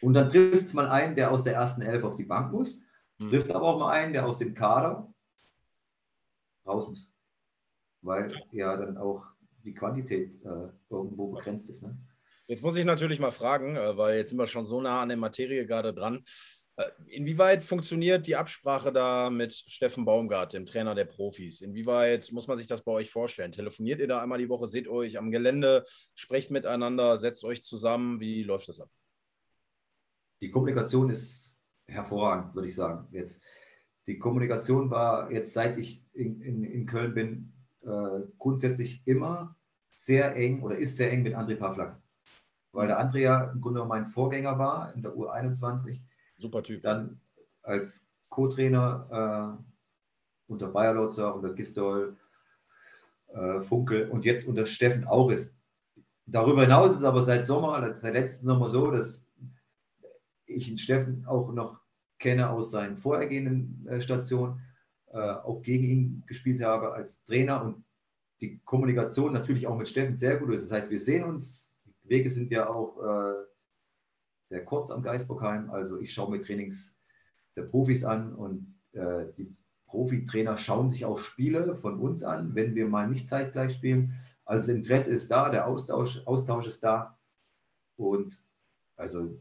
Und 0.00 0.14
dann 0.14 0.28
trifft 0.28 0.66
es 0.66 0.74
mal 0.74 0.88
einen, 0.88 1.14
der 1.14 1.30
aus 1.30 1.42
der 1.42 1.54
ersten 1.54 1.82
Elf 1.82 2.04
auf 2.04 2.16
die 2.16 2.24
Bank 2.24 2.52
muss, 2.52 2.82
mhm. 3.18 3.28
trifft 3.28 3.50
aber 3.52 3.66
auch 3.66 3.78
mal 3.78 3.92
einen, 3.92 4.12
der 4.12 4.26
aus 4.26 4.38
dem 4.38 4.54
Kader 4.54 5.12
raus 6.66 6.88
muss. 6.88 7.10
Weil 8.02 8.32
ja 8.52 8.76
dann 8.76 8.98
auch 8.98 9.24
die 9.64 9.74
Quantität 9.74 10.44
äh, 10.44 10.68
irgendwo 10.90 11.28
begrenzt 11.28 11.70
ist. 11.70 11.82
Ne? 11.82 11.96
Jetzt 12.48 12.62
muss 12.62 12.76
ich 12.76 12.84
natürlich 12.84 13.18
mal 13.18 13.32
fragen, 13.32 13.76
äh, 13.76 13.96
weil 13.96 14.18
jetzt 14.18 14.30
sind 14.30 14.38
wir 14.38 14.46
schon 14.46 14.66
so 14.66 14.80
nah 14.80 15.02
an 15.02 15.08
der 15.08 15.18
Materie 15.18 15.66
gerade 15.66 15.92
dran. 15.92 16.22
Äh, 16.76 16.90
inwieweit 17.08 17.62
funktioniert 17.62 18.26
die 18.26 18.36
Absprache 18.36 18.92
da 18.92 19.30
mit 19.30 19.52
Steffen 19.52 20.04
Baumgart, 20.04 20.52
dem 20.52 20.64
Trainer 20.64 20.94
der 20.94 21.06
Profis? 21.06 21.60
Inwieweit 21.60 22.30
muss 22.32 22.46
man 22.46 22.56
sich 22.56 22.68
das 22.68 22.84
bei 22.84 22.92
euch 22.92 23.10
vorstellen? 23.10 23.50
Telefoniert 23.50 23.98
ihr 23.98 24.06
da 24.06 24.22
einmal 24.22 24.38
die 24.38 24.48
Woche, 24.48 24.68
seht 24.68 24.86
euch 24.86 25.18
am 25.18 25.32
Gelände, 25.32 25.84
sprecht 26.14 26.50
miteinander, 26.52 27.18
setzt 27.18 27.42
euch 27.44 27.64
zusammen? 27.64 28.20
Wie 28.20 28.44
läuft 28.44 28.68
das 28.68 28.80
ab? 28.80 28.90
Die 30.40 30.50
Kommunikation 30.50 31.10
ist 31.10 31.60
hervorragend, 31.86 32.54
würde 32.54 32.68
ich 32.68 32.74
sagen. 32.74 33.08
Jetzt, 33.10 33.40
die 34.06 34.18
Kommunikation 34.18 34.90
war 34.90 35.32
jetzt, 35.32 35.52
seit 35.52 35.78
ich 35.78 36.06
in, 36.12 36.40
in, 36.42 36.62
in 36.62 36.86
Köln 36.86 37.14
bin, 37.14 37.52
äh, 37.80 38.20
grundsätzlich 38.38 39.02
immer 39.04 39.56
sehr 39.90 40.36
eng 40.36 40.62
oder 40.62 40.78
ist 40.78 40.96
sehr 40.96 41.10
eng 41.10 41.22
mit 41.22 41.34
André 41.34 41.56
Pavlak 41.56 42.00
weil 42.76 42.88
der 42.88 42.98
Andrea 42.98 43.50
im 43.52 43.60
Grunde 43.60 43.84
mein 43.84 44.06
Vorgänger 44.06 44.58
war 44.58 44.94
in 44.94 45.02
der 45.02 45.12
U21. 45.12 46.00
Super 46.38 46.62
Typ. 46.62 46.82
Dann 46.82 47.20
als 47.62 48.06
Co-Trainer 48.28 49.58
äh, 49.58 50.52
unter 50.52 50.68
Bayer 50.68 50.94
Lotzer, 50.94 51.34
unter 51.34 51.54
Gistol, 51.54 52.16
äh, 53.28 53.60
Funkel 53.62 54.08
und 54.10 54.24
jetzt 54.24 54.46
unter 54.46 54.66
Steffen 54.66 55.06
Auris. 55.06 55.52
Darüber 56.26 56.62
hinaus 56.62 56.92
ist 56.92 56.98
es 56.98 57.04
aber 57.04 57.22
seit 57.22 57.46
Sommer, 57.46 57.94
seit 57.94 58.12
letzten 58.12 58.46
Sommer 58.46 58.68
so, 58.68 58.90
dass 58.90 59.24
ich 60.46 60.66
den 60.68 60.78
Steffen 60.78 61.24
auch 61.26 61.52
noch 61.52 61.80
kenne 62.18 62.50
aus 62.50 62.70
seinen 62.70 62.96
vorhergehenden 62.96 63.86
äh, 63.88 64.00
Stationen, 64.00 64.60
äh, 65.12 65.18
auch 65.18 65.62
gegen 65.62 65.84
ihn 65.84 66.24
gespielt 66.26 66.62
habe 66.62 66.92
als 66.92 67.22
Trainer 67.24 67.62
und 67.62 67.84
die 68.40 68.60
Kommunikation 68.64 69.32
natürlich 69.32 69.66
auch 69.66 69.76
mit 69.76 69.88
Steffen 69.88 70.16
sehr 70.16 70.36
gut 70.36 70.54
ist. 70.54 70.64
Das 70.64 70.72
heißt, 70.72 70.90
wir 70.90 71.00
sehen 71.00 71.24
uns 71.24 71.65
Wege 72.08 72.30
sind 72.30 72.50
ja 72.50 72.68
auch 72.68 73.02
äh, 73.02 73.34
sehr 74.48 74.64
kurz 74.64 74.90
am 74.90 75.02
Geisbockheim. 75.02 75.70
Also 75.70 76.00
ich 76.00 76.12
schaue 76.12 76.30
mir 76.30 76.40
Trainings 76.40 76.96
der 77.56 77.62
Profis 77.62 78.04
an 78.04 78.34
und 78.34 78.74
äh, 78.92 79.26
die 79.36 79.54
Profitrainer 79.86 80.56
schauen 80.58 80.90
sich 80.90 81.04
auch 81.04 81.18
Spiele 81.18 81.76
von 81.76 81.98
uns 82.00 82.22
an, 82.22 82.54
wenn 82.54 82.74
wir 82.74 82.88
mal 82.88 83.08
nicht 83.08 83.28
zeitgleich 83.28 83.74
spielen. 83.74 84.14
Also 84.44 84.72
Interesse 84.72 85.12
ist 85.12 85.30
da, 85.30 85.48
der 85.48 85.66
Austausch, 85.66 86.22
Austausch 86.26 86.66
ist 86.66 86.84
da. 86.84 87.18
Und 87.96 88.42
also 88.96 89.40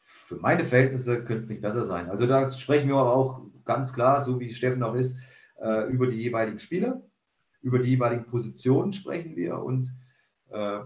für 0.00 0.36
meine 0.36 0.64
Verhältnisse 0.64 1.24
könnte 1.24 1.44
es 1.44 1.48
nicht 1.48 1.62
besser 1.62 1.84
sein. 1.84 2.08
Also 2.08 2.26
da 2.26 2.50
sprechen 2.52 2.88
wir 2.88 2.96
auch 2.96 3.42
ganz 3.64 3.92
klar, 3.92 4.24
so 4.24 4.40
wie 4.40 4.52
Steffen 4.52 4.82
auch 4.82 4.94
ist, 4.94 5.18
äh, 5.60 5.88
über 5.90 6.06
die 6.06 6.20
jeweiligen 6.20 6.58
Spiele, 6.58 7.02
über 7.60 7.78
die 7.78 7.90
jeweiligen 7.90 8.26
Positionen 8.26 8.92
sprechen 8.92 9.36
wir 9.36 9.58
und 9.58 9.90
äh, 10.50 10.80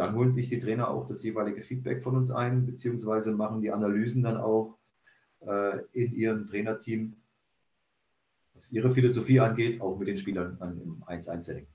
dann 0.00 0.14
holen 0.14 0.32
sich 0.32 0.48
die 0.48 0.58
Trainer 0.58 0.88
auch 0.88 1.06
das 1.06 1.22
jeweilige 1.22 1.60
Feedback 1.60 2.02
von 2.02 2.16
uns 2.16 2.30
ein, 2.30 2.64
beziehungsweise 2.64 3.32
machen 3.32 3.60
die 3.60 3.70
Analysen 3.70 4.22
dann 4.22 4.38
auch 4.38 4.78
äh, 5.40 5.80
in 5.92 6.14
ihrem 6.14 6.46
Trainerteam, 6.46 7.16
was 8.54 8.72
ihre 8.72 8.90
Philosophie 8.90 9.40
angeht, 9.40 9.82
auch 9.82 9.98
mit 9.98 10.08
den 10.08 10.16
Spielern 10.16 10.56
im 10.62 11.04
1-1-Setting. 11.04 11.66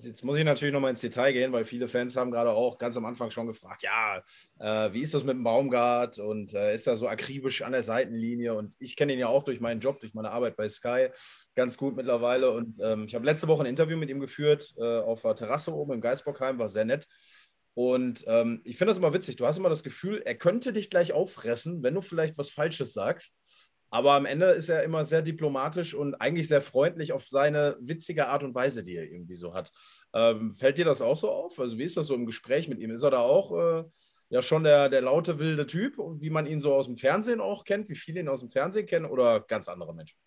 Jetzt 0.00 0.24
muss 0.24 0.38
ich 0.38 0.44
natürlich 0.44 0.72
nochmal 0.72 0.90
ins 0.90 1.00
Detail 1.00 1.32
gehen, 1.32 1.52
weil 1.52 1.64
viele 1.64 1.88
Fans 1.88 2.16
haben 2.16 2.30
gerade 2.30 2.50
auch 2.50 2.78
ganz 2.78 2.96
am 2.96 3.04
Anfang 3.04 3.30
schon 3.30 3.46
gefragt, 3.46 3.82
ja, 3.82 4.22
äh, 4.58 4.92
wie 4.92 5.02
ist 5.02 5.14
das 5.14 5.24
mit 5.24 5.34
dem 5.34 5.44
Baumgart 5.44 6.18
und 6.18 6.54
äh, 6.54 6.74
ist 6.74 6.86
er 6.86 6.96
so 6.96 7.08
akribisch 7.08 7.62
an 7.62 7.72
der 7.72 7.82
Seitenlinie? 7.82 8.54
Und 8.54 8.74
ich 8.78 8.96
kenne 8.96 9.12
ihn 9.12 9.18
ja 9.18 9.28
auch 9.28 9.42
durch 9.44 9.60
meinen 9.60 9.80
Job, 9.80 10.00
durch 10.00 10.14
meine 10.14 10.30
Arbeit 10.30 10.56
bei 10.56 10.68
Sky 10.68 11.08
ganz 11.54 11.76
gut 11.76 11.96
mittlerweile. 11.96 12.50
Und 12.52 12.78
ähm, 12.80 13.04
ich 13.06 13.14
habe 13.14 13.24
letzte 13.24 13.48
Woche 13.48 13.62
ein 13.62 13.66
Interview 13.66 13.96
mit 13.96 14.10
ihm 14.10 14.20
geführt 14.20 14.74
äh, 14.78 14.98
auf 15.00 15.22
der 15.22 15.34
Terrasse 15.34 15.74
oben 15.74 15.94
im 15.94 16.00
Geisbockheim, 16.00 16.58
war 16.58 16.68
sehr 16.68 16.84
nett. 16.84 17.08
Und 17.74 18.24
ähm, 18.26 18.60
ich 18.64 18.76
finde 18.76 18.90
das 18.90 18.98
immer 18.98 19.14
witzig. 19.14 19.36
Du 19.36 19.46
hast 19.46 19.58
immer 19.58 19.70
das 19.70 19.82
Gefühl, 19.82 20.22
er 20.24 20.34
könnte 20.34 20.72
dich 20.72 20.90
gleich 20.90 21.12
auffressen, 21.12 21.82
wenn 21.82 21.94
du 21.94 22.02
vielleicht 22.02 22.36
was 22.36 22.50
Falsches 22.50 22.92
sagst. 22.92 23.38
Aber 23.92 24.12
am 24.12 24.24
Ende 24.24 24.46
ist 24.46 24.70
er 24.70 24.84
immer 24.84 25.04
sehr 25.04 25.20
diplomatisch 25.20 25.92
und 25.92 26.14
eigentlich 26.14 26.48
sehr 26.48 26.62
freundlich 26.62 27.12
auf 27.12 27.28
seine 27.28 27.76
witzige 27.78 28.28
Art 28.28 28.42
und 28.42 28.54
Weise, 28.54 28.82
die 28.82 28.96
er 28.96 29.04
irgendwie 29.04 29.36
so 29.36 29.52
hat. 29.52 29.70
Ähm, 30.14 30.54
fällt 30.54 30.78
dir 30.78 30.86
das 30.86 31.02
auch 31.02 31.18
so 31.18 31.30
auf? 31.30 31.60
Also, 31.60 31.76
wie 31.76 31.82
ist 31.82 31.98
das 31.98 32.06
so 32.06 32.14
im 32.14 32.24
Gespräch 32.24 32.68
mit 32.68 32.78
ihm? 32.78 32.90
Ist 32.90 33.02
er 33.02 33.10
da 33.10 33.18
auch 33.18 33.52
äh, 33.52 33.84
ja 34.30 34.40
schon 34.40 34.64
der, 34.64 34.88
der 34.88 35.02
laute, 35.02 35.38
wilde 35.38 35.66
Typ, 35.66 35.98
wie 35.98 36.30
man 36.30 36.46
ihn 36.46 36.58
so 36.58 36.74
aus 36.74 36.86
dem 36.86 36.96
Fernsehen 36.96 37.42
auch 37.42 37.64
kennt, 37.64 37.90
wie 37.90 37.94
viele 37.94 38.20
ihn 38.20 38.30
aus 38.30 38.40
dem 38.40 38.48
Fernsehen 38.48 38.86
kennen 38.86 39.04
oder 39.04 39.40
ganz 39.40 39.68
andere 39.68 39.94
Menschen? 39.94 40.18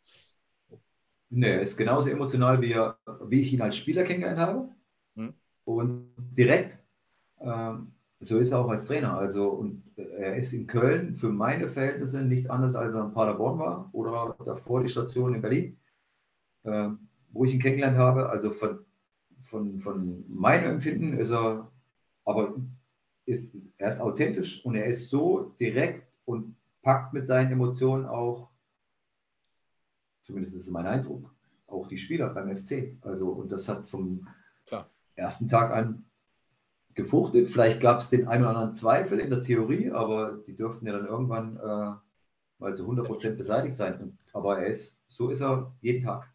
Nee, 1.32 1.50
er 1.50 1.62
ist 1.62 1.76
genauso 1.76 2.12
emotional, 2.12 2.62
wie, 2.62 2.74
er, 2.74 3.00
wie 3.26 3.42
ich 3.42 3.52
ihn 3.52 3.64
als 3.64 3.78
Spieler 3.78 4.04
kennengelernt 4.04 4.40
habe. 4.40 4.70
Hm. 5.16 5.34
Und 5.64 6.14
direkt, 6.38 6.78
ähm, 7.42 7.95
so 8.28 8.38
ist 8.38 8.52
er 8.52 8.60
auch 8.60 8.70
als 8.70 8.86
Trainer. 8.86 9.18
Also 9.18 9.50
und 9.50 9.84
er 9.98 10.36
ist 10.36 10.54
in 10.54 10.68
Köln 10.68 11.16
für 11.16 11.30
meine 11.30 11.70
Verhältnisse 11.70 12.24
nicht 12.24 12.50
anders 12.50 12.76
als 12.76 12.94
er 12.94 13.06
in 13.06 13.14
Paderborn 13.14 13.60
war 13.60 13.90
oder 13.94 14.36
davor 14.46 14.82
die 14.82 14.90
Station 14.90 15.36
in 15.36 15.42
Berlin, 15.42 15.78
äh, 16.64 16.90
wo 17.32 17.46
ich 17.46 17.54
ihn 17.54 17.60
kennengelernt 17.60 17.98
habe. 17.98 18.30
Also 18.30 18.52
von, 18.52 18.86
von, 19.42 19.80
von 19.80 20.26
meinem 20.28 20.72
Empfinden 20.72 21.18
ist 21.18 21.32
er, 21.32 21.72
aber 22.26 22.56
ist, 23.26 23.56
er 23.78 23.88
ist 23.88 24.02
authentisch 24.02 24.66
und 24.66 24.76
er 24.76 24.86
ist 24.86 25.10
so 25.10 25.56
direkt 25.60 26.08
und 26.26 26.56
packt 26.82 27.14
mit 27.14 27.26
seinen 27.26 27.52
Emotionen 27.52 28.06
auch, 28.06 28.50
zumindest 30.22 30.56
ist 30.56 30.66
es 30.66 30.72
mein 30.72 30.86
Eindruck, 30.86 31.34
auch 31.68 31.88
die 31.88 31.98
Spieler 31.98 32.30
beim 32.30 32.56
FC. 32.56 32.98
Also 33.02 33.30
und 33.30 33.52
das 33.52 33.68
hat 33.68 33.88
vom 33.90 34.28
Klar. 34.66 34.90
ersten 35.16 35.48
Tag 35.48 35.72
an 35.72 36.06
gefruchtet. 36.96 37.48
Vielleicht 37.48 37.82
gab 37.82 38.00
es 38.00 38.10
den 38.10 38.28
einen 38.28 38.44
oder 38.44 38.52
anderen 38.52 38.74
Zweifel 38.74 39.20
in 39.20 39.30
der 39.30 39.42
Theorie, 39.42 39.92
aber 39.92 40.40
die 40.48 40.56
dürften 40.56 40.88
ja 40.88 40.94
dann 40.94 41.08
irgendwann 41.08 41.58
äh, 41.58 41.96
mal 42.58 42.76
zu 42.76 42.84
100 42.84 43.06
Prozent 43.06 43.38
beseitigt 43.38 43.76
sein. 43.76 44.18
Aber 44.34 44.60
er 44.60 44.68
ist, 44.68 45.02
so 45.08 45.30
ist 45.30 45.42
er 45.42 45.76
jeden 45.82 46.04
Tag. 46.04 46.34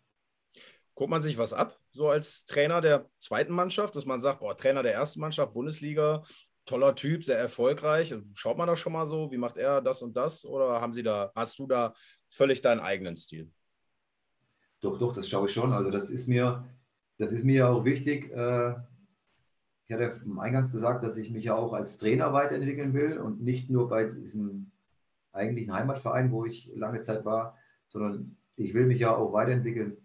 Guckt 0.94 1.10
man 1.10 1.22
sich 1.22 1.38
was 1.38 1.54
ab, 1.54 1.78
so 1.92 2.10
als 2.10 2.44
Trainer 2.44 2.82
der 2.82 3.08
zweiten 3.18 3.54
Mannschaft, 3.54 3.96
dass 3.96 4.04
man 4.04 4.20
sagt, 4.20 4.40
boah, 4.40 4.54
Trainer 4.54 4.82
der 4.82 4.92
ersten 4.92 5.20
Mannschaft, 5.20 5.54
Bundesliga, 5.54 6.22
toller 6.66 6.94
Typ, 6.94 7.24
sehr 7.24 7.38
erfolgreich. 7.38 8.14
Schaut 8.34 8.58
man 8.58 8.68
das 8.68 8.78
schon 8.78 8.92
mal 8.92 9.06
so, 9.06 9.30
wie 9.32 9.38
macht 9.38 9.56
er 9.56 9.80
das 9.80 10.02
und 10.02 10.14
das? 10.14 10.44
Oder 10.44 10.80
haben 10.80 10.92
Sie 10.92 11.02
da, 11.02 11.32
hast 11.34 11.58
du 11.58 11.66
da 11.66 11.94
völlig 12.28 12.60
deinen 12.60 12.80
eigenen 12.80 13.16
Stil? 13.16 13.50
Doch, 14.80 14.98
doch, 14.98 15.14
das 15.14 15.28
schaue 15.28 15.46
ich 15.46 15.52
schon. 15.52 15.72
Also 15.72 15.90
das 15.90 16.10
ist 16.10 16.28
mir, 16.28 16.68
das 17.16 17.32
ist 17.32 17.44
mir 17.44 17.68
auch 17.68 17.84
wichtig. 17.84 18.30
Äh, 18.30 18.74
ich 19.90 19.94
hatte 19.94 20.20
eingangs 20.38 20.70
gesagt, 20.70 21.02
dass 21.02 21.16
ich 21.16 21.30
mich 21.30 21.42
ja 21.42 21.56
auch 21.56 21.72
als 21.72 21.98
Trainer 21.98 22.32
weiterentwickeln 22.32 22.94
will 22.94 23.18
und 23.18 23.42
nicht 23.42 23.70
nur 23.70 23.88
bei 23.88 24.04
diesem 24.04 24.70
eigentlichen 25.32 25.72
Heimatverein, 25.72 26.30
wo 26.30 26.44
ich 26.44 26.70
lange 26.76 27.00
Zeit 27.00 27.24
war, 27.24 27.58
sondern 27.88 28.36
ich 28.54 28.72
will 28.72 28.86
mich 28.86 29.00
ja 29.00 29.16
auch 29.16 29.32
weiterentwickeln, 29.32 29.96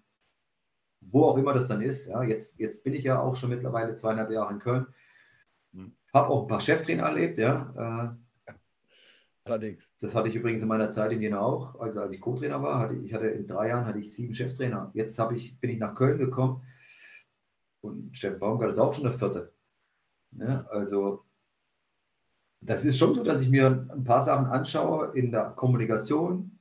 wo 1.01 1.25
auch 1.25 1.37
immer 1.37 1.53
das 1.53 1.67
dann 1.67 1.81
ist. 1.81 2.07
Ja, 2.07 2.23
jetzt, 2.23 2.57
jetzt 2.57 2.83
bin 2.83 2.95
ich 2.95 3.03
ja 3.03 3.19
auch 3.19 3.35
schon 3.35 3.51
mittlerweile 3.51 3.93
zweieinhalb 3.93 4.31
Jahre 4.31 4.53
in 4.53 4.59
Köln, 4.59 4.87
hm. 5.73 5.95
habe 6.11 6.29
auch 6.29 6.41
ein 6.41 6.47
paar 6.47 6.61
Cheftrainer 6.61 7.03
erlebt. 7.03 7.37
Ja, 7.37 8.15
äh, 8.47 8.53
Allerdings. 9.43 9.93
Das 9.99 10.15
hatte 10.15 10.29
ich 10.29 10.35
übrigens 10.35 10.63
in 10.63 10.67
meiner 10.67 10.89
Zeit 10.89 11.11
in 11.11 11.21
Jena 11.21 11.41
auch. 11.41 11.79
Also 11.79 12.01
als 12.01 12.15
ich 12.15 12.21
Co-Trainer 12.21 12.63
war, 12.63 12.79
hatte 12.79 12.95
ich 12.95 13.13
hatte 13.13 13.27
in 13.27 13.45
drei 13.45 13.67
Jahren 13.67 13.85
hatte 13.85 13.99
ich 13.99 14.11
sieben 14.11 14.33
Cheftrainer. 14.33 14.89
Jetzt 14.95 15.19
ich, 15.35 15.59
bin 15.59 15.69
ich 15.69 15.77
nach 15.77 15.93
Köln 15.93 16.17
gekommen 16.17 16.63
und 17.81 18.17
Steffen 18.17 18.39
Baumgart 18.39 18.71
ist 18.71 18.79
auch 18.79 18.91
schon 18.91 19.03
der 19.03 19.13
vierte. 19.13 19.54
Ne? 20.35 20.65
Also 20.69 21.23
das 22.61 22.83
ist 22.83 22.97
schon 22.97 23.13
so, 23.13 23.23
dass 23.23 23.41
ich 23.41 23.49
mir 23.49 23.87
ein 23.93 24.03
paar 24.03 24.21
Sachen 24.21 24.47
anschaue 24.47 25.11
in 25.15 25.31
der 25.31 25.51
Kommunikation, 25.51 26.57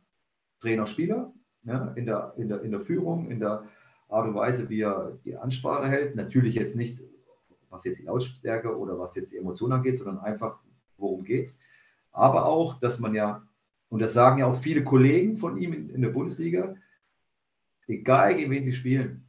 Trainer-Spieler, 0.61 1.33
ne? 1.63 1.93
in, 1.97 2.07
der, 2.07 2.35
in, 2.37 2.49
der, 2.49 2.63
in 2.63 2.71
der 2.71 2.81
Führung, 2.81 3.31
in 3.31 3.41
der 3.41 3.65
Art 4.09 4.29
und 4.29 4.35
Weise, 4.35 4.69
wie 4.69 4.83
er 4.83 5.19
die 5.25 5.37
Ansprache 5.37 5.89
hält. 5.89 6.15
Natürlich 6.15 6.55
jetzt 6.55 6.77
nicht, 6.77 7.03
was 7.71 7.85
jetzt 7.85 8.01
die 8.01 8.05
Lautstärke 8.05 8.77
oder 8.77 8.99
was 8.99 9.15
jetzt 9.17 9.33
die 9.33 9.39
Emotionen 9.39 9.73
angeht, 9.73 9.99
sondern 9.99 10.19
einfach, 10.19 10.61
worum 10.99 11.25
geht 11.25 11.47
es. 11.47 11.59
Aber 12.13 12.47
auch, 12.47 12.79
dass 12.79 13.01
man 13.01 13.15
ja, 13.15 13.43
und 13.89 14.01
das 14.01 14.13
sagen 14.13 14.39
ja 14.39 14.47
auch 14.47 14.61
viele 14.61 14.85
Kollegen 14.85 15.37
von 15.37 15.57
ihm 15.57 15.73
in, 15.73 15.91
in 15.91 16.03
der 16.03 16.11
Bundesliga, 16.11 16.75
egal 17.89 18.37
gegen 18.37 18.51
wen 18.51 18.63
sie 18.63 18.73
spielen, 18.73 19.27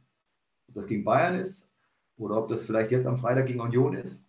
ob 0.68 0.74
das 0.74 0.86
gegen 0.86 1.04
Bayern 1.04 1.36
ist 1.36 1.72
oder 2.16 2.36
ob 2.36 2.48
das 2.48 2.64
vielleicht 2.64 2.90
jetzt 2.90 3.06
am 3.06 3.16
Freitag 3.16 3.46
gegen 3.46 3.60
Union 3.60 3.94
ist, 3.94 4.25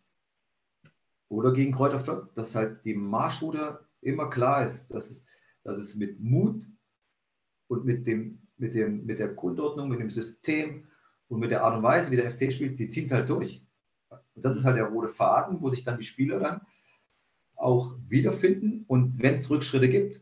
oder 1.29 1.51
gegen 1.53 1.73
Kräuter 1.73 1.99
Fürth, 1.99 2.29
dass 2.35 2.55
halt 2.55 2.83
die 2.85 2.93
Marschroute 2.93 3.85
immer 4.01 4.29
klar 4.29 4.65
ist, 4.65 4.87
dass 4.89 5.09
es, 5.09 5.25
dass 5.63 5.77
es 5.77 5.95
mit 5.95 6.19
Mut 6.19 6.63
und 7.67 7.85
mit, 7.85 8.07
dem, 8.07 8.39
mit, 8.57 8.73
dem, 8.73 9.05
mit 9.05 9.19
der 9.19 9.29
Grundordnung, 9.29 9.89
mit 9.89 9.99
dem 9.99 10.09
System 10.09 10.87
und 11.27 11.39
mit 11.39 11.51
der 11.51 11.63
Art 11.63 11.75
und 11.75 11.83
Weise, 11.83 12.11
wie 12.11 12.15
der 12.15 12.31
FC 12.31 12.51
spielt, 12.51 12.77
sie 12.77 12.89
ziehen 12.89 13.05
es 13.05 13.11
halt 13.11 13.29
durch. 13.29 13.61
Und 14.35 14.45
das 14.45 14.55
ist 14.55 14.65
halt 14.65 14.77
der 14.77 14.85
rote 14.85 15.09
Faden, 15.09 15.61
wo 15.61 15.69
sich 15.69 15.83
dann 15.83 15.97
die 15.97 16.05
Spieler 16.05 16.39
dann 16.39 16.61
auch 17.55 17.95
wiederfinden. 18.07 18.85
Und 18.87 19.21
wenn 19.21 19.35
es 19.35 19.49
Rückschritte 19.49 19.89
gibt, 19.89 20.21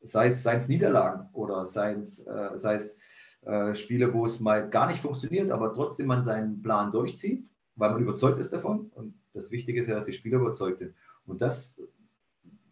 sei 0.00 0.26
es, 0.26 0.68
Niederlagen 0.68 1.28
oder 1.32 1.66
sei 1.66 1.92
es, 1.92 2.18
äh, 2.26 2.78
äh, 3.42 3.74
Spiele, 3.74 4.12
wo 4.12 4.24
es 4.26 4.40
mal 4.40 4.68
gar 4.70 4.86
nicht 4.86 5.00
funktioniert, 5.00 5.50
aber 5.50 5.72
trotzdem 5.72 6.06
man 6.06 6.24
seinen 6.24 6.62
Plan 6.62 6.92
durchzieht, 6.92 7.53
weil 7.76 7.90
man 7.90 8.02
überzeugt 8.02 8.38
ist 8.38 8.52
davon. 8.52 8.90
Und 8.94 9.14
das 9.32 9.50
Wichtige 9.50 9.80
ist 9.80 9.88
ja, 9.88 9.94
dass 9.94 10.06
die 10.06 10.12
Spieler 10.12 10.38
überzeugt 10.38 10.78
sind. 10.78 10.94
Und 11.26 11.42
das, 11.42 11.80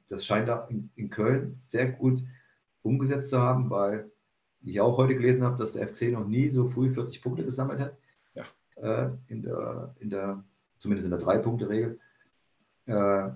das 0.09 0.25
scheint 0.25 0.49
da 0.49 0.67
in, 0.69 0.91
in 0.95 1.11
Köln 1.11 1.55
sehr 1.55 1.91
gut 1.91 2.23
umgesetzt 2.83 3.31
zu 3.31 3.41
haben, 3.41 3.71
weil 3.71 4.11
ich 4.62 4.81
auch 4.81 4.97
heute 4.97 5.15
gelesen 5.15 5.43
habe, 5.43 5.57
dass 5.57 5.73
der 5.73 5.88
FC 5.88 6.12
noch 6.12 6.27
nie 6.27 6.51
so 6.51 6.69
früh 6.69 6.93
40 6.93 7.23
Punkte 7.23 7.45
gesammelt 7.45 7.81
hat. 7.81 7.97
Ja. 8.35 8.45
Äh, 8.77 9.11
in, 9.29 9.43
der, 9.43 9.95
in 9.99 10.11
der, 10.11 10.45
zumindest 10.79 11.07
in 11.07 11.11
der 11.11 11.21
Drei-Punkte-Regel. 11.21 11.99
Äh, 12.87 13.31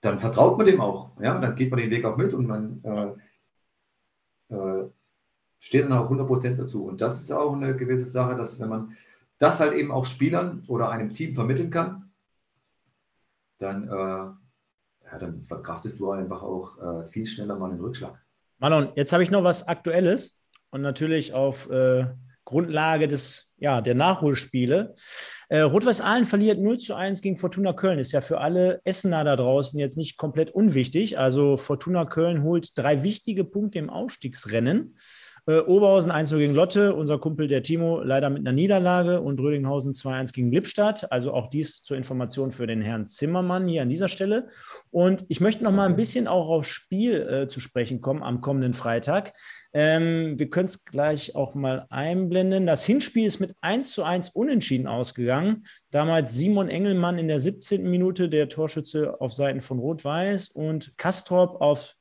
dann 0.00 0.18
vertraut 0.18 0.56
man 0.56 0.66
dem 0.66 0.80
auch. 0.80 1.18
Ja? 1.20 1.38
Dann 1.38 1.56
geht 1.56 1.70
man 1.70 1.80
den 1.80 1.90
Weg 1.90 2.04
auch 2.04 2.16
mit 2.16 2.32
und 2.32 2.46
man 2.46 2.82
äh, 4.50 4.54
äh 4.54 4.90
steht 5.58 5.84
dann 5.84 5.92
auch 5.92 6.10
100% 6.10 6.56
dazu. 6.56 6.84
Und 6.84 7.00
das 7.00 7.20
ist 7.20 7.32
auch 7.32 7.54
eine 7.54 7.74
gewisse 7.76 8.04
Sache, 8.04 8.36
dass 8.36 8.60
wenn 8.60 8.68
man 8.68 8.96
das 9.38 9.60
halt 9.60 9.74
eben 9.74 9.90
auch 9.90 10.04
Spielern 10.04 10.64
oder 10.66 10.90
einem 10.90 11.12
Team 11.12 11.34
vermitteln 11.34 11.70
kann, 11.70 12.10
dann, 13.58 13.88
äh, 13.88 13.92
ja, 13.92 15.18
dann 15.18 15.44
verkraftest 15.44 16.00
du 16.00 16.10
einfach 16.10 16.42
auch 16.42 16.78
äh, 16.78 17.08
viel 17.08 17.26
schneller 17.26 17.58
mal 17.58 17.70
einen 17.70 17.80
Rückschlag. 17.80 18.20
Marlon, 18.58 18.88
jetzt 18.96 19.12
habe 19.12 19.22
ich 19.22 19.30
noch 19.30 19.44
was 19.44 19.68
Aktuelles 19.68 20.38
und 20.70 20.80
natürlich 20.80 21.34
auf 21.34 21.68
äh, 21.70 22.06
Grundlage 22.44 23.08
des, 23.08 23.52
ja, 23.58 23.80
der 23.80 23.94
Nachholspiele. 23.94 24.94
Äh, 25.48 25.60
Rot-Weiß 25.60 26.00
Aalen 26.00 26.26
verliert 26.26 26.58
0 26.58 26.78
zu 26.78 26.94
1 26.94 27.20
gegen 27.20 27.36
Fortuna 27.36 27.72
Köln. 27.72 27.98
Ist 27.98 28.12
ja 28.12 28.20
für 28.20 28.40
alle 28.40 28.80
Essener 28.84 29.24
da 29.24 29.36
draußen 29.36 29.78
jetzt 29.78 29.96
nicht 29.96 30.16
komplett 30.16 30.50
unwichtig. 30.50 31.18
Also 31.18 31.56
Fortuna 31.56 32.04
Köln 32.06 32.42
holt 32.42 32.70
drei 32.78 33.02
wichtige 33.02 33.44
Punkte 33.44 33.78
im 33.78 33.90
Ausstiegsrennen. 33.90 34.96
Äh, 35.48 35.60
Oberhausen 35.60 36.10
1 36.10 36.30
gegen 36.30 36.54
Lotte, 36.54 36.92
unser 36.96 37.20
Kumpel 37.20 37.46
der 37.46 37.62
Timo 37.62 38.02
leider 38.02 38.30
mit 38.30 38.40
einer 38.40 38.52
Niederlage 38.52 39.20
und 39.20 39.38
Rödinghausen 39.38 39.92
2-1 39.92 40.32
gegen 40.32 40.50
Lippstadt. 40.50 41.12
Also 41.12 41.32
auch 41.32 41.46
dies 41.46 41.82
zur 41.82 41.96
Information 41.96 42.50
für 42.50 42.66
den 42.66 42.82
Herrn 42.82 43.06
Zimmermann 43.06 43.68
hier 43.68 43.82
an 43.82 43.88
dieser 43.88 44.08
Stelle. 44.08 44.48
Und 44.90 45.24
ich 45.28 45.40
möchte 45.40 45.62
noch 45.62 45.70
mal 45.70 45.88
ein 45.88 45.94
bisschen 45.94 46.26
auch 46.26 46.48
aufs 46.48 46.66
Spiel 46.66 47.20
äh, 47.22 47.46
zu 47.46 47.60
sprechen 47.60 48.00
kommen 48.00 48.24
am 48.24 48.40
kommenden 48.40 48.72
Freitag. 48.72 49.34
Ähm, 49.72 50.36
wir 50.36 50.50
können 50.50 50.66
es 50.66 50.84
gleich 50.84 51.36
auch 51.36 51.54
mal 51.54 51.86
einblenden. 51.90 52.66
Das 52.66 52.84
Hinspiel 52.84 53.26
ist 53.26 53.38
mit 53.38 53.54
1 53.60 53.92
zu 53.92 54.02
1 54.02 54.30
unentschieden 54.30 54.88
ausgegangen. 54.88 55.62
Damals 55.92 56.34
Simon 56.34 56.68
Engelmann 56.68 57.18
in 57.18 57.28
der 57.28 57.38
17. 57.38 57.88
Minute, 57.88 58.28
der 58.28 58.48
Torschütze 58.48 59.20
auf 59.20 59.32
Seiten 59.32 59.60
von 59.60 59.78
Rot-Weiß 59.78 60.48
und 60.48 60.98
Kastorp 60.98 61.60
auf 61.60 61.94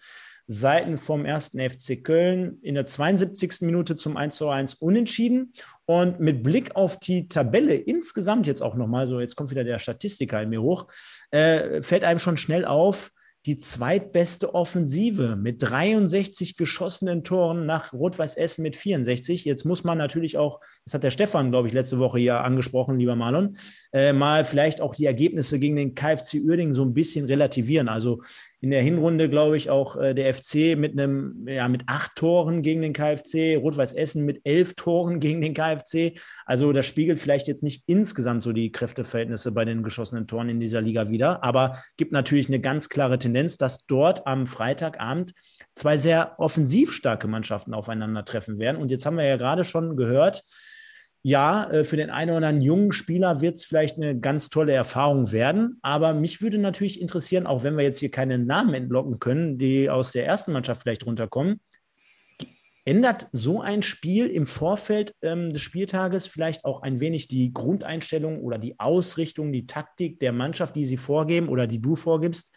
Seiten 0.47 0.97
vom 0.97 1.25
ersten 1.25 1.59
FC 1.59 2.03
Köln 2.03 2.59
in 2.61 2.75
der 2.75 2.85
72. 2.85 3.61
Minute 3.61 3.95
zum 3.95 4.17
1 4.17 4.35
zu 4.35 4.49
1 4.49 4.75
unentschieden. 4.75 5.53
Und 5.85 6.19
mit 6.19 6.43
Blick 6.43 6.75
auf 6.75 6.99
die 6.99 7.27
Tabelle 7.27 7.75
insgesamt 7.75 8.47
jetzt 8.47 8.61
auch 8.61 8.75
nochmal, 8.75 9.07
so 9.07 9.19
jetzt 9.19 9.35
kommt 9.35 9.51
wieder 9.51 9.63
der 9.63 9.79
Statistiker 9.79 10.41
in 10.41 10.49
mir 10.49 10.61
hoch, 10.61 10.87
äh, 11.31 11.81
fällt 11.81 12.03
einem 12.03 12.19
schon 12.19 12.37
schnell 12.37 12.65
auf, 12.65 13.11
die 13.45 13.57
zweitbeste 13.59 14.55
Offensive 14.55 15.35
mit 15.35 15.61
63 15.61 16.57
geschossenen 16.57 17.23
Toren 17.23 17.67
nach 17.67 17.93
Rot-Weiß 17.93 18.35
Essen 18.37 18.63
mit 18.63 18.75
64. 18.75 19.45
Jetzt 19.45 19.65
muss 19.65 19.83
man 19.83 19.99
natürlich 19.99 20.37
auch, 20.37 20.59
das 20.83 20.95
hat 20.95 21.03
der 21.03 21.11
Stefan, 21.11 21.51
glaube 21.51 21.67
ich, 21.67 21.73
letzte 21.73 21.99
Woche 21.99 22.17
hier 22.17 22.43
angesprochen, 22.43 22.97
lieber 22.97 23.15
Marlon, 23.15 23.55
äh, 23.93 24.13
mal 24.13 24.45
vielleicht 24.45 24.81
auch 24.81 24.95
die 24.95 25.05
Ergebnisse 25.05 25.59
gegen 25.59 25.75
den 25.75 25.93
KfC 25.93 26.39
Uerdingen 26.39 26.73
so 26.73 26.83
ein 26.83 26.95
bisschen 26.95 27.25
relativieren. 27.25 27.87
Also 27.87 28.23
in 28.65 28.71
der 28.71 28.81
Hinrunde, 28.81 29.29
glaube 29.29 29.57
ich, 29.57 29.69
auch 29.69 29.95
äh, 29.95 30.15
der 30.15 30.33
FC 30.33 30.75
mit 30.75 30.93
einem, 30.93 31.47
ja, 31.47 31.67
mit 31.67 31.83
acht 31.85 32.15
Toren 32.15 32.63
gegen 32.63 32.81
den 32.81 32.93
KfC, 32.93 33.57
Rot-Weiß 33.57 33.93
Essen 33.93 34.25
mit 34.25 34.41
elf 34.43 34.73
Toren 34.73 35.19
gegen 35.19 35.39
den 35.39 35.53
KfC. 35.53 36.15
Also 36.47 36.73
das 36.73 36.87
spiegelt 36.87 37.19
vielleicht 37.19 37.47
jetzt 37.47 37.61
nicht 37.61 37.83
insgesamt 37.85 38.41
so 38.41 38.53
die 38.53 38.71
Kräfteverhältnisse 38.71 39.51
bei 39.51 39.65
den 39.65 39.83
geschossenen 39.83 40.25
Toren 40.25 40.49
in 40.49 40.59
dieser 40.59 40.81
Liga 40.81 41.09
wieder, 41.09 41.43
aber 41.43 41.77
gibt 41.95 42.11
natürlich 42.11 42.47
eine 42.47 42.59
ganz 42.59 42.89
klare 42.89 43.19
Tendenz, 43.19 43.57
dass 43.57 43.85
dort 43.85 44.25
am 44.25 44.47
Freitagabend 44.47 45.33
zwei 45.73 45.97
sehr 45.97 46.33
offensiv 46.39 46.91
starke 46.91 47.27
Mannschaften 47.27 47.75
aufeinandertreffen 47.75 48.57
werden. 48.57 48.81
Und 48.81 48.89
jetzt 48.89 49.05
haben 49.05 49.17
wir 49.17 49.25
ja 49.25 49.37
gerade 49.37 49.63
schon 49.63 49.95
gehört, 49.95 50.41
ja, 51.27 51.67
äh, 51.71 51.83
für 51.83 51.97
den 51.97 52.11
einen 52.11 52.29
oder 52.29 52.47
anderen 52.47 52.61
jungen 52.61 52.91
Spieler 52.91 53.41
wird 53.41 53.55
es 53.55 53.65
vielleicht 53.65 53.97
eine 53.97 54.19
ganz 54.19 54.51
tolle 54.51 54.73
Erfahrung 54.73 55.31
werden. 55.31 55.79
Aber 55.81 56.13
mich 56.13 56.39
würde 56.39 56.59
natürlich 56.59 57.01
interessieren, 57.01 57.47
auch 57.47 57.63
wenn 57.63 57.75
wir 57.75 57.83
jetzt 57.83 57.97
hier 57.97 58.11
keine 58.11 58.37
Namen 58.37 58.75
entlocken 58.75 59.17
können, 59.17 59.57
die 59.57 59.89
aus 59.89 60.11
der 60.11 60.27
ersten 60.27 60.53
Mannschaft 60.53 60.83
vielleicht 60.83 61.03
runterkommen, 61.03 61.59
Ändert 62.87 63.27
so 63.31 63.61
ein 63.61 63.81
Spiel 63.81 64.27
im 64.27 64.45
Vorfeld 64.45 65.15
ähm, 65.23 65.51
des 65.51 65.63
Spieltages 65.63 66.27
vielleicht 66.27 66.63
auch 66.63 66.83
ein 66.83 66.99
wenig 66.99 67.27
die 67.27 67.51
Grundeinstellung 67.51 68.41
oder 68.41 68.59
die 68.59 68.79
Ausrichtung, 68.79 69.51
die 69.51 69.65
Taktik 69.65 70.19
der 70.19 70.31
Mannschaft, 70.31 70.75
die 70.75 70.85
sie 70.85 70.97
vorgeben 70.97 71.49
oder 71.49 71.65
die 71.65 71.81
du 71.81 71.95
vorgibst? 71.95 72.55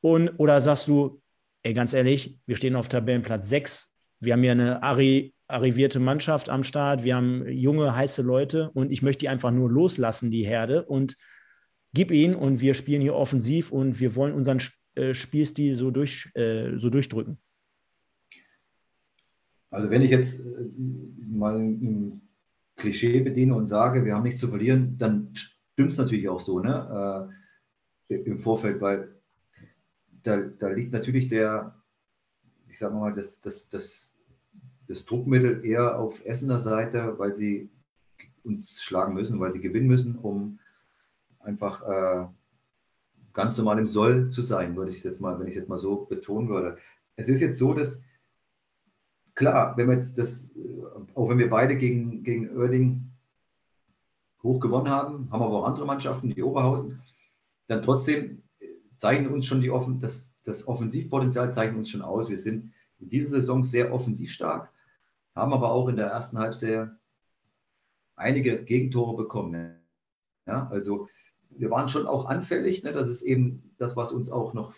Und, 0.00 0.30
oder 0.38 0.62
sagst 0.62 0.88
du, 0.88 1.20
ey, 1.62 1.74
ganz 1.74 1.92
ehrlich, 1.92 2.38
wir 2.46 2.56
stehen 2.56 2.76
auf 2.76 2.88
Tabellenplatz 2.88 3.50
6, 3.50 3.94
wir 4.20 4.32
haben 4.32 4.44
ja 4.44 4.52
eine 4.52 4.82
Ari, 4.82 5.34
arrivierte 5.52 6.00
Mannschaft 6.00 6.50
am 6.50 6.62
Start, 6.62 7.04
wir 7.04 7.16
haben 7.16 7.46
junge, 7.48 7.94
heiße 7.94 8.22
Leute 8.22 8.70
und 8.74 8.90
ich 8.90 9.02
möchte 9.02 9.20
die 9.20 9.28
einfach 9.28 9.50
nur 9.50 9.70
loslassen, 9.70 10.30
die 10.30 10.46
Herde, 10.46 10.84
und 10.84 11.16
gib 11.92 12.10
ihn 12.10 12.34
und 12.34 12.60
wir 12.60 12.74
spielen 12.74 13.02
hier 13.02 13.14
offensiv 13.14 13.72
und 13.72 14.00
wir 14.00 14.14
wollen 14.16 14.32
unseren 14.32 14.60
äh, 14.94 15.14
Spielstil 15.14 15.76
so, 15.76 15.90
durch, 15.90 16.30
äh, 16.34 16.78
so 16.78 16.90
durchdrücken. 16.90 17.38
Also 19.70 19.90
wenn 19.90 20.02
ich 20.02 20.10
jetzt 20.10 20.40
äh, 20.40 20.68
mal 21.30 21.58
ein 21.58 22.22
Klischee 22.76 23.20
bediene 23.20 23.54
und 23.54 23.66
sage, 23.66 24.04
wir 24.04 24.14
haben 24.14 24.24
nichts 24.24 24.40
zu 24.40 24.48
verlieren, 24.48 24.98
dann 24.98 25.30
stimmt 25.34 25.92
es 25.92 25.98
natürlich 25.98 26.28
auch 26.28 26.40
so 26.40 26.60
ne? 26.60 27.28
Äh, 28.08 28.14
im 28.14 28.40
Vorfeld, 28.40 28.80
weil 28.80 29.14
da, 30.22 30.36
da, 30.36 30.68
liegt 30.68 30.92
natürlich 30.92 31.28
der, 31.28 31.80
ich 32.68 32.78
sage 32.78 32.94
mal, 32.94 33.12
das, 33.12 33.40
das, 33.40 33.68
das, 33.68 34.09
das 34.90 35.06
Druckmittel 35.06 35.64
eher 35.64 36.00
auf 36.00 36.20
Essener 36.26 36.58
Seite, 36.58 37.16
weil 37.16 37.36
sie 37.36 37.70
uns 38.42 38.82
schlagen 38.82 39.14
müssen, 39.14 39.38
weil 39.38 39.52
sie 39.52 39.60
gewinnen 39.60 39.86
müssen, 39.86 40.16
um 40.16 40.58
einfach 41.38 41.82
äh, 41.88 42.26
ganz 43.32 43.56
normal 43.56 43.78
im 43.78 43.86
Soll 43.86 44.30
zu 44.30 44.42
sein, 44.42 44.74
würde 44.74 44.90
ich 44.90 45.04
jetzt 45.04 45.20
mal, 45.20 45.38
wenn 45.38 45.46
ich 45.46 45.52
es 45.52 45.60
jetzt 45.60 45.68
mal 45.68 45.78
so 45.78 46.06
betonen 46.06 46.48
würde. 46.48 46.76
Es 47.14 47.28
ist 47.28 47.38
jetzt 47.40 47.58
so, 47.58 47.72
dass 47.72 48.02
klar, 49.36 49.76
wenn 49.76 49.86
wir 49.86 49.94
jetzt 49.94 50.18
das, 50.18 50.50
auch 51.14 51.28
wenn 51.28 51.38
wir 51.38 51.50
beide 51.50 51.76
gegen, 51.76 52.24
gegen 52.24 52.56
Oerding 52.56 53.12
hoch 54.42 54.58
gewonnen 54.58 54.90
haben, 54.90 55.30
haben 55.30 55.42
aber 55.42 55.60
auch 55.60 55.68
andere 55.68 55.86
Mannschaften, 55.86 56.30
die 56.30 56.42
Oberhausen, 56.42 57.00
dann 57.68 57.84
trotzdem 57.84 58.42
zeichnen 58.96 59.32
uns 59.32 59.46
schon 59.46 59.60
die 59.60 59.70
offen, 59.70 60.00
das, 60.00 60.32
das 60.42 60.66
Offensivpotenzial 60.66 61.52
zeichnet 61.52 61.78
uns 61.78 61.90
schon 61.90 62.02
aus. 62.02 62.28
Wir 62.28 62.38
sind 62.38 62.72
in 62.98 63.08
dieser 63.08 63.30
Saison 63.30 63.62
sehr 63.62 63.92
offensiv 63.94 64.32
stark, 64.32 64.72
haben 65.34 65.52
aber 65.52 65.70
auch 65.72 65.88
in 65.88 65.96
der 65.96 66.06
ersten 66.06 66.38
Halbzeit 66.38 66.90
einige 68.16 68.64
Gegentore 68.64 69.16
bekommen. 69.16 69.76
Ja, 70.46 70.68
also 70.70 71.08
wir 71.50 71.70
waren 71.70 71.88
schon 71.88 72.06
auch 72.06 72.26
anfällig. 72.26 72.82
Ne? 72.82 72.92
Das 72.92 73.08
ist 73.08 73.22
eben 73.22 73.74
das, 73.78 73.96
was 73.96 74.12
uns 74.12 74.30
auch 74.30 74.52
noch 74.52 74.72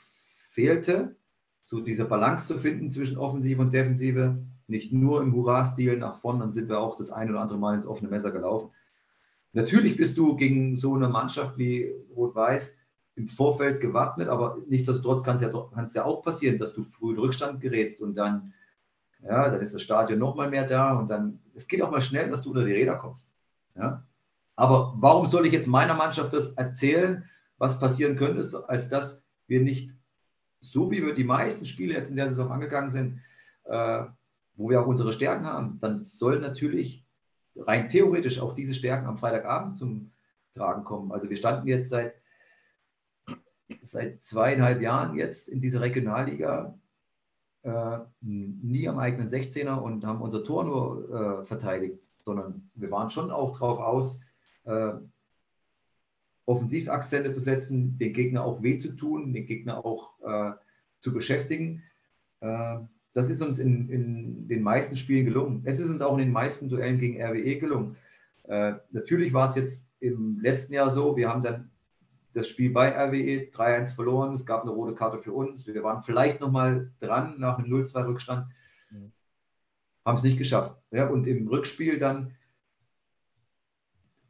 fehlte, 0.50 1.16
so 1.64 1.80
diese 1.80 2.05
Balance 2.05 2.46
zu 2.46 2.59
finden 2.59 2.90
zwischen 2.90 3.18
Offensive 3.18 3.61
und 3.61 3.72
Defensive 3.72 4.44
nicht 4.66 4.92
nur 4.92 5.20
im 5.20 5.34
Hurra-Stil 5.34 5.98
nach 5.98 6.16
vorne, 6.16 6.40
dann 6.40 6.50
sind 6.50 6.68
wir 6.68 6.80
auch 6.80 6.96
das 6.96 7.11
ein 7.11 7.30
oder 7.30 7.40
andere 7.40 7.59
Mal 7.59 7.74
ins 7.74 7.86
offene 7.86 8.11
Messer 8.11 8.30
gelaufen. 8.30 8.70
Natürlich 9.53 9.96
bist 9.96 10.16
du 10.16 10.34
gegen 10.36 10.76
so 10.76 10.94
eine 10.94 11.09
Mannschaft 11.09 11.59
wie 11.59 11.92
Rot-Weiß 12.16 12.78
im 13.16 13.28
Vorfeld 13.28 13.80
gewappnet, 13.80 14.28
aber 14.28 14.59
nichtsdestotrotz 14.68 15.22
kann 15.22 15.36
es 15.36 15.42
ja, 15.42 15.50
ja 15.94 16.05
auch 16.05 16.22
passieren, 16.22 16.57
dass 16.57 16.72
du 16.72 16.82
früh 16.82 17.12
in 17.12 17.18
Rückstand 17.18 17.61
gerätst 17.61 18.00
und 18.00 18.14
dann, 18.14 18.55
ja, 19.24 19.48
dann 19.50 19.60
ist 19.60 19.74
das 19.74 19.82
Stadion 19.82 20.18
noch 20.18 20.34
mal 20.34 20.50
mehr 20.50 20.66
da 20.66 20.94
und 20.94 21.08
dann, 21.08 21.40
es 21.54 21.66
geht 21.66 21.82
auch 21.82 21.90
mal 21.90 22.02
schnell, 22.02 22.28
dass 22.28 22.42
du 22.42 22.50
unter 22.50 22.64
die 22.64 22.72
Räder 22.72 22.96
kommst. 22.96 23.32
Ja? 23.76 24.04
Aber 24.56 24.94
warum 24.96 25.26
soll 25.26 25.46
ich 25.46 25.52
jetzt 25.52 25.68
meiner 25.68 25.94
Mannschaft 25.94 26.32
das 26.32 26.54
erzählen, 26.54 27.24
was 27.58 27.78
passieren 27.78 28.16
könnte, 28.16 28.64
als 28.68 28.88
dass 28.88 29.22
wir 29.46 29.60
nicht, 29.60 29.94
so 30.60 30.90
wie 30.90 31.04
wir 31.04 31.14
die 31.14 31.24
meisten 31.24 31.66
Spiele 31.66 31.94
jetzt 31.94 32.10
in 32.10 32.16
der 32.16 32.28
Saison 32.28 32.50
angegangen 32.50 32.90
sind, 32.90 33.20
äh, 33.64 34.04
wo 34.54 34.70
wir 34.70 34.80
auch 34.80 34.86
unsere 34.86 35.12
Stärken 35.12 35.46
haben, 35.46 35.78
dann 35.80 35.98
soll 35.98 36.40
natürlich 36.40 37.04
rein 37.56 37.88
theoretisch 37.88 38.40
auch 38.40 38.54
diese 38.54 38.74
Stärken 38.74 39.06
am 39.06 39.18
Freitagabend 39.18 39.76
zum 39.76 40.12
Tragen 40.54 40.84
kommen. 40.84 41.12
Also 41.12 41.30
wir 41.30 41.36
standen 41.36 41.68
jetzt 41.68 41.88
seit, 41.88 42.14
seit 43.82 44.22
zweieinhalb 44.22 44.80
Jahren 44.80 45.16
jetzt 45.16 45.48
in 45.48 45.60
dieser 45.60 45.80
Regionalliga 45.80 46.78
äh, 47.62 47.98
nie 48.20 48.88
am 48.88 48.98
eigenen 48.98 49.28
16er 49.28 49.76
und 49.76 50.04
haben 50.04 50.20
unser 50.20 50.44
Tor 50.44 50.64
nur 50.64 51.42
äh, 51.42 51.46
verteidigt, 51.46 52.10
sondern 52.18 52.70
wir 52.74 52.90
waren 52.90 53.10
schon 53.10 53.30
auch 53.30 53.52
darauf 53.58 53.78
aus, 53.78 54.20
äh, 54.64 54.92
Offensivakzente 56.44 57.32
zu 57.32 57.40
setzen, 57.40 57.98
den 57.98 58.12
Gegner 58.12 58.44
auch 58.44 58.62
weh 58.62 58.76
zu 58.76 58.92
tun, 58.96 59.32
den 59.32 59.46
Gegner 59.46 59.84
auch 59.84 60.10
äh, 60.22 60.52
zu 61.00 61.12
beschäftigen. 61.12 61.82
Äh, 62.40 62.78
das 63.12 63.30
ist 63.30 63.42
uns 63.42 63.58
in, 63.58 63.88
in, 63.88 64.48
den 64.48 64.62
meisten 64.62 64.96
Spielen 64.96 65.26
gelungen. 65.26 65.62
Es 65.64 65.78
ist 65.78 65.90
uns 65.90 66.02
auch 66.02 66.12
in 66.12 66.24
den 66.24 66.32
meisten 66.32 66.68
Duellen 66.68 66.98
gegen 66.98 67.22
RWE 67.22 67.58
gelungen. 67.58 67.96
Äh, 68.44 68.74
natürlich 68.90 69.32
war 69.32 69.48
es 69.48 69.54
jetzt 69.54 69.86
im 70.00 70.40
letzten 70.40 70.72
Jahr 70.72 70.90
so, 70.90 71.16
wir 71.16 71.28
haben 71.28 71.42
dann 71.42 71.70
das 72.34 72.48
Spiel 72.48 72.72
bei 72.72 72.90
RWE 72.90 73.50
3-1 73.50 73.94
verloren, 73.94 74.34
es 74.34 74.46
gab 74.46 74.62
eine 74.62 74.70
rote 74.70 74.94
Karte 74.94 75.18
für 75.18 75.32
uns, 75.32 75.66
wir 75.66 75.82
waren 75.82 76.02
vielleicht 76.02 76.40
nochmal 76.40 76.90
dran 77.00 77.38
nach 77.38 77.58
einem 77.58 77.72
0-2-Rückstand, 77.72 78.46
mhm. 78.90 79.12
haben 80.04 80.16
es 80.16 80.22
nicht 80.22 80.38
geschafft. 80.38 80.76
Ja, 80.90 81.08
und 81.08 81.26
im 81.26 81.46
Rückspiel 81.48 81.98
dann 81.98 82.34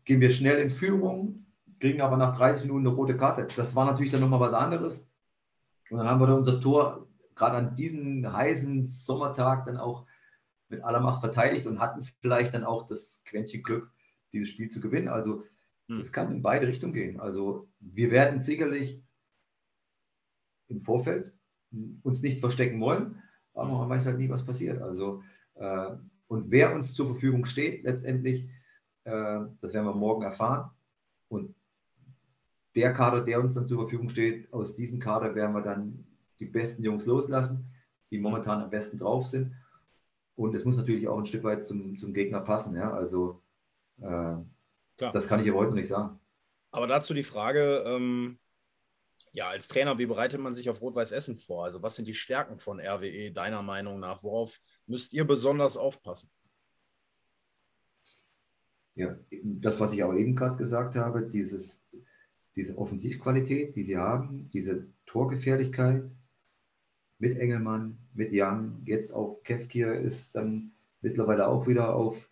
gehen 0.05 0.20
wir 0.20 0.30
schnell 0.30 0.59
in 0.59 0.70
Führung, 0.70 1.46
kriegen 1.78 2.00
aber 2.00 2.16
nach 2.16 2.36
30 2.36 2.66
Minuten 2.66 2.86
eine 2.86 2.96
rote 2.96 3.16
Karte. 3.16 3.46
Das 3.57 3.74
war 3.74 3.84
natürlich 3.84 4.12
dann 4.12 4.20
nochmal 4.20 4.40
was 4.40 4.53
anderes. 4.53 5.09
Und 5.90 5.98
dann 5.98 6.09
haben 6.09 6.20
wir 6.20 6.26
dann 6.26 6.38
unser 6.38 6.61
Tor 6.61 7.09
gerade 7.34 7.57
an 7.57 7.76
diesem 7.76 8.30
heißen 8.32 8.84
Sommertag 8.84 9.66
dann 9.66 9.76
auch 9.76 10.07
mit 10.68 10.82
aller 10.82 11.00
Macht 11.00 11.20
verteidigt 11.20 11.66
und 11.66 11.80
hatten 11.80 12.03
vielleicht 12.20 12.55
dann 12.55 12.64
auch 12.64 12.86
das 12.86 13.22
Quäntchen 13.24 13.62
Glück, 13.62 13.90
dieses 14.32 14.48
Spiel 14.48 14.70
zu 14.70 14.80
gewinnen. 14.80 15.09
Also 15.09 15.44
hm. 15.93 16.01
es 16.01 16.12
kann 16.12 16.30
in 16.30 16.43
beide 16.43 16.66
Richtungen 16.66 16.93
gehen. 16.93 17.20
Also 17.20 17.68
wir 17.80 18.11
werden 18.11 18.40
sicherlich 18.40 19.03
im 20.68 20.82
Vorfeld 20.82 21.32
uns 22.03 22.22
nicht 22.22 22.40
verstecken 22.40 22.80
wollen, 22.80 23.22
aber 23.55 23.70
man 23.70 23.88
weiß 23.88 24.07
halt 24.07 24.18
nie, 24.18 24.28
was 24.28 24.45
passiert. 24.45 24.80
Also 24.80 25.22
äh, 25.55 25.90
und 26.28 26.51
wer 26.51 26.74
uns 26.74 26.95
zur 26.95 27.07
Verfügung 27.07 27.45
steht, 27.45 27.84
letztendlich, 27.84 28.49
äh, 29.05 29.40
das 29.61 29.74
werden 29.74 29.86
wir 29.86 29.95
morgen 29.95 30.22
erfahren. 30.22 30.70
Und 31.28 31.55
der 32.74 32.93
Kader, 32.93 33.22
der 33.22 33.40
uns 33.40 33.55
dann 33.55 33.66
zur 33.66 33.80
Verfügung 33.80 34.09
steht, 34.09 34.53
aus 34.53 34.74
diesem 34.74 34.99
Kader 34.99 35.34
werden 35.34 35.55
wir 35.55 35.62
dann 35.62 36.07
die 36.40 36.47
besten 36.47 36.82
Jungs 36.82 37.05
loslassen, 37.05 37.70
die 38.11 38.18
momentan 38.18 38.62
am 38.62 38.70
besten 38.70 38.99
drauf 38.99 39.26
sind. 39.26 39.53
Und 40.36 40.55
es 40.55 40.64
muss 40.64 40.78
natürlich 40.78 41.07
auch 41.07 41.18
ein 41.18 41.26
Stück 41.26 41.45
weit 41.45 41.66
zum, 41.66 41.99
zum 41.99 42.14
Gegner 42.14 42.40
passen. 42.40 42.74
Ja? 42.74 42.93
Also 42.93 43.43
äh, 44.01 44.36
das 45.11 45.26
kann 45.26 45.40
ich 45.40 45.46
ja 45.46 45.53
heute 45.53 45.70
noch 45.70 45.76
nicht 45.76 45.88
sagen. 45.88 46.18
Aber 46.70 46.86
dazu 46.86 47.14
die 47.14 47.22
Frage, 47.22 47.84
ähm, 47.86 48.38
ja, 49.32 49.48
als 49.48 49.68
Trainer, 49.68 49.98
wie 49.98 50.07
bereitet 50.07 50.40
man 50.40 50.55
sich 50.55 50.68
auf 50.68 50.80
Rot-Weiß 50.80 51.12
Essen 51.12 51.38
vor? 51.38 51.64
Also 51.64 51.82
was 51.82 51.96
sind 51.96 52.07
die 52.07 52.14
Stärken 52.14 52.59
von 52.59 52.80
RWE 52.80 53.32
deiner 53.32 53.62
Meinung 53.62 53.98
nach? 54.00 54.22
Worauf 54.22 54.61
müsst 54.86 55.12
ihr 55.12 55.24
besonders 55.24 55.76
aufpassen? 55.76 56.30
Ja, 58.94 59.16
das, 59.42 59.80
was 59.80 59.94
ich 59.94 60.05
auch 60.05 60.14
eben 60.14 60.36
gerade 60.36 60.57
gesagt 60.57 60.96
habe, 60.96 61.22
dieses, 61.22 61.82
diese 62.57 62.76
Offensivqualität, 62.76 63.74
die 63.74 63.82
sie 63.82 63.96
haben, 63.96 64.50
diese 64.50 64.86
Torgefährlichkeit, 65.07 66.11
mit 67.18 67.38
Engelmann, 67.38 67.98
mit 68.12 68.30
Young, 68.32 68.82
jetzt 68.84 69.12
auch 69.12 69.42
Kefkir 69.44 69.94
ist 69.94 70.34
dann 70.34 70.72
mittlerweile 71.00 71.46
auch 71.46 71.66
wieder 71.66 71.94
auf, 71.94 72.28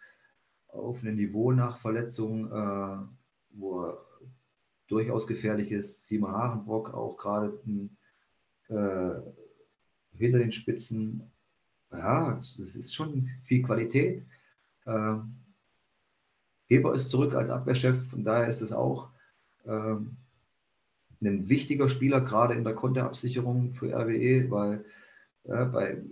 auf 0.72 1.02
einem 1.02 1.16
Niveau 1.16 1.52
nach 1.52 1.78
Verletzung, 1.80 2.50
äh, 2.50 2.96
wo 3.50 3.82
er 3.84 4.04
durchaus 4.88 5.26
gefährlich 5.26 5.72
ist. 5.72 6.06
Simon 6.06 6.32
Harenbrock 6.32 6.92
auch 6.94 7.16
gerade 7.16 7.58
äh, 8.68 10.16
hinter 10.16 10.38
den 10.38 10.52
Spitzen. 10.52 11.30
Ja, 11.92 12.34
das 12.34 12.58
ist 12.58 12.94
schon 12.94 13.28
viel 13.42 13.62
Qualität. 13.62 14.24
Äh, 14.86 15.16
Heber 16.66 16.94
ist 16.94 17.10
zurück 17.10 17.34
als 17.34 17.50
Abwehrchef 17.50 18.12
und 18.12 18.24
daher 18.24 18.46
ist 18.46 18.60
es 18.60 18.72
auch 18.72 19.10
äh, 19.64 19.96
ein 21.22 21.48
wichtiger 21.48 21.88
Spieler, 21.88 22.20
gerade 22.20 22.54
in 22.54 22.64
der 22.64 22.74
Konterabsicherung 22.74 23.74
für 23.74 23.92
RWE, 23.92 24.50
weil 24.50 24.84
äh, 25.44 25.64
bei, 25.64 26.02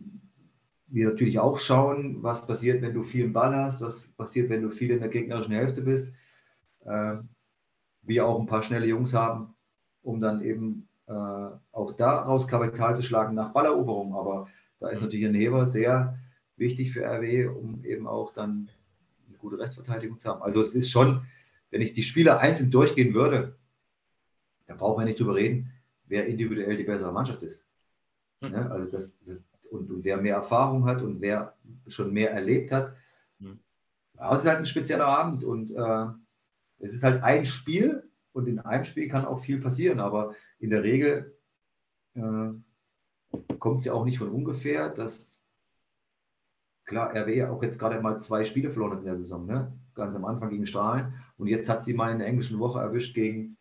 wir 0.88 1.08
natürlich 1.08 1.38
auch 1.38 1.58
schauen, 1.58 2.22
was 2.22 2.46
passiert, 2.46 2.82
wenn 2.82 2.94
du 2.94 3.04
viel 3.04 3.28
Ball 3.28 3.54
hast, 3.54 3.82
was 3.82 4.08
passiert, 4.08 4.48
wenn 4.48 4.62
du 4.62 4.70
viel 4.70 4.90
in 4.90 5.00
der 5.00 5.08
gegnerischen 5.08 5.52
Hälfte 5.52 5.82
bist. 5.82 6.12
Äh, 6.84 7.16
wir 8.02 8.26
auch 8.26 8.40
ein 8.40 8.46
paar 8.46 8.62
schnelle 8.62 8.86
Jungs 8.86 9.14
haben, 9.14 9.54
um 10.02 10.18
dann 10.20 10.42
eben 10.42 10.88
äh, 11.06 11.12
auch 11.12 11.92
daraus 11.96 12.48
Kapital 12.48 12.96
zu 12.96 13.02
schlagen 13.02 13.34
nach 13.34 13.52
Balleroberung. 13.52 14.14
Aber 14.14 14.48
da 14.80 14.88
ist 14.88 15.02
natürlich 15.02 15.26
ein 15.26 15.34
Heber 15.34 15.66
sehr 15.66 16.18
wichtig 16.56 16.92
für 16.92 17.04
RWE, 17.04 17.52
um 17.52 17.84
eben 17.84 18.06
auch 18.06 18.32
dann 18.32 18.70
eine 19.28 19.36
gute 19.36 19.58
Restverteidigung 19.58 20.18
zu 20.18 20.30
haben. 20.30 20.42
Also 20.42 20.60
es 20.60 20.74
ist 20.74 20.90
schon, 20.90 21.22
wenn 21.70 21.82
ich 21.82 21.92
die 21.92 22.02
Spieler 22.02 22.38
einzeln 22.38 22.70
durchgehen 22.70 23.14
würde, 23.14 23.58
da 24.66 24.74
brauchen 24.74 25.00
wir 25.00 25.04
nicht 25.04 25.20
drüber 25.20 25.34
reden, 25.34 25.72
wer 26.06 26.26
individuell 26.26 26.76
die 26.76 26.84
bessere 26.84 27.12
Mannschaft 27.12 27.42
ist. 27.42 27.66
Ja, 28.40 28.68
also 28.68 28.90
das, 28.90 29.18
das, 29.20 29.48
und, 29.70 29.90
und, 29.90 30.04
wer 30.04 30.16
mehr 30.16 30.36
Erfahrung 30.36 30.84
hat 30.86 31.02
und 31.02 31.20
wer 31.20 31.54
schon 31.86 32.12
mehr 32.12 32.32
erlebt 32.32 32.72
hat. 32.72 32.94
Mhm. 33.38 33.60
Aber 34.16 34.34
es 34.34 34.40
ist 34.40 34.48
halt 34.48 34.58
ein 34.58 34.66
spezieller 34.66 35.06
Abend 35.06 35.44
und 35.44 35.70
äh, 35.70 36.06
es 36.78 36.92
ist 36.92 37.02
halt 37.02 37.22
ein 37.22 37.44
Spiel 37.44 38.08
und 38.32 38.48
in 38.48 38.58
einem 38.60 38.84
Spiel 38.84 39.08
kann 39.08 39.24
auch 39.24 39.40
viel 39.40 39.60
passieren, 39.60 40.00
aber 40.00 40.34
in 40.58 40.70
der 40.70 40.82
Regel 40.82 41.36
äh, 42.14 42.50
kommt 43.58 43.80
es 43.80 43.84
ja 43.84 43.92
auch 43.92 44.04
nicht 44.04 44.18
von 44.18 44.30
ungefähr, 44.30 44.90
dass 44.90 45.42
klar, 46.84 47.14
RW 47.14 47.44
auch 47.46 47.62
jetzt 47.62 47.78
gerade 47.78 48.00
mal 48.00 48.20
zwei 48.20 48.44
Spiele 48.44 48.70
verloren 48.70 48.92
hat 48.92 49.00
in 49.00 49.06
der 49.06 49.16
Saison, 49.16 49.46
ne? 49.46 49.72
ganz 49.94 50.14
am 50.14 50.24
Anfang 50.24 50.50
gegen 50.50 50.66
Strahlen 50.66 51.14
und 51.36 51.48
jetzt 51.48 51.68
hat 51.68 51.84
sie 51.84 51.94
mal 51.94 52.12
in 52.12 52.18
der 52.18 52.28
englischen 52.28 52.58
Woche 52.58 52.80
erwischt 52.80 53.14
gegen, 53.14 53.56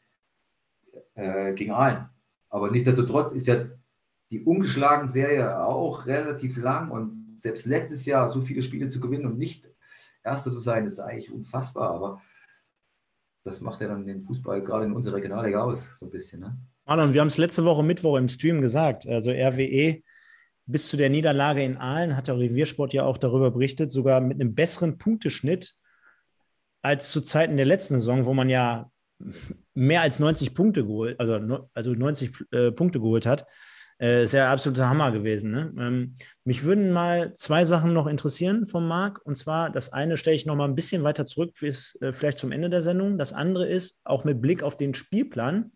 äh, 1.16 1.54
gegen 1.54 1.72
Aalen. 1.72 2.10
Aber 2.50 2.72
nichtsdestotrotz 2.72 3.32
ist 3.32 3.48
ja 3.48 3.66
die 4.32 4.44
ungeschlagene 4.44 5.10
Serie 5.10 5.64
auch 5.64 6.06
relativ 6.06 6.58
lang 6.58 6.92
und 6.92 7.38
selbst 7.40 7.66
letztes 7.66 8.06
Jahr 8.06 8.30
so 8.30 8.42
viele 8.42 8.62
Spiele 8.62 8.90
zu 8.90 9.00
gewinnen 9.00 9.26
und 9.26 9.38
nicht 9.38 9.70
Erster 10.24 10.52
zu 10.52 10.60
sein, 10.60 10.86
ist 10.86 11.00
eigentlich 11.00 11.32
unfassbar. 11.32 11.92
Aber 11.92 12.22
das 13.46 13.62
macht 13.62 13.80
ja 13.80 13.88
dann 13.88 14.06
den 14.06 14.22
Fußball 14.24 14.62
gerade 14.62 14.86
in 14.86 14.92
unserer 14.92 15.16
Regionalliga 15.16 15.64
aus, 15.64 15.98
so 15.98 16.08
ein 16.08 16.12
bisschen. 16.12 16.42
Ne? 16.42 16.58
Marlon, 16.86 17.14
wir 17.14 17.22
haben 17.22 17.30
es 17.30 17.38
letzte 17.38 17.64
Woche 17.64 17.84
Mittwoch 17.84 18.18
im 18.18 18.28
Stream 18.28 18.62
gesagt. 18.62 19.08
Also 19.08 19.32
RWE 19.32 20.02
bis 20.66 20.90
zu 20.90 20.98
der 20.98 21.10
Niederlage 21.10 21.64
in 21.64 21.78
Aalen 21.78 22.18
hat 22.18 22.28
der 22.28 22.38
Reviersport 22.38 22.94
ja 22.94 23.04
auch 23.04 23.18
darüber 23.18 23.52
berichtet, 23.52 23.92
sogar 23.92 24.20
mit 24.20 24.42
einem 24.42 24.54
besseren 24.54 24.98
Punkteschnitt 24.98 25.74
als 26.82 27.12
zu 27.12 27.22
Zeiten 27.22 27.56
der 27.56 27.66
letzten 27.66 27.96
Saison, 27.96 28.26
wo 28.26 28.34
man 28.34 28.50
ja 28.50 28.92
mehr 29.74 30.02
als 30.02 30.20
90 30.20 30.54
Punkte 30.54 30.86
geholt, 30.86 31.20
also, 31.20 31.70
also 31.74 31.92
90 31.94 32.46
äh, 32.52 32.72
Punkte 32.72 33.00
geholt 33.00 33.26
hat. 33.26 33.46
Äh, 34.00 34.24
ist 34.24 34.34
ja 34.34 34.52
absoluter 34.52 34.90
Hammer 34.90 35.12
gewesen. 35.12 35.52
Ne? 35.52 35.74
Ähm, 35.80 36.16
mich 36.44 36.64
würden 36.64 36.92
mal 36.92 37.34
zwei 37.36 37.66
Sachen 37.66 37.94
noch 37.94 38.08
interessieren 38.08 38.68
vom 38.68 38.88
Marc. 38.88 39.26
Und 39.26 39.36
zwar, 39.36 39.72
das 39.72 39.92
eine 39.92 40.18
stelle 40.18 40.36
ich 40.36 40.46
noch 40.46 40.56
mal 40.56 40.68
ein 40.68 40.76
bisschen 40.76 41.04
weiter 41.04 41.26
zurück, 41.26 41.54
äh, 41.62 42.14
vielleicht 42.14 42.38
zum 42.38 42.52
Ende 42.52 42.70
der 42.70 42.82
Sendung. 42.82 43.18
Das 43.18 43.34
andere 43.34 43.68
ist, 43.68 44.00
auch 44.04 44.24
mit 44.24 44.42
Blick 44.42 44.62
auf 44.62 44.78
den 44.78 44.94
Spielplan 44.94 45.72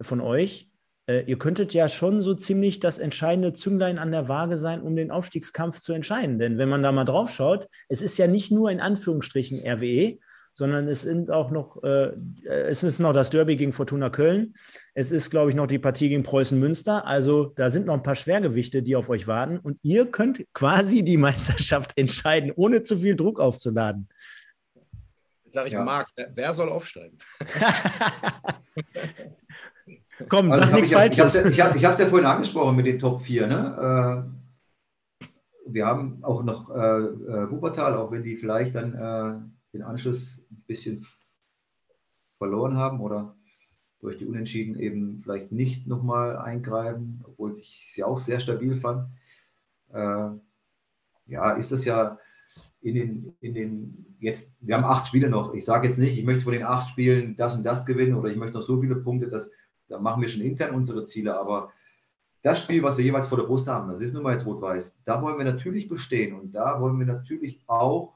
von 0.00 0.20
euch, 0.20 0.68
äh, 1.06 1.24
ihr 1.26 1.38
könntet 1.38 1.74
ja 1.74 1.88
schon 1.88 2.22
so 2.22 2.34
ziemlich 2.34 2.80
das 2.80 2.98
entscheidende 2.98 3.52
Zünglein 3.52 3.98
an 3.98 4.10
der 4.10 4.28
Waage 4.28 4.56
sein, 4.56 4.82
um 4.82 4.96
den 4.96 5.10
Aufstiegskampf 5.10 5.80
zu 5.80 5.92
entscheiden. 5.92 6.38
Denn 6.38 6.58
wenn 6.58 6.68
man 6.68 6.82
da 6.82 6.92
mal 6.92 7.04
drauf 7.04 7.30
schaut, 7.30 7.68
es 7.88 8.02
ist 8.02 8.18
ja 8.18 8.26
nicht 8.26 8.50
nur 8.50 8.70
in 8.70 8.80
Anführungsstrichen 8.80 9.60
RWE, 9.64 10.18
sondern 10.54 10.88
es 10.88 11.02
sind 11.02 11.30
auch 11.30 11.50
noch, 11.50 11.82
äh, 11.82 12.12
es 12.44 12.84
ist 12.84 13.00
noch 13.00 13.12
das 13.12 13.30
Derby 13.30 13.56
gegen 13.56 13.72
Fortuna 13.72 14.08
Köln. 14.08 14.54
Es 14.94 15.10
ist, 15.10 15.30
glaube 15.30 15.50
ich, 15.50 15.56
noch 15.56 15.66
die 15.66 15.80
Partie 15.80 16.08
gegen 16.08 16.22
Preußen 16.22 16.58
Münster. 16.58 17.06
Also 17.06 17.52
da 17.56 17.70
sind 17.70 17.86
noch 17.86 17.94
ein 17.94 18.04
paar 18.04 18.14
Schwergewichte, 18.14 18.82
die 18.82 18.94
auf 18.94 19.10
euch 19.10 19.26
warten. 19.26 19.58
Und 19.58 19.78
ihr 19.82 20.06
könnt 20.10 20.44
quasi 20.54 21.02
die 21.02 21.16
Meisterschaft 21.18 21.98
entscheiden, 21.98 22.52
ohne 22.54 22.84
zu 22.84 22.98
viel 22.98 23.16
Druck 23.16 23.40
aufzuladen. 23.40 24.08
Jetzt 25.44 25.54
sage 25.54 25.66
ich, 25.66 25.74
ja. 25.74 25.84
Marc, 25.84 26.08
wer 26.16 26.52
soll 26.54 26.68
aufsteigen? 26.68 27.18
Komm, 30.28 30.52
also 30.52 30.62
sag 30.62 30.72
nichts 30.72 30.90
ich, 30.90 30.94
Falsches. 30.94 31.34
Ich 31.46 31.60
habe 31.60 31.76
es 31.76 31.98
ja 31.98 32.06
vorhin 32.06 32.26
angesprochen 32.26 32.76
mit 32.76 32.86
den 32.86 33.00
Top 33.00 33.20
4. 33.22 33.46
Ne? 33.48 34.24
Äh, 35.20 35.28
wir 35.66 35.86
haben 35.86 36.18
auch 36.22 36.44
noch 36.44 36.70
äh, 36.70 36.78
äh, 36.78 37.50
Wuppertal, 37.50 37.94
auch 37.94 38.12
wenn 38.12 38.22
die 38.22 38.36
vielleicht 38.36 38.76
dann 38.76 38.94
äh, 38.94 39.34
den 39.74 39.82
Anschluss 39.82 40.43
bisschen 40.66 41.06
verloren 42.36 42.76
haben 42.76 43.00
oder 43.00 43.36
durch 44.00 44.18
die 44.18 44.26
Unentschieden 44.26 44.78
eben 44.78 45.20
vielleicht 45.22 45.50
nicht 45.50 45.86
nochmal 45.86 46.36
eingreifen, 46.36 47.24
obwohl 47.24 47.54
ich 47.58 47.90
sie 47.94 48.04
auch 48.04 48.20
sehr 48.20 48.38
stabil 48.38 48.76
fand. 48.76 49.08
Äh, 49.92 50.28
ja, 51.26 51.52
ist 51.52 51.72
das 51.72 51.84
ja 51.86 52.18
in 52.82 52.94
den, 52.94 53.36
in 53.40 53.54
den, 53.54 54.16
jetzt, 54.20 54.52
wir 54.60 54.76
haben 54.76 54.84
acht 54.84 55.06
Spiele 55.06 55.30
noch. 55.30 55.54
Ich 55.54 55.64
sage 55.64 55.88
jetzt 55.88 55.98
nicht, 55.98 56.18
ich 56.18 56.24
möchte 56.24 56.44
von 56.44 56.52
den 56.52 56.64
acht 56.64 56.90
Spielen 56.90 57.34
das 57.36 57.54
und 57.54 57.62
das 57.62 57.86
gewinnen 57.86 58.14
oder 58.14 58.28
ich 58.28 58.36
möchte 58.36 58.58
noch 58.58 58.66
so 58.66 58.78
viele 58.80 58.96
Punkte, 58.96 59.28
dass, 59.28 59.50
da 59.88 59.98
machen 59.98 60.20
wir 60.20 60.28
schon 60.28 60.42
intern 60.42 60.74
unsere 60.74 61.06
Ziele, 61.06 61.38
aber 61.38 61.72
das 62.42 62.60
Spiel, 62.60 62.82
was 62.82 62.98
wir 62.98 63.04
jeweils 63.06 63.28
vor 63.28 63.38
der 63.38 63.46
Brust 63.46 63.68
haben, 63.68 63.88
das 63.88 64.02
ist 64.02 64.12
nun 64.12 64.22
mal 64.22 64.32
jetzt 64.32 64.44
Rot-Weiß, 64.44 64.98
da 65.06 65.22
wollen 65.22 65.38
wir 65.38 65.46
natürlich 65.46 65.88
bestehen 65.88 66.34
und 66.38 66.52
da 66.52 66.78
wollen 66.78 66.98
wir 66.98 67.06
natürlich 67.06 67.62
auch 67.66 68.13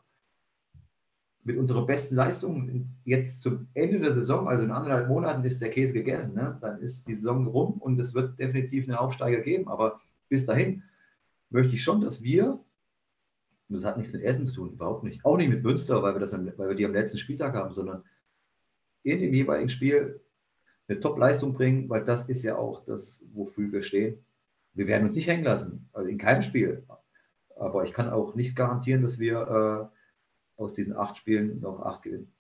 mit 1.49 1.57
unserer 1.57 1.87
besten 1.87 2.15
Leistung 2.15 2.91
jetzt 3.07 3.41
zum 3.41 3.69
Ende 3.73 4.01
der 4.01 4.13
Saison, 4.13 4.47
also 4.49 4.65
in 4.65 4.71
anderthalb 4.71 5.09
Monaten 5.09 5.43
ist 5.45 5.63
der 5.63 5.71
Käse 5.71 5.95
gegessen. 5.95 6.35
Ne? 6.35 6.59
Dann 6.61 6.79
ist 6.79 7.09
die 7.09 7.15
Saison 7.15 7.47
rum 7.47 7.79
und 7.81 7.99
es 7.99 8.13
wird 8.13 8.39
definitiv 8.39 8.87
einen 8.87 8.99
Aufsteiger 8.99 9.41
geben. 9.41 9.67
Aber 9.67 9.99
bis 10.29 10.45
dahin 10.45 10.83
möchte 11.49 11.75
ich 11.75 11.83
schon, 11.83 12.03
dass 12.03 12.23
wir, 12.23 12.63
das 13.71 13.87
hat 13.87 13.97
nichts 13.97 14.13
mit 14.13 14.23
Essen 14.23 14.45
zu 14.45 14.53
tun, 14.53 14.73
überhaupt 14.75 15.05
nicht, 15.05 15.25
auch 15.25 15.39
nicht 15.39 15.49
mit 15.49 15.63
Münster, 15.63 16.03
weil 16.03 16.15
wir, 16.15 16.21
das, 16.21 16.35
weil 16.35 16.69
wir 16.69 16.75
die 16.75 16.85
am 16.85 16.93
letzten 16.93 17.17
Spieltag 17.17 17.55
haben, 17.55 17.73
sondern 17.73 18.05
in 19.03 19.19
dem 19.19 19.33
jeweiligen 19.33 19.71
Spiel 19.71 20.21
eine 20.87 21.01
Top-Leistung 21.01 21.55
bringen, 21.55 21.89
weil 21.89 22.05
das 22.05 22.29
ist 22.29 22.43
ja 22.43 22.57
auch 22.57 22.85
das, 22.85 23.25
wofür 23.33 23.73
wir 23.73 23.81
stehen. 23.81 24.23
Wir 24.75 24.87
werden 24.87 25.07
uns 25.07 25.15
nicht 25.15 25.29
hängen 25.29 25.45
lassen, 25.45 25.89
also 25.95 26.11
in 26.11 26.19
keinem 26.19 26.43
Spiel. 26.43 26.85
Aber 27.57 27.85
ich 27.85 27.95
kann 27.95 28.11
auch 28.11 28.35
nicht 28.35 28.55
garantieren, 28.55 29.01
dass 29.01 29.19
wir 29.19 29.91
äh, 29.91 29.98
aus 30.59 30.75
diesen 30.75 30.97
acht 30.97 31.17
Spielen 31.17 31.61
noch 31.61 31.81
acht 31.81 32.03
gewinnen. 32.03 32.35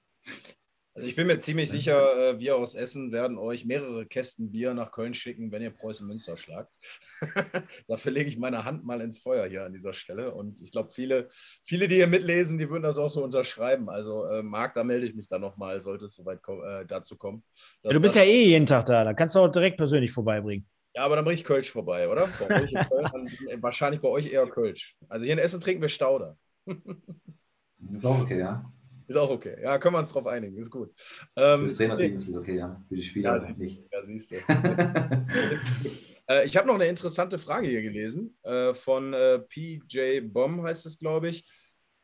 Also 0.98 1.06
ich 1.06 1.14
bin 1.14 1.28
mir 1.28 1.38
ziemlich 1.38 1.70
sicher, 1.70 2.30
äh, 2.30 2.40
wir 2.40 2.56
aus 2.56 2.74
Essen 2.74 3.12
werden 3.12 3.38
euch 3.38 3.64
mehrere 3.64 4.04
Kästen 4.04 4.50
Bier 4.50 4.74
nach 4.74 4.90
Köln 4.90 5.14
schicken, 5.14 5.52
wenn 5.52 5.62
ihr 5.62 5.70
Preußen 5.70 6.04
Münster 6.04 6.36
schlagt. 6.36 6.72
Dafür 7.86 8.10
lege 8.10 8.28
ich 8.28 8.36
meine 8.36 8.64
Hand 8.64 8.84
mal 8.84 9.00
ins 9.00 9.20
Feuer 9.20 9.46
hier 9.46 9.64
an 9.64 9.72
dieser 9.72 9.92
Stelle. 9.92 10.34
Und 10.34 10.60
ich 10.60 10.72
glaube, 10.72 10.90
viele, 10.90 11.28
viele, 11.64 11.86
die 11.86 11.94
hier 11.94 12.08
mitlesen, 12.08 12.58
die 12.58 12.68
würden 12.68 12.82
das 12.82 12.98
auch 12.98 13.10
so 13.10 13.22
unterschreiben. 13.22 13.88
Also 13.88 14.24
äh, 14.24 14.42
Marc, 14.42 14.74
da 14.74 14.82
melde 14.82 15.06
ich 15.06 15.14
mich 15.14 15.28
dann 15.28 15.40
nochmal, 15.40 15.80
sollte 15.80 16.06
es 16.06 16.16
soweit 16.16 16.42
ko 16.42 16.64
äh, 16.64 16.84
dazu 16.84 17.16
kommen. 17.16 17.44
Ja, 17.84 17.92
du 17.92 18.00
bist 18.00 18.16
ja 18.16 18.24
eh 18.24 18.46
jeden 18.46 18.66
Tag 18.66 18.86
da, 18.86 19.04
da 19.04 19.14
kannst 19.14 19.36
du 19.36 19.38
auch 19.38 19.48
direkt 19.48 19.76
persönlich 19.76 20.10
vorbeibringen. 20.10 20.66
Ja, 20.96 21.04
aber 21.04 21.14
dann 21.14 21.24
bringe 21.24 21.36
ich 21.38 21.44
Kölsch 21.44 21.70
vorbei, 21.70 22.08
oder? 22.08 22.28
Bei 22.40 22.48
Köln, 22.48 23.62
wahrscheinlich 23.62 24.00
bei 24.00 24.08
euch 24.08 24.32
eher 24.32 24.48
Kölsch. 24.48 24.96
Also 25.08 25.24
hier 25.24 25.34
in 25.34 25.38
Essen 25.38 25.60
trinken 25.60 25.80
wir 25.80 25.88
Stauder. 25.88 26.36
Ist 27.92 28.04
auch 28.04 28.20
okay, 28.20 28.38
ja. 28.38 28.70
Ist 29.08 29.16
auch 29.16 29.30
okay. 29.30 29.56
Ja, 29.62 29.78
können 29.78 29.94
wir 29.94 30.00
uns 30.00 30.12
drauf 30.12 30.26
einigen. 30.26 30.58
Ist 30.58 30.70
gut. 30.70 30.92
Ähm, 31.34 31.60
Für 31.60 31.64
das 31.64 31.76
Trainerteam 31.76 32.16
ist 32.16 32.28
es 32.28 32.36
okay, 32.36 32.56
ja. 32.56 32.84
Für 32.88 32.94
die 32.94 33.02
Spieler 33.02 33.42
ja, 33.42 33.56
nicht. 33.56 33.82
Ja, 33.90 34.04
siehst 34.04 34.30
du. 34.30 34.36
äh, 36.28 36.44
ich 36.44 36.56
habe 36.56 36.66
noch 36.66 36.74
eine 36.74 36.88
interessante 36.88 37.38
Frage 37.38 37.68
hier 37.68 37.80
gelesen 37.80 38.36
äh, 38.42 38.74
von 38.74 39.14
äh, 39.14 39.38
PJ 39.38 40.20
Bomb, 40.20 40.62
heißt 40.62 40.84
es, 40.84 40.98
glaube 40.98 41.28
ich. 41.28 41.44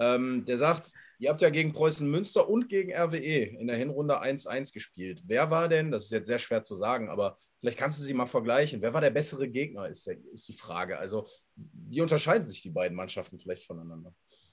Ähm, 0.00 0.46
der 0.46 0.56
sagt, 0.56 0.92
ihr 1.18 1.28
habt 1.28 1.42
ja 1.42 1.50
gegen 1.50 1.74
Preußen 1.74 2.10
Münster 2.10 2.48
und 2.48 2.70
gegen 2.70 2.92
RWE 2.92 3.60
in 3.60 3.66
der 3.66 3.76
Hinrunde 3.76 4.22
1-1 4.22 4.72
gespielt. 4.72 5.22
Wer 5.26 5.50
war 5.50 5.68
denn, 5.68 5.90
das 5.90 6.04
ist 6.04 6.10
jetzt 6.10 6.26
sehr 6.26 6.38
schwer 6.38 6.62
zu 6.62 6.74
sagen, 6.74 7.10
aber 7.10 7.36
vielleicht 7.58 7.78
kannst 7.78 7.98
du 7.98 8.02
sie 8.02 8.14
mal 8.14 8.26
vergleichen. 8.26 8.80
Wer 8.80 8.94
war 8.94 9.02
der 9.02 9.10
bessere 9.10 9.48
Gegner, 9.48 9.88
ist, 9.88 10.06
der, 10.06 10.16
ist 10.32 10.48
die 10.48 10.54
Frage. 10.54 10.98
Also, 10.98 11.28
wie 11.54 12.00
unterscheiden 12.00 12.46
sich 12.46 12.62
die 12.62 12.70
beiden 12.70 12.96
Mannschaften 12.96 13.38
vielleicht 13.38 13.66
voneinander? 13.66 14.10
Äh, 14.10 14.44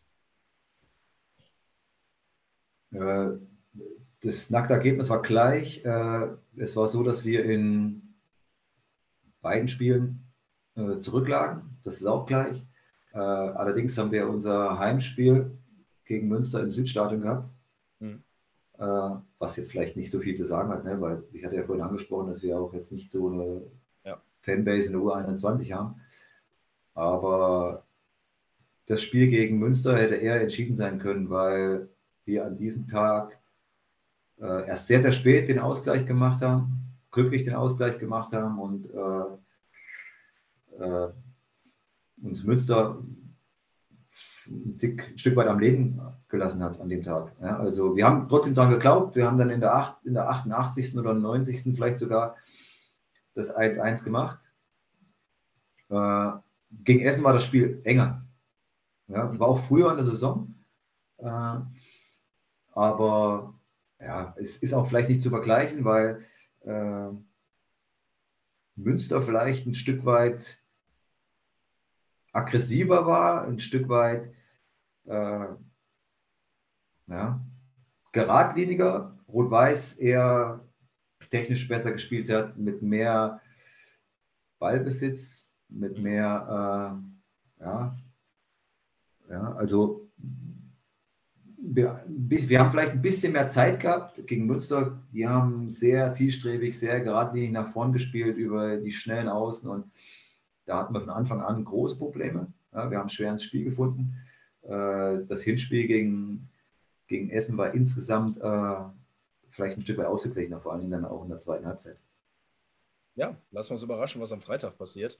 das 2.91 4.49
nackte 4.49 4.73
Ergebnis 4.73 5.09
war 5.09 5.21
gleich. 5.21 5.83
Äh, 5.85 6.27
es 6.57 6.75
war 6.75 6.87
so, 6.87 7.03
dass 7.03 7.25
wir 7.25 7.45
in 7.45 8.15
beiden 9.41 9.67
Spielen 9.67 10.25
äh, 10.75 10.97
zurücklagen. 10.97 11.77
Das 11.83 11.99
ist 11.99 12.07
auch 12.07 12.25
gleich. 12.25 12.63
Allerdings 13.13 13.97
haben 13.97 14.13
wir 14.13 14.29
unser 14.29 14.79
Heimspiel 14.79 15.51
gegen 16.05 16.29
Münster 16.29 16.61
im 16.61 16.71
Südstadion 16.71 17.19
gehabt. 17.19 17.51
Mhm. 17.99 18.23
Was 19.37 19.57
jetzt 19.57 19.69
vielleicht 19.69 19.97
nicht 19.97 20.11
so 20.11 20.21
viel 20.21 20.37
zu 20.37 20.45
sagen 20.45 20.69
hat, 20.69 20.85
ne? 20.85 21.01
weil 21.01 21.21
ich 21.33 21.43
hatte 21.43 21.57
ja 21.57 21.63
vorhin 21.63 21.83
angesprochen, 21.83 22.27
dass 22.27 22.41
wir 22.41 22.57
auch 22.57 22.73
jetzt 22.73 22.93
nicht 22.93 23.11
so 23.11 23.27
eine 23.27 23.63
ja. 24.05 24.21
Fanbase 24.39 24.87
in 24.87 24.93
der 24.93 25.01
U21 25.01 25.73
haben. 25.73 25.99
Aber 26.93 27.83
das 28.85 29.01
Spiel 29.01 29.27
gegen 29.27 29.59
Münster 29.59 29.97
hätte 29.97 30.15
eher 30.15 30.39
entschieden 30.39 30.75
sein 30.75 30.99
können, 30.99 31.29
weil 31.29 31.89
wir 32.25 32.45
an 32.45 32.57
diesem 32.57 32.87
Tag 32.87 33.39
äh, 34.39 34.67
erst 34.67 34.87
sehr, 34.87 35.01
sehr 35.01 35.11
spät 35.11 35.49
den 35.49 35.59
Ausgleich 35.59 36.05
gemacht 36.05 36.41
haben, 36.41 36.95
glücklich 37.11 37.43
den 37.43 37.55
Ausgleich 37.55 37.99
gemacht 37.99 38.33
haben 38.33 38.59
und 38.59 38.89
äh, 38.93 40.83
äh, 40.83 41.09
uns 42.21 42.43
Münster 42.43 42.97
ein, 44.47 44.77
Dick, 44.77 45.09
ein, 45.09 45.17
Stück 45.17 45.35
weit 45.35 45.47
am 45.47 45.59
Leben 45.59 46.01
gelassen 46.27 46.63
hat 46.63 46.79
an 46.79 46.89
dem 46.89 47.03
Tag. 47.03 47.33
Ja, 47.41 47.57
also 47.57 47.95
wir 47.95 48.05
haben 48.05 48.27
trotzdem 48.27 48.53
daran 48.53 48.71
geglaubt, 48.71 49.15
wir 49.15 49.25
haben 49.25 49.37
dann 49.37 49.49
in 49.49 49.59
der, 49.59 49.75
8, 49.75 50.05
in 50.05 50.13
der 50.13 50.29
88. 50.29 50.97
oder 50.97 51.13
90. 51.13 51.75
vielleicht 51.75 51.99
sogar 51.99 52.35
das 53.33 53.55
1-1 53.55 54.03
gemacht. 54.03 54.39
Äh, 55.89 56.31
gegen 56.83 57.01
Essen 57.01 57.23
war 57.23 57.33
das 57.33 57.43
Spiel 57.43 57.81
enger. 57.83 58.25
Ja, 59.07 59.37
war 59.39 59.47
auch 59.47 59.59
früher 59.59 59.91
in 59.91 59.97
der 59.97 60.05
Saison. 60.05 60.55
Aber 62.71 63.53
ja, 63.99 64.33
es 64.37 64.57
ist 64.57 64.73
auch 64.73 64.87
vielleicht 64.87 65.09
nicht 65.09 65.21
zu 65.21 65.29
vergleichen, 65.29 65.85
weil 65.85 66.25
äh, 66.61 67.09
Münster 68.75 69.21
vielleicht 69.21 69.67
ein 69.67 69.75
Stück 69.75 70.05
weit 70.05 70.59
aggressiver 72.31 73.05
war, 73.05 73.45
ein 73.45 73.59
Stück 73.59 73.89
weit 73.89 74.33
äh, 75.05 75.47
ja, 77.07 77.45
geradliniger. 78.11 79.17
Rot-Weiß 79.27 79.97
eher 79.97 80.65
technisch 81.29 81.67
besser 81.67 81.91
gespielt 81.93 82.29
hat, 82.29 82.57
mit 82.57 82.81
mehr 82.81 83.41
Ballbesitz, 84.59 85.57
mit 85.69 85.97
mehr, 85.97 86.99
äh, 87.59 87.63
ja, 87.63 87.97
ja, 89.29 89.53
also 89.53 90.10
wir, 91.73 92.03
wir, 92.07 92.59
haben 92.59 92.71
vielleicht 92.71 92.91
ein 92.91 93.01
bisschen 93.01 93.33
mehr 93.33 93.47
Zeit 93.47 93.79
gehabt 93.79 94.27
gegen 94.27 94.45
Münster. 94.45 94.99
Die 95.13 95.27
haben 95.27 95.69
sehr 95.69 96.11
zielstrebig, 96.11 96.77
sehr 96.77 96.99
geradlinig 96.99 97.51
nach 97.51 97.71
vorn 97.71 97.93
gespielt 97.93 98.37
über 98.37 98.77
die 98.77 98.91
schnellen 98.91 99.29
Außen 99.29 99.69
und 99.69 99.85
da 100.65 100.79
hatten 100.79 100.93
wir 100.93 101.01
von 101.01 101.09
Anfang 101.09 101.41
an 101.41 101.63
große 101.63 101.97
Probleme. 101.97 102.51
Ja, 102.73 102.91
wir 102.91 102.97
haben 102.97 103.09
schwer 103.09 103.31
ins 103.31 103.43
Spiel 103.43 103.63
gefunden. 103.63 104.17
Äh, 104.63 105.25
das 105.27 105.41
Hinspiel 105.43 105.87
gegen, 105.87 106.49
gegen 107.07 107.29
Essen 107.29 107.57
war 107.57 107.73
insgesamt 107.73 108.37
äh, 108.37 108.75
vielleicht 109.49 109.77
ein 109.77 109.81
Stück 109.81 109.97
weit 109.97 110.07
ausgeglichener, 110.07 110.59
vor 110.59 110.73
allem 110.73 110.91
dann 110.91 111.05
auch 111.05 111.23
in 111.23 111.29
der 111.29 111.39
zweiten 111.39 111.65
Halbzeit. 111.65 111.97
Ja, 113.15 113.35
lassen 113.51 113.69
wir 113.69 113.73
uns 113.73 113.83
überraschen, 113.83 114.21
was 114.21 114.31
am 114.31 114.41
Freitag 114.41 114.77
passiert. 114.77 115.19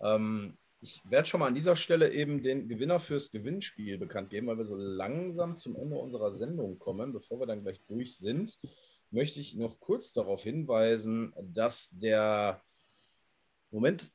Ähm, 0.00 0.56
ich 0.84 1.02
werde 1.08 1.26
schon 1.26 1.40
mal 1.40 1.46
an 1.46 1.54
dieser 1.54 1.76
Stelle 1.76 2.12
eben 2.12 2.42
den 2.42 2.68
Gewinner 2.68 3.00
fürs 3.00 3.30
Gewinnspiel 3.30 3.96
bekannt 3.96 4.28
geben, 4.28 4.48
weil 4.48 4.58
wir 4.58 4.66
so 4.66 4.76
langsam 4.76 5.56
zum 5.56 5.76
Ende 5.76 5.96
unserer 5.96 6.30
Sendung 6.30 6.78
kommen. 6.78 7.14
Bevor 7.14 7.40
wir 7.40 7.46
dann 7.46 7.62
gleich 7.62 7.80
durch 7.86 8.18
sind, 8.18 8.58
möchte 9.10 9.40
ich 9.40 9.54
noch 9.54 9.80
kurz 9.80 10.12
darauf 10.12 10.42
hinweisen, 10.42 11.32
dass 11.40 11.88
der 11.90 12.62
Moment 13.70 14.12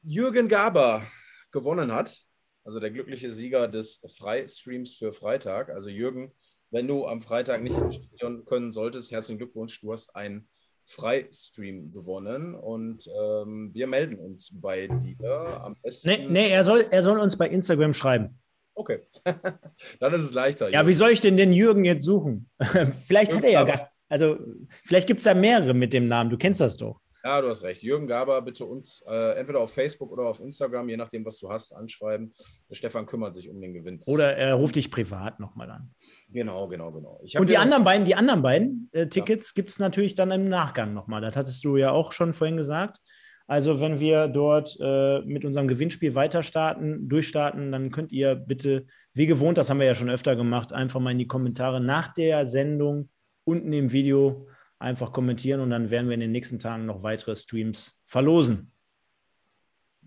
Jürgen 0.00 0.48
Gaber 0.48 1.06
gewonnen 1.50 1.92
hat, 1.92 2.22
also 2.64 2.80
der 2.80 2.92
glückliche 2.92 3.30
Sieger 3.30 3.68
des 3.68 4.00
Freistreams 4.16 4.94
für 4.94 5.12
Freitag. 5.12 5.68
Also 5.68 5.90
Jürgen, 5.90 6.32
wenn 6.70 6.88
du 6.88 7.06
am 7.06 7.20
Freitag 7.20 7.62
nicht 7.62 7.76
ins 7.76 8.46
können 8.46 8.72
solltest, 8.72 9.10
herzlichen 9.10 9.38
Glückwunsch, 9.38 9.78
du 9.82 9.92
hast 9.92 10.16
einen 10.16 10.48
Freistream 10.86 11.92
gewonnen 11.92 12.54
und 12.54 13.08
ähm, 13.08 13.70
wir 13.74 13.86
melden 13.88 14.18
uns 14.18 14.50
bei 14.52 14.86
dir 14.86 15.60
am 15.62 15.74
besten. 15.82 16.08
Nee, 16.08 16.26
nee 16.28 16.50
er, 16.50 16.62
soll, 16.62 16.86
er 16.90 17.02
soll 17.02 17.18
uns 17.18 17.36
bei 17.36 17.48
Instagram 17.48 17.92
schreiben. 17.92 18.38
Okay, 18.74 19.00
dann 20.00 20.14
ist 20.14 20.22
es 20.22 20.32
leichter. 20.32 20.68
Ja, 20.68 20.78
Jürgen. 20.78 20.88
wie 20.88 20.94
soll 20.94 21.10
ich 21.10 21.20
denn 21.20 21.36
den 21.36 21.52
Jürgen 21.52 21.84
jetzt 21.84 22.04
suchen? 22.04 22.48
vielleicht 23.06 23.32
Jürgen 23.32 23.44
hat 23.44 23.44
er 23.44 23.50
ja 23.50 23.64
gar, 23.64 23.90
also 24.08 24.38
vielleicht 24.84 25.08
gibt 25.08 25.18
es 25.18 25.24
da 25.24 25.34
mehrere 25.34 25.74
mit 25.74 25.92
dem 25.92 26.06
Namen, 26.08 26.30
du 26.30 26.38
kennst 26.38 26.60
das 26.60 26.76
doch. 26.76 27.00
Ja, 27.26 27.40
du 27.40 27.48
hast 27.48 27.64
recht. 27.64 27.82
Jürgen 27.82 28.06
Gaber, 28.06 28.40
bitte 28.40 28.64
uns 28.64 29.02
äh, 29.04 29.36
entweder 29.36 29.58
auf 29.58 29.74
Facebook 29.74 30.12
oder 30.12 30.26
auf 30.26 30.38
Instagram, 30.38 30.88
je 30.88 30.96
nachdem, 30.96 31.24
was 31.24 31.40
du 31.40 31.50
hast, 31.50 31.72
anschreiben. 31.72 32.32
Der 32.70 32.76
Stefan 32.76 33.04
kümmert 33.04 33.34
sich 33.34 33.50
um 33.50 33.60
den 33.60 33.74
Gewinn. 33.74 34.00
Oder 34.06 34.36
er 34.36 34.54
ruft 34.54 34.76
dich 34.76 34.92
privat 34.92 35.40
nochmal 35.40 35.68
an. 35.72 35.90
Genau, 36.28 36.68
genau, 36.68 36.92
genau. 36.92 37.20
Und 37.36 37.50
die 37.50 37.56
anderen 37.56 37.82
beiden, 37.82 38.04
die 38.04 38.14
anderen 38.14 38.42
beiden 38.42 38.88
äh, 38.92 39.08
Tickets 39.08 39.48
ja. 39.48 39.52
gibt 39.56 39.70
es 39.70 39.80
natürlich 39.80 40.14
dann 40.14 40.30
im 40.30 40.48
Nachgang 40.48 40.94
nochmal. 40.94 41.20
Das 41.20 41.36
hattest 41.36 41.64
du 41.64 41.76
ja 41.76 41.90
auch 41.90 42.12
schon 42.12 42.32
vorhin 42.32 42.58
gesagt. 42.58 43.00
Also 43.48 43.80
wenn 43.80 43.98
wir 43.98 44.28
dort 44.28 44.76
äh, 44.80 45.18
mit 45.22 45.44
unserem 45.44 45.66
Gewinnspiel 45.66 46.14
weiter 46.14 46.44
starten, 46.44 47.08
durchstarten, 47.08 47.72
dann 47.72 47.90
könnt 47.90 48.12
ihr 48.12 48.36
bitte, 48.36 48.86
wie 49.14 49.26
gewohnt, 49.26 49.58
das 49.58 49.68
haben 49.68 49.80
wir 49.80 49.86
ja 49.86 49.96
schon 49.96 50.10
öfter 50.10 50.36
gemacht, 50.36 50.72
einfach 50.72 51.00
mal 51.00 51.10
in 51.10 51.18
die 51.18 51.26
Kommentare 51.26 51.80
nach 51.80 52.14
der 52.14 52.46
Sendung 52.46 53.08
unten 53.42 53.72
im 53.72 53.90
Video 53.90 54.46
einfach 54.78 55.12
kommentieren 55.12 55.60
und 55.60 55.70
dann 55.70 55.90
werden 55.90 56.08
wir 56.08 56.14
in 56.14 56.20
den 56.20 56.32
nächsten 56.32 56.58
Tagen 56.58 56.86
noch 56.86 57.02
weitere 57.02 57.36
Streams 57.36 58.00
verlosen. 58.04 58.72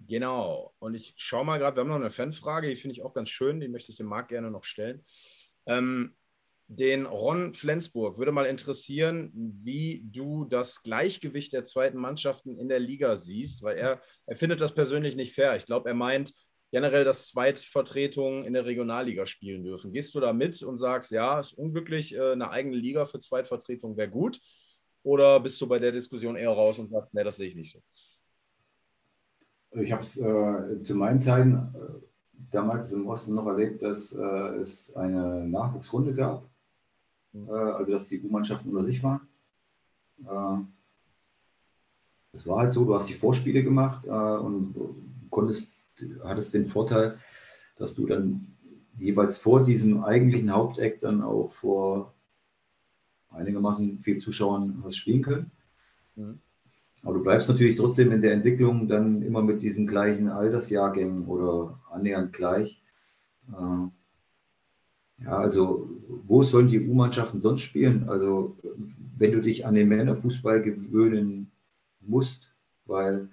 Genau. 0.07 0.73
Und 0.79 0.95
ich 0.95 1.13
schaue 1.17 1.45
mal 1.45 1.57
gerade, 1.57 1.75
wir 1.75 1.81
haben 1.81 1.89
noch 1.89 1.95
eine 1.95 2.11
Fanfrage, 2.11 2.69
die 2.69 2.75
finde 2.75 2.93
ich 2.93 3.03
auch 3.03 3.13
ganz 3.13 3.29
schön, 3.29 3.59
die 3.59 3.67
möchte 3.67 3.91
ich 3.91 3.97
dem 3.97 4.07
Marc 4.07 4.29
gerne 4.29 4.49
noch 4.49 4.63
stellen. 4.63 5.03
Ähm, 5.65 6.15
den 6.71 7.07
Ron 7.07 7.55
Flensburg 7.55 8.19
würde 8.19 8.31
mal 8.31 8.45
interessieren, 8.45 9.31
wie 9.33 10.03
du 10.05 10.45
das 10.45 10.83
Gleichgewicht 10.83 11.51
der 11.51 11.65
zweiten 11.65 11.97
Mannschaften 11.97 12.55
in 12.55 12.69
der 12.69 12.79
Liga 12.79 13.17
siehst, 13.17 13.63
weil 13.63 13.77
er, 13.77 14.01
er 14.27 14.35
findet 14.35 14.61
das 14.61 14.75
persönlich 14.75 15.15
nicht 15.15 15.33
fair. 15.33 15.55
Ich 15.55 15.65
glaube, 15.65 15.89
er 15.89 15.95
meint 15.95 16.31
generell, 16.71 17.03
dass 17.03 17.27
Zweitvertretungen 17.27 18.45
in 18.45 18.53
der 18.53 18.65
Regionalliga 18.65 19.25
spielen 19.25 19.63
dürfen. 19.63 19.91
Gehst 19.91 20.13
du 20.13 20.19
da 20.19 20.33
mit 20.33 20.61
und 20.63 20.77
sagst, 20.77 21.11
ja, 21.11 21.39
ist 21.39 21.53
unglücklich, 21.53 22.15
äh, 22.15 22.31
eine 22.33 22.51
eigene 22.51 22.75
Liga 22.75 23.05
für 23.05 23.19
Zweitvertretung 23.19 23.97
wäre 23.97 24.09
gut? 24.09 24.39
Oder 25.03 25.39
bist 25.39 25.59
du 25.61 25.67
bei 25.67 25.79
der 25.79 25.91
Diskussion 25.91 26.35
eher 26.35 26.51
raus 26.51 26.77
und 26.77 26.87
sagst, 26.87 27.13
nee, 27.13 27.23
das 27.23 27.37
sehe 27.37 27.47
ich 27.47 27.55
nicht 27.55 27.71
so? 27.71 27.79
Ich 29.71 29.91
habe 29.91 30.01
es 30.01 30.17
äh, 30.17 30.81
zu 30.81 30.95
meinen 30.95 31.19
Zeiten 31.19 31.53
äh, 31.75 32.05
damals 32.51 32.91
im 32.91 33.07
Osten 33.07 33.35
noch 33.35 33.45
erlebt, 33.45 33.81
dass 33.83 34.11
äh, 34.11 34.55
es 34.57 34.95
eine 34.95 35.47
Nachwuchsrunde 35.47 36.13
gab, 36.13 36.49
mhm. 37.33 37.47
äh, 37.47 37.51
also 37.51 37.91
dass 37.91 38.07
die 38.07 38.21
U-Mannschaften 38.21 38.69
unter 38.69 38.83
sich 38.83 39.01
waren. 39.03 39.27
Äh, 40.23 40.63
es 42.33 42.45
war 42.45 42.59
halt 42.59 42.71
so, 42.71 42.85
du 42.85 42.93
hast 42.93 43.09
die 43.09 43.15
Vorspiele 43.15 43.63
gemacht 43.63 44.05
und 44.05 44.75
konntest 45.31 45.78
hattest 46.23 46.53
den 46.53 46.67
Vorteil, 46.67 47.17
dass 47.77 47.95
du 47.95 48.05
dann 48.05 48.55
jeweils 48.97 49.37
vor 49.37 49.63
diesem 49.63 50.03
eigentlichen 50.03 50.53
Haupteck 50.53 50.99
dann 50.99 51.21
auch 51.21 51.53
vor 51.53 52.13
einigermaßen 53.29 53.99
viel 53.99 54.17
Zuschauern 54.17 54.81
hast 54.83 54.97
spielen 54.97 55.21
können. 55.21 55.51
Mhm. 56.15 56.39
Aber 57.03 57.13
du 57.13 57.23
bleibst 57.23 57.47
natürlich 57.47 57.77
trotzdem 57.77 58.11
in 58.11 58.21
der 58.21 58.33
Entwicklung 58.33 58.87
dann 58.87 59.21
immer 59.21 59.41
mit 59.41 59.61
diesen 59.61 59.87
gleichen 59.87 60.27
Altersjahrgängen 60.27 61.25
oder 61.27 61.79
annähernd 61.91 62.33
gleich. 62.33 62.81
Äh, 63.47 63.87
ja, 65.23 65.37
also 65.37 65.89
wo 66.25 66.43
sollen 66.43 66.67
die 66.67 66.85
U-Mannschaften 66.85 67.41
sonst 67.41 67.61
spielen? 67.61 68.09
Also 68.09 68.57
wenn 69.17 69.31
du 69.31 69.41
dich 69.41 69.65
an 69.65 69.75
den 69.75 69.87
Männerfußball 69.89 70.61
gewöhnen 70.61 71.51
musst, 72.01 72.53
weil 72.85 73.29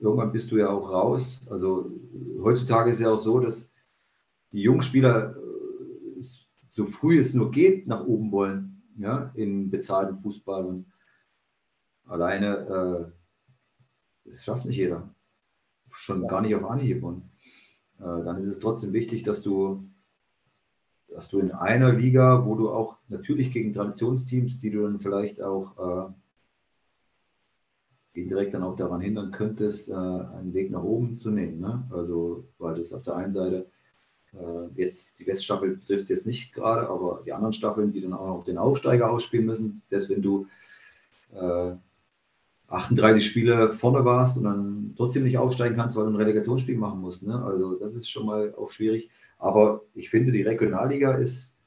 irgendwann 0.00 0.32
bist 0.32 0.50
du 0.50 0.56
ja 0.56 0.70
auch 0.70 0.90
raus. 0.90 1.46
Also 1.50 1.90
heutzutage 2.42 2.90
ist 2.90 3.00
ja 3.00 3.10
auch 3.10 3.18
so, 3.18 3.38
dass 3.38 3.70
die 4.52 4.62
Jungspieler 4.62 5.36
äh, 5.36 6.22
so 6.70 6.86
früh 6.86 7.18
es 7.18 7.34
nur 7.34 7.50
geht 7.50 7.86
nach 7.86 8.04
oben 8.04 8.32
wollen, 8.32 8.82
ja, 8.96 9.30
in 9.34 9.70
bezahlten 9.70 10.18
Fußball. 10.18 10.64
Und 10.64 10.86
alleine, 12.06 13.12
äh, 14.26 14.28
das 14.28 14.42
schafft 14.42 14.64
nicht 14.64 14.76
jeder. 14.76 15.14
Schon 15.90 16.26
gar 16.26 16.40
nicht 16.40 16.54
auf 16.54 16.64
Anhieb. 16.64 17.02
Und 17.02 17.24
äh, 17.98 18.24
dann 18.24 18.38
ist 18.38 18.46
es 18.46 18.60
trotzdem 18.60 18.92
wichtig, 18.92 19.22
dass 19.22 19.42
du, 19.42 19.88
dass 21.08 21.28
du 21.28 21.40
in 21.40 21.50
einer 21.50 21.92
Liga, 21.92 22.46
wo 22.46 22.54
du 22.54 22.70
auch 22.70 22.98
natürlich 23.08 23.50
gegen 23.50 23.72
Traditionsteams, 23.72 24.58
die 24.58 24.70
du 24.70 24.82
dann 24.82 25.00
vielleicht 25.00 25.42
auch 25.42 26.08
äh, 26.08 26.12
indirekt 28.12 28.54
dann 28.54 28.62
auch 28.62 28.76
daran 28.76 29.00
hindern 29.00 29.30
könntest, 29.30 29.88
äh, 29.88 29.94
einen 29.94 30.52
Weg 30.52 30.70
nach 30.70 30.82
oben 30.82 31.18
zu 31.18 31.30
nehmen. 31.30 31.60
Ne? 31.60 31.86
Also, 31.90 32.44
weil 32.58 32.76
das 32.76 32.92
auf 32.92 33.02
der 33.02 33.16
einen 33.16 33.32
Seite 33.32 33.70
äh, 34.32 34.80
jetzt 34.80 35.18
die 35.20 35.26
Weststaffel 35.26 35.76
betrifft 35.76 36.08
jetzt 36.08 36.26
nicht 36.26 36.52
gerade, 36.52 36.88
aber 36.88 37.22
die 37.24 37.32
anderen 37.32 37.52
Staffeln, 37.52 37.92
die 37.92 38.00
dann 38.00 38.12
auch 38.12 38.26
noch 38.26 38.44
den 38.44 38.58
Aufsteiger 38.58 39.10
ausspielen 39.10 39.46
müssen, 39.46 39.82
selbst 39.86 40.08
wenn 40.08 40.22
du 40.22 40.46
äh, 41.32 41.72
38 42.68 43.26
Spiele 43.26 43.72
vorne 43.72 44.04
warst 44.04 44.38
und 44.38 44.44
dann 44.44 44.94
trotzdem 44.96 45.24
nicht 45.24 45.38
aufsteigen 45.38 45.74
kannst, 45.74 45.96
weil 45.96 46.04
du 46.04 46.10
ein 46.10 46.16
Relegationsspiel 46.16 46.78
machen 46.78 47.00
musst. 47.00 47.24
Ne? 47.24 47.42
Also 47.42 47.76
das 47.76 47.96
ist 47.96 48.08
schon 48.08 48.26
mal 48.26 48.54
auch 48.54 48.70
schwierig. 48.70 49.10
Aber 49.38 49.82
ich 49.94 50.10
finde, 50.10 50.30
die 50.30 50.42
Regionalliga 50.42 51.14
ist 51.14 51.58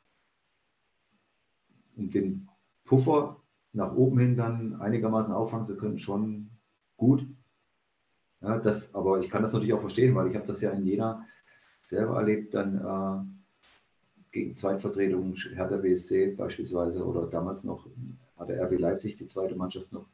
um 1.97 2.09
den 2.09 2.47
Puffer 2.85 3.42
nach 3.73 3.93
oben 3.93 4.19
hin 4.19 4.35
dann 4.35 4.75
einigermaßen 4.75 5.33
auffangen 5.33 5.65
zu 5.65 5.75
können, 5.75 5.97
schon 5.97 6.49
gut. 6.95 7.27
Ja, 8.41 8.57
das, 8.57 8.93
aber 8.93 9.19
ich 9.19 9.29
kann 9.29 9.41
das 9.41 9.53
natürlich 9.53 9.73
auch 9.73 9.81
verstehen, 9.81 10.15
weil 10.15 10.27
ich 10.27 10.35
habe 10.35 10.47
das 10.47 10.61
ja 10.61 10.71
in 10.71 10.85
Jena 10.85 11.25
selber 11.87 12.17
erlebt, 12.17 12.53
dann 12.53 12.77
äh, 12.77 13.33
gegen 14.31 14.55
Zweitvertretungen, 14.55 15.35
Hertha 15.35 15.77
BSC 15.77 16.35
beispielsweise 16.35 17.05
oder 17.05 17.27
damals 17.27 17.63
noch 17.63 17.87
hatte 18.37 18.59
RB 18.59 18.79
Leipzig 18.79 19.15
die 19.15 19.27
zweite 19.27 19.55
Mannschaft 19.55 19.91
noch 19.91 20.07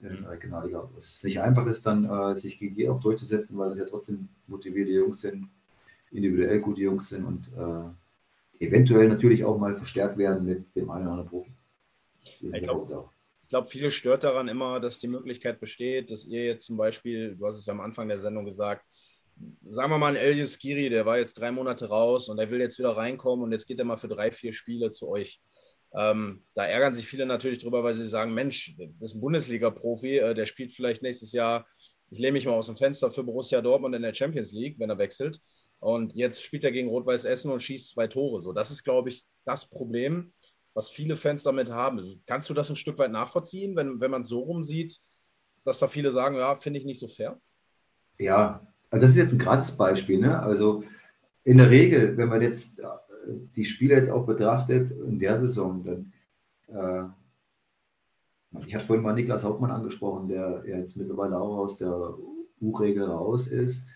in 0.00 0.08
der 0.08 0.30
Regionalliga. 0.30 0.88
Es 0.98 1.22
nicht 1.24 1.40
einfach 1.40 1.66
ist, 1.66 1.86
dann 1.86 2.04
äh, 2.04 2.36
sich 2.36 2.58
gegen 2.58 2.74
die 2.74 2.88
auch 2.88 3.00
durchzusetzen, 3.00 3.56
weil 3.58 3.72
es 3.72 3.78
ja 3.78 3.86
trotzdem 3.86 4.28
motivierte 4.46 4.92
Jungs 4.92 5.20
sind, 5.20 5.48
individuell 6.10 6.60
gute 6.60 6.82
Jungs 6.82 7.08
sind 7.08 7.24
und 7.24 7.50
äh, 7.56 8.64
eventuell 8.64 9.08
natürlich 9.08 9.44
auch 9.44 9.58
mal 9.58 9.74
verstärkt 9.74 10.18
werden 10.18 10.44
mit 10.44 10.74
dem 10.76 10.90
einen 10.90 11.04
oder 11.04 11.12
anderen 11.12 11.30
Profi. 11.30 11.52
Ich 12.24 12.62
glaube, 12.62 13.08
glaub, 13.48 13.68
viele 13.68 13.90
stört 13.90 14.24
daran 14.24 14.48
immer, 14.48 14.80
dass 14.80 14.98
die 14.98 15.08
Möglichkeit 15.08 15.60
besteht, 15.60 16.10
dass 16.10 16.24
ihr 16.24 16.44
jetzt 16.44 16.66
zum 16.66 16.76
Beispiel, 16.76 17.36
du 17.36 17.46
hast 17.46 17.58
es 17.58 17.66
ja 17.66 17.72
am 17.72 17.80
Anfang 17.80 18.08
der 18.08 18.18
Sendung 18.18 18.44
gesagt, 18.44 18.84
sagen 19.68 19.90
wir 19.90 19.98
mal, 19.98 20.14
ein 20.14 20.22
Elias 20.22 20.58
Giri, 20.58 20.88
der 20.88 21.06
war 21.06 21.18
jetzt 21.18 21.34
drei 21.34 21.50
Monate 21.50 21.88
raus 21.88 22.28
und 22.28 22.36
der 22.36 22.50
will 22.50 22.60
jetzt 22.60 22.78
wieder 22.78 22.96
reinkommen 22.96 23.44
und 23.44 23.52
jetzt 23.52 23.66
geht 23.66 23.78
er 23.78 23.84
mal 23.84 23.96
für 23.96 24.08
drei, 24.08 24.30
vier 24.30 24.52
Spiele 24.52 24.90
zu 24.90 25.08
euch. 25.08 25.40
Ähm, 25.94 26.44
da 26.54 26.64
ärgern 26.64 26.94
sich 26.94 27.06
viele 27.06 27.26
natürlich 27.26 27.58
drüber, 27.58 27.84
weil 27.84 27.94
sie 27.94 28.06
sagen: 28.06 28.32
Mensch, 28.32 28.74
das 28.98 29.10
ist 29.10 29.16
ein 29.16 29.20
Bundesliga-Profi, 29.20 30.18
äh, 30.18 30.34
der 30.34 30.46
spielt 30.46 30.72
vielleicht 30.72 31.02
nächstes 31.02 31.32
Jahr 31.32 31.66
ich 32.12 32.18
lehne 32.18 32.32
mich 32.32 32.44
mal 32.44 32.52
aus 32.52 32.66
dem 32.66 32.76
Fenster 32.76 33.10
für 33.10 33.24
Borussia 33.24 33.62
Dortmund 33.62 33.94
in 33.94 34.02
der 34.02 34.12
Champions 34.12 34.52
League, 34.52 34.78
wenn 34.78 34.90
er 34.90 34.98
wechselt. 34.98 35.40
Und 35.80 36.14
jetzt 36.14 36.42
spielt 36.42 36.62
er 36.62 36.70
gegen 36.70 36.88
Rot-Weiß 36.88 37.24
Essen 37.24 37.50
und 37.50 37.62
schießt 37.62 37.88
zwei 37.88 38.06
Tore. 38.06 38.42
So, 38.42 38.52
das 38.52 38.70
ist, 38.70 38.84
glaube 38.84 39.08
ich, 39.08 39.24
das 39.46 39.68
Problem, 39.68 40.34
was 40.74 40.88
viele 40.88 41.16
Fans 41.16 41.42
damit 41.42 41.70
haben. 41.70 42.22
Kannst 42.26 42.48
du 42.50 42.54
das 42.54 42.70
ein 42.70 42.76
Stück 42.76 42.98
weit 42.98 43.12
nachvollziehen, 43.12 43.76
wenn, 43.76 44.00
wenn 44.00 44.10
man 44.10 44.24
so 44.24 44.40
rum 44.40 44.62
sieht, 44.62 45.00
dass 45.64 45.78
da 45.78 45.86
viele 45.86 46.10
sagen, 46.10 46.36
ja, 46.36 46.54
finde 46.56 46.78
ich 46.78 46.84
nicht 46.84 46.98
so 46.98 47.08
fair? 47.08 47.40
Ja, 48.18 48.66
also 48.90 49.06
das 49.06 49.12
ist 49.12 49.18
jetzt 49.18 49.32
ein 49.32 49.38
krasses 49.38 49.76
Beispiel. 49.76 50.18
Ne? 50.18 50.38
Also 50.40 50.82
in 51.44 51.58
der 51.58 51.70
Regel, 51.70 52.16
wenn 52.16 52.28
man 52.28 52.42
jetzt 52.42 52.80
äh, 52.80 52.86
die 53.56 53.64
Spieler 53.64 53.96
jetzt 53.96 54.10
auch 54.10 54.26
betrachtet 54.26 54.90
in 54.90 55.18
der 55.18 55.36
Saison, 55.36 55.84
dann 55.84 56.12
äh, 56.68 57.08
ich 58.66 58.74
hatte 58.74 58.86
vorhin 58.86 59.02
mal 59.02 59.14
Niklas 59.14 59.44
Hauptmann 59.44 59.70
angesprochen, 59.70 60.28
der 60.28 60.62
jetzt 60.66 60.96
mittlerweile 60.96 61.38
auch 61.38 61.58
aus 61.58 61.78
der 61.78 62.14
U-Regel 62.60 63.04
raus 63.04 63.46
ist. 63.46 63.86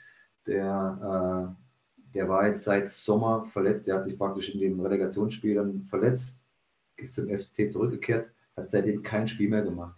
Der, 0.47 1.55
äh, 1.55 2.15
der 2.15 2.29
war 2.29 2.47
jetzt 2.47 2.65
seit 2.65 2.89
Sommer 2.89 3.45
verletzt. 3.45 3.87
Der 3.87 3.97
hat 3.97 4.05
sich 4.05 4.17
praktisch 4.17 4.55
in 4.55 4.61
dem 4.61 4.81
Relegationsspiel 4.81 5.57
dann 5.57 5.83
verletzt, 5.83 6.36
ist 6.97 7.15
zum 7.15 7.29
FC 7.29 7.71
zurückgekehrt, 7.71 8.31
hat 8.57 8.71
seitdem 8.71 9.03
kein 9.03 9.29
Spiel 9.29 9.49
mehr 9.49 9.63
gemacht. 9.63 9.97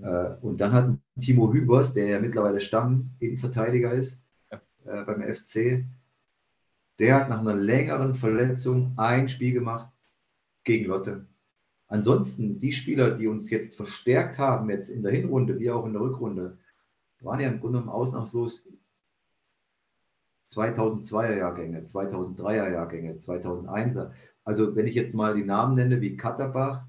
Äh, 0.00 0.34
und 0.40 0.60
dann 0.60 0.72
hat 0.72 0.98
Timo 1.20 1.52
Hübers, 1.52 1.92
der 1.92 2.06
ja 2.06 2.20
mittlerweile 2.20 2.60
Stamm-Innenverteidiger 2.60 3.92
ist 3.92 4.22
äh, 4.50 4.58
beim 5.04 5.22
FC, 5.22 5.84
der 6.98 7.14
hat 7.14 7.28
nach 7.28 7.40
einer 7.40 7.54
längeren 7.54 8.14
Verletzung 8.14 8.92
ein 8.96 9.28
Spiel 9.28 9.52
gemacht 9.52 9.88
gegen 10.64 10.86
Lotte. 10.86 11.26
Ansonsten, 11.86 12.58
die 12.58 12.72
Spieler, 12.72 13.12
die 13.12 13.28
uns 13.28 13.48
jetzt 13.50 13.74
verstärkt 13.74 14.38
haben, 14.38 14.68
jetzt 14.68 14.90
in 14.90 15.02
der 15.02 15.12
Hinrunde 15.12 15.58
wie 15.58 15.70
auch 15.70 15.86
in 15.86 15.92
der 15.92 16.02
Rückrunde, 16.02 16.58
waren 17.20 17.40
ja 17.40 17.48
im 17.48 17.60
Grunde 17.60 17.78
genommen 17.78 17.88
ausnahmslos 17.88 18.67
2002er 20.50 21.36
Jahrgänge, 21.36 21.82
2003er 21.82 22.70
Jahrgänge, 22.70 23.14
2001er. 23.14 24.12
Also 24.44 24.74
wenn 24.76 24.86
ich 24.86 24.94
jetzt 24.94 25.14
mal 25.14 25.34
die 25.34 25.44
Namen 25.44 25.74
nenne, 25.74 26.00
wie 26.00 26.16
Katterbach, 26.16 26.86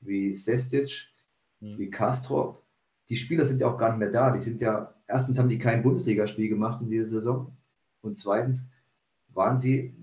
wie 0.00 0.34
Sestic, 0.36 1.08
mhm. 1.60 1.78
wie 1.78 1.90
Kastrop, 1.90 2.62
die 3.08 3.16
Spieler 3.16 3.44
sind 3.44 3.60
ja 3.60 3.68
auch 3.68 3.76
gar 3.76 3.90
nicht 3.90 3.98
mehr 3.98 4.10
da. 4.10 4.30
Die 4.30 4.40
sind 4.40 4.60
ja, 4.60 4.94
erstens 5.06 5.38
haben 5.38 5.50
die 5.50 5.58
kein 5.58 5.82
Bundesligaspiel 5.82 6.48
gemacht 6.48 6.80
in 6.80 6.90
dieser 6.90 7.10
Saison 7.10 7.56
und 8.00 8.18
zweitens 8.18 8.68
waren 9.28 9.58
sie 9.58 9.94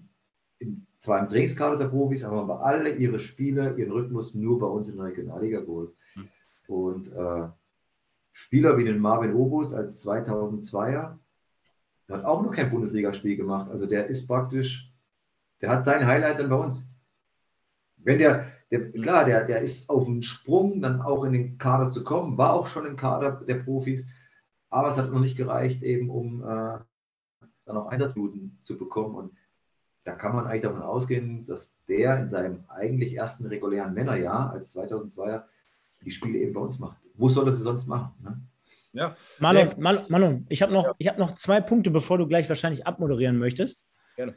in 0.59 0.85
zwar 1.01 1.19
im 1.19 1.27
Trainingskader 1.27 1.77
der 1.77 1.87
Profis, 1.87 2.23
aber 2.23 2.37
haben 2.37 2.51
alle 2.51 2.95
ihre 2.95 3.19
Spiele, 3.19 3.75
ihren 3.75 3.91
Rhythmus 3.91 4.35
nur 4.35 4.59
bei 4.59 4.67
uns 4.67 4.87
in 4.87 4.97
der 4.97 5.07
Regionalliga 5.07 5.61
geholt. 5.61 5.93
Mhm. 6.15 6.27
Und 6.67 7.11
äh, 7.11 7.47
Spieler 8.31 8.77
wie 8.77 8.85
den 8.85 8.99
Marvin 8.99 9.33
Obus 9.33 9.73
als 9.73 10.05
2002er, 10.07 11.17
der 12.11 12.17
hat 12.17 12.25
auch 12.25 12.41
noch 12.43 12.51
kein 12.51 12.69
Bundesligaspiel 12.69 13.37
gemacht. 13.37 13.71
Also 13.71 13.85
der 13.85 14.07
ist 14.07 14.27
praktisch, 14.27 14.93
der 15.61 15.69
hat 15.69 15.85
sein 15.85 16.05
Highlight 16.05 16.39
dann 16.39 16.49
bei 16.49 16.57
uns. 16.57 16.91
Wenn 17.95 18.19
der, 18.19 18.47
der 18.69 18.91
klar, 18.91 19.23
der, 19.23 19.45
der 19.45 19.61
ist 19.61 19.89
auf 19.89 20.03
dem 20.03 20.21
Sprung, 20.21 20.81
dann 20.81 21.01
auch 21.01 21.23
in 21.23 21.31
den 21.31 21.57
Kader 21.57 21.89
zu 21.89 22.03
kommen, 22.03 22.37
war 22.37 22.53
auch 22.53 22.67
schon 22.67 22.85
im 22.85 22.97
Kader 22.97 23.43
der 23.47 23.63
Profis, 23.63 24.05
aber 24.69 24.89
es 24.89 24.97
hat 24.97 25.09
noch 25.09 25.21
nicht 25.21 25.37
gereicht, 25.37 25.83
eben 25.83 26.09
um 26.09 26.41
äh, 26.41 26.79
dann 27.65 27.77
auch 27.77 27.87
Einsatzminuten 27.87 28.59
zu 28.63 28.77
bekommen. 28.77 29.15
Und 29.15 29.37
da 30.03 30.13
kann 30.13 30.35
man 30.35 30.47
eigentlich 30.47 30.63
davon 30.63 30.81
ausgehen, 30.81 31.45
dass 31.45 31.73
der 31.87 32.19
in 32.19 32.29
seinem 32.29 32.65
eigentlich 32.67 33.15
ersten 33.15 33.45
regulären 33.45 33.93
Männerjahr 33.93 34.51
als 34.51 34.75
2002er 34.75 35.43
die 36.01 36.11
Spiele 36.11 36.39
eben 36.39 36.53
bei 36.53 36.59
uns 36.59 36.77
macht. 36.77 36.97
Wo 37.13 37.29
soll 37.29 37.47
er 37.47 37.53
sie 37.53 37.63
sonst 37.63 37.87
machen? 37.87 38.11
Ne? 38.21 38.41
Ja. 38.93 39.15
Marlon, 39.39 39.69
Marlon, 39.77 40.05
Marlon 40.09 40.45
ich 40.49 40.61
habe 40.61 40.73
noch, 40.73 40.95
ja. 40.99 41.11
hab 41.11 41.17
noch 41.17 41.35
zwei 41.35 41.61
Punkte, 41.61 41.91
bevor 41.91 42.17
du 42.17 42.27
gleich 42.27 42.49
wahrscheinlich 42.49 42.85
abmoderieren 42.85 43.37
möchtest. 43.37 43.83
Gerne. 44.15 44.35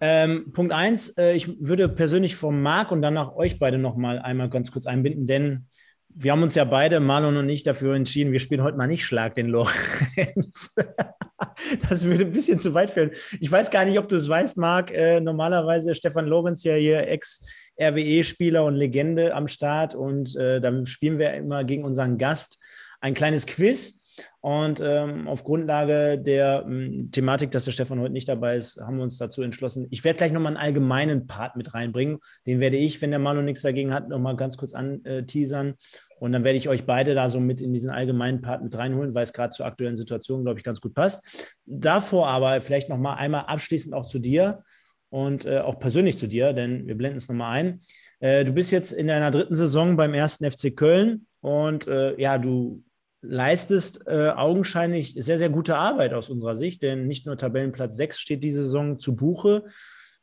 Ähm, 0.00 0.52
Punkt 0.52 0.72
eins, 0.72 1.10
äh, 1.18 1.34
ich 1.34 1.60
würde 1.60 1.88
persönlich 1.88 2.34
von 2.34 2.62
Marc 2.62 2.90
und 2.90 3.02
danach 3.02 3.34
euch 3.34 3.58
beide 3.58 3.76
noch 3.76 3.96
mal 3.96 4.18
einmal 4.18 4.48
ganz 4.48 4.72
kurz 4.72 4.86
einbinden, 4.86 5.26
denn 5.26 5.66
wir 6.08 6.32
haben 6.32 6.42
uns 6.42 6.54
ja 6.54 6.64
beide, 6.64 7.00
Marlon 7.00 7.36
und 7.36 7.48
ich, 7.48 7.62
dafür 7.62 7.94
entschieden, 7.94 8.32
wir 8.32 8.40
spielen 8.40 8.62
heute 8.62 8.76
mal 8.76 8.86
nicht 8.86 9.04
Schlag 9.04 9.34
den 9.34 9.46
Lorenz. 9.46 10.74
das 11.88 12.04
würde 12.04 12.24
ein 12.24 12.32
bisschen 12.32 12.58
zu 12.58 12.74
weit 12.74 12.90
führen. 12.90 13.10
Ich 13.40 13.50
weiß 13.50 13.70
gar 13.70 13.84
nicht, 13.84 13.98
ob 13.98 14.08
du 14.08 14.16
es 14.16 14.28
weißt, 14.28 14.56
Marc. 14.56 14.90
Äh, 14.90 15.20
normalerweise 15.20 15.94
Stefan 15.94 16.26
Lorenz 16.26 16.64
ja 16.64 16.74
hier 16.74 17.06
Ex-RWE-Spieler 17.06 18.64
und 18.64 18.74
Legende 18.74 19.34
am 19.34 19.46
Start 19.46 19.94
und 19.94 20.34
äh, 20.36 20.60
dann 20.60 20.86
spielen 20.86 21.18
wir 21.18 21.34
immer 21.34 21.62
gegen 21.64 21.84
unseren 21.84 22.18
Gast 22.18 22.58
ein 23.00 23.14
kleines 23.14 23.46
Quiz. 23.46 24.00
Und 24.40 24.80
ähm, 24.84 25.28
auf 25.28 25.44
Grundlage 25.44 26.18
der 26.18 26.64
ähm, 26.66 27.10
Thematik, 27.10 27.50
dass 27.50 27.64
der 27.64 27.72
Stefan 27.72 28.00
heute 28.00 28.12
nicht 28.12 28.28
dabei 28.28 28.56
ist, 28.56 28.80
haben 28.80 28.96
wir 28.96 29.02
uns 29.02 29.18
dazu 29.18 29.42
entschlossen. 29.42 29.86
Ich 29.90 30.04
werde 30.04 30.18
gleich 30.18 30.32
nochmal 30.32 30.56
einen 30.56 30.62
allgemeinen 30.62 31.26
Part 31.26 31.56
mit 31.56 31.74
reinbringen. 31.74 32.18
Den 32.46 32.60
werde 32.60 32.76
ich, 32.76 33.00
wenn 33.00 33.10
der 33.10 33.18
Manu 33.18 33.42
nichts 33.42 33.62
dagegen 33.62 33.94
hat, 33.94 34.08
nochmal 34.08 34.36
ganz 34.36 34.56
kurz 34.56 34.74
anteasern. 34.74 35.74
Und 36.18 36.32
dann 36.32 36.44
werde 36.44 36.58
ich 36.58 36.68
euch 36.68 36.84
beide 36.84 37.14
da 37.14 37.30
so 37.30 37.40
mit 37.40 37.60
in 37.60 37.72
diesen 37.72 37.90
allgemeinen 37.90 38.42
Part 38.42 38.62
mit 38.62 38.76
reinholen, 38.76 39.14
weil 39.14 39.22
es 39.24 39.32
gerade 39.32 39.52
zur 39.52 39.64
aktuellen 39.64 39.96
Situation, 39.96 40.42
glaube 40.42 40.58
ich, 40.58 40.64
ganz 40.64 40.80
gut 40.80 40.94
passt. 40.94 41.56
Davor 41.64 42.28
aber 42.28 42.60
vielleicht 42.60 42.90
nochmal 42.90 43.16
einmal 43.16 43.44
abschließend 43.46 43.94
auch 43.94 44.06
zu 44.06 44.18
dir 44.18 44.62
und 45.08 45.46
äh, 45.46 45.58
auch 45.58 45.78
persönlich 45.78 46.18
zu 46.18 46.26
dir, 46.26 46.52
denn 46.52 46.86
wir 46.86 46.94
blenden 46.94 47.18
es 47.18 47.28
nochmal 47.28 47.52
ein. 47.52 47.80
Äh, 48.20 48.44
du 48.44 48.52
bist 48.52 48.70
jetzt 48.70 48.92
in 48.92 49.06
deiner 49.06 49.30
dritten 49.30 49.54
Saison 49.54 49.96
beim 49.96 50.12
ersten 50.12 50.48
FC 50.50 50.76
Köln 50.76 51.26
und 51.40 51.86
äh, 51.86 52.20
ja, 52.20 52.36
du 52.36 52.82
leistest 53.22 54.06
äh, 54.06 54.30
augenscheinlich 54.30 55.14
sehr, 55.16 55.38
sehr 55.38 55.50
gute 55.50 55.76
Arbeit 55.76 56.14
aus 56.14 56.30
unserer 56.30 56.56
Sicht, 56.56 56.82
denn 56.82 57.06
nicht 57.06 57.26
nur 57.26 57.36
Tabellenplatz 57.36 57.96
6 57.96 58.18
steht 58.18 58.42
diese 58.42 58.64
Saison 58.64 58.98
zu 58.98 59.14
Buche, 59.14 59.64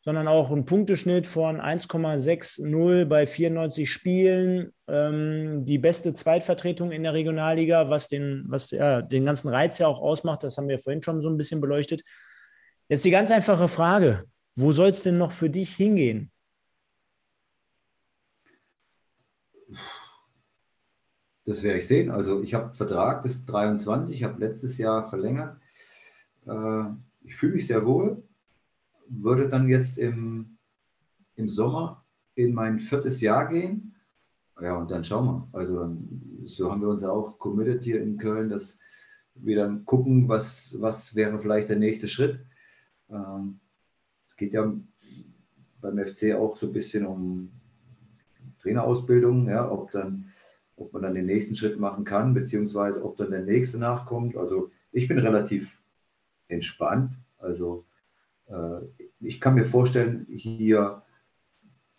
sondern 0.01 0.27
auch 0.27 0.51
ein 0.51 0.65
Punkteschnitt 0.65 1.27
von 1.27 1.59
1,60 1.59 3.05
bei 3.05 3.27
94 3.27 3.91
Spielen. 3.91 4.71
Ähm, 4.87 5.65
die 5.65 5.77
beste 5.77 6.13
Zweitvertretung 6.13 6.91
in 6.91 7.03
der 7.03 7.13
Regionalliga, 7.13 7.89
was, 7.89 8.07
den, 8.07 8.45
was 8.47 8.71
ja, 8.71 9.01
den 9.01 9.25
ganzen 9.25 9.49
Reiz 9.49 9.77
ja 9.79 9.87
auch 9.87 10.01
ausmacht, 10.01 10.43
das 10.43 10.57
haben 10.57 10.69
wir 10.69 10.79
vorhin 10.79 11.03
schon 11.03 11.21
so 11.21 11.29
ein 11.29 11.37
bisschen 11.37 11.61
beleuchtet. 11.61 12.03
Jetzt 12.89 13.03
die 13.03 13.11
ganz 13.11 13.29
einfache 13.31 13.67
Frage, 13.67 14.23
wo 14.55 14.71
soll 14.71 14.89
es 14.89 15.03
denn 15.03 15.17
noch 15.17 15.31
für 15.31 15.49
dich 15.49 15.75
hingehen? 15.75 16.31
Das 21.47 21.63
werde 21.63 21.79
ich 21.79 21.87
sehen. 21.87 22.11
Also 22.11 22.43
ich 22.43 22.53
habe 22.53 22.75
Vertrag 22.75 23.23
bis 23.23 23.45
23, 23.45 24.17
ich 24.17 24.23
habe 24.25 24.37
letztes 24.37 24.77
Jahr 24.77 25.07
verlängert. 25.07 25.57
Äh, 26.45 26.83
ich 27.23 27.37
fühle 27.37 27.53
mich 27.53 27.67
sehr 27.67 27.85
wohl, 27.85 28.21
würde 29.07 29.47
dann 29.47 29.69
jetzt 29.69 29.97
im, 29.97 30.57
im 31.35 31.47
Sommer 31.47 32.03
in 32.35 32.53
mein 32.53 32.79
viertes 32.79 33.21
Jahr 33.21 33.47
gehen. 33.47 33.95
Ja, 34.61 34.75
und 34.75 34.91
dann 34.91 35.05
schauen 35.05 35.25
wir. 35.25 35.47
Also 35.53 35.95
so 36.43 36.69
haben 36.69 36.81
wir 36.81 36.89
uns 36.89 37.05
auch 37.05 37.39
committed 37.39 37.81
hier 37.81 38.01
in 38.01 38.17
Köln, 38.17 38.49
dass 38.49 38.77
wir 39.33 39.55
dann 39.55 39.85
gucken, 39.85 40.27
was, 40.27 40.75
was 40.81 41.15
wäre 41.15 41.39
vielleicht 41.39 41.69
der 41.69 41.77
nächste 41.77 42.09
Schritt. 42.09 42.45
Ähm, 43.09 43.61
es 44.27 44.35
geht 44.35 44.53
ja 44.53 44.69
beim 45.79 45.97
FC 46.05 46.35
auch 46.35 46.57
so 46.57 46.65
ein 46.65 46.73
bisschen 46.73 47.05
um 47.05 47.51
Trainerausbildung, 48.59 49.47
ja, 49.47 49.71
ob 49.71 49.91
dann 49.91 50.33
ob 50.77 50.93
man 50.93 51.01
dann 51.01 51.15
den 51.15 51.25
nächsten 51.25 51.55
Schritt 51.55 51.79
machen 51.79 52.05
kann, 52.05 52.33
beziehungsweise 52.33 53.03
ob 53.03 53.17
dann 53.17 53.31
der 53.31 53.41
nächste 53.41 53.77
nachkommt. 53.77 54.37
Also 54.37 54.71
ich 54.91 55.07
bin 55.07 55.19
relativ 55.19 55.81
entspannt. 56.47 57.19
Also 57.39 57.85
äh, 58.47 58.79
ich 59.19 59.41
kann 59.41 59.55
mir 59.55 59.65
vorstellen, 59.65 60.27
hier 60.29 61.01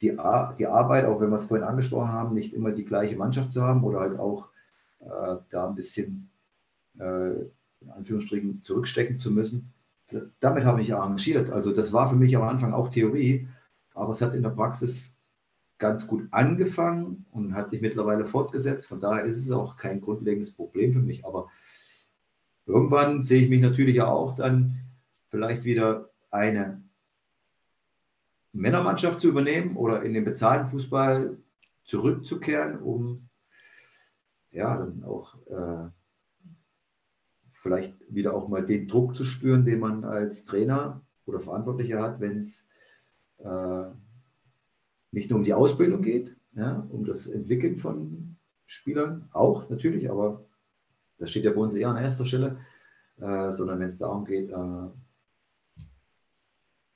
die, 0.01 0.17
Ar 0.19 0.55
die 0.57 0.67
Arbeit, 0.67 1.05
auch 1.05 1.21
wenn 1.21 1.31
wir 1.31 1.37
es 1.37 1.47
vorhin 1.47 1.67
angesprochen 1.67 2.13
haben, 2.13 2.35
nicht 2.35 2.55
immer 2.55 2.71
die 2.71 2.85
gleiche 2.85 3.17
Mannschaft 3.17 3.53
zu 3.53 3.63
haben 3.63 3.83
oder 3.83 4.01
halt 4.01 4.19
auch 4.19 4.49
äh, 5.01 5.37
da 5.49 5.69
ein 5.69 5.75
bisschen 5.75 6.31
äh, 6.99 7.33
in 7.81 7.91
Anführungsstrichen 7.91 8.63
zurückstecken 8.63 9.19
zu 9.19 9.31
müssen. 9.31 9.73
damit 10.41 10.65
habe 10.65 10.81
ich 10.81 10.95
arrangiert. 10.95 11.51
Also 11.51 11.73
das 11.73 11.93
war 11.93 12.09
für 12.09 12.17
mich 12.17 12.35
am 12.37 12.43
Anfang 12.43 12.73
auch 12.73 12.89
Theorie, 12.89 13.49
aber 13.95 14.13
es 14.13 14.23
hat 14.23 14.35
in 14.35 14.43
der 14.43 14.51
Praxis 14.51 15.18
ganz 15.79 16.07
gut 16.07 16.29
angefangen 16.33 17.27
und 17.31 17.55
hat 17.55 17.71
sich 17.71 17.81
mittlerweile 17.81 18.25
fortgesetzt. 18.25 18.89
Von 18.89 19.01
daher 19.01 19.25
ist 19.25 19.45
es 19.45 19.51
auch 19.51 19.77
kein 19.77 20.01
grundlegendes 20.01 20.53
Problem 20.53 20.93
für 20.93 21.01
mich. 21.01 21.25
Aber 21.25 21.49
irgendwann 22.67 23.23
sehe 23.23 23.43
ich 23.43 23.49
mich 23.49 23.61
natürlich 23.61 24.03
auch 24.03 24.35
dann 24.35 24.75
vielleicht 25.29 25.65
wieder 25.65 26.11
eine 26.31 26.83
Männermannschaft 28.53 29.21
zu 29.21 29.29
übernehmen 29.29 29.77
oder 29.77 30.03
in 30.03 30.15
den 30.15 30.25
bezahlten 30.25 30.69
Fußball 30.69 31.39
zurückzukehren, 31.85 32.81
um 32.81 33.29
ja 34.51 34.77
dann 34.77 35.05
auch 35.05 35.35
äh, 35.47 35.91
vielleicht 37.53 37.97
wieder 38.13 38.35
auch 38.35 38.49
mal 38.49 38.65
den 38.65 38.89
Druck 38.89 39.17
zu 39.17 39.25
spüren, 39.25 39.65
den 39.65 39.81
man 39.81 40.05
als 40.05 40.45
Trainer 40.45 41.03
oder 41.27 41.41
Verantwortlicher 41.41 42.03
hat, 42.03 42.21
wenn 42.21 42.39
es 42.39 42.67
äh, 43.39 43.85
nicht 45.11 45.31
nur 45.31 45.39
um 45.39 45.45
die 45.45 45.55
Ausbildung 45.55 46.03
geht, 46.03 46.37
ja, 46.55 46.87
um 46.91 47.05
das 47.05 47.27
Entwickeln 47.27 47.77
von 47.77 48.37
Spielern, 48.67 49.29
auch 49.33 49.69
natürlich, 49.71 50.11
aber 50.11 50.47
das 51.19 51.31
steht 51.31 51.45
ja 51.45 51.53
bei 51.53 51.61
uns 51.61 51.75
eher 51.75 51.89
an 51.89 51.97
erster 51.97 52.25
Stelle, 52.25 52.61
äh, 53.17 53.51
sondern 53.51 53.81
wenn 53.81 53.89
es 53.89 53.97
darum 53.97 54.25
geht, 54.25 54.51
äh, 54.51 54.89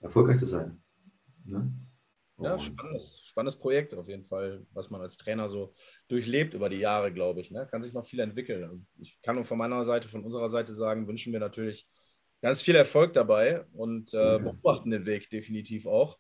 erfolgreich 0.01 0.39
zu 0.39 0.47
sein. 0.47 0.83
Ne? 1.45 1.73
Ja, 2.39 2.59
spannendes, 2.59 3.21
spannendes 3.25 3.59
Projekt 3.59 3.95
auf 3.95 4.09
jeden 4.09 4.25
Fall, 4.25 4.67
was 4.73 4.91
man 4.91 5.01
als 5.01 5.17
Trainer 5.17 5.49
so 5.49 5.73
durchlebt 6.09 6.55
über 6.55 6.69
die 6.69 6.79
Jahre, 6.79 7.13
glaube 7.13 7.41
ich. 7.41 7.51
Ne? 7.51 7.67
Kann 7.71 7.83
sich 7.83 7.93
noch 7.93 8.05
viel 8.05 8.21
entwickeln. 8.21 8.87
Ich 8.99 9.21
kann 9.23 9.37
nur 9.37 9.45
von 9.45 9.59
meiner 9.59 9.85
Seite, 9.85 10.09
von 10.09 10.25
unserer 10.25 10.49
Seite 10.49 10.75
sagen, 10.75 11.07
wünschen 11.07 11.33
wir 11.33 11.41
natürlich 11.41 11.89
ganz 12.41 12.61
viel 12.61 12.75
Erfolg 12.75 13.13
dabei 13.13 13.65
und 13.73 14.13
äh, 14.13 14.39
beobachten 14.39 14.91
den 14.91 15.07
Weg 15.07 15.31
definitiv 15.31 15.87
auch. 15.87 16.19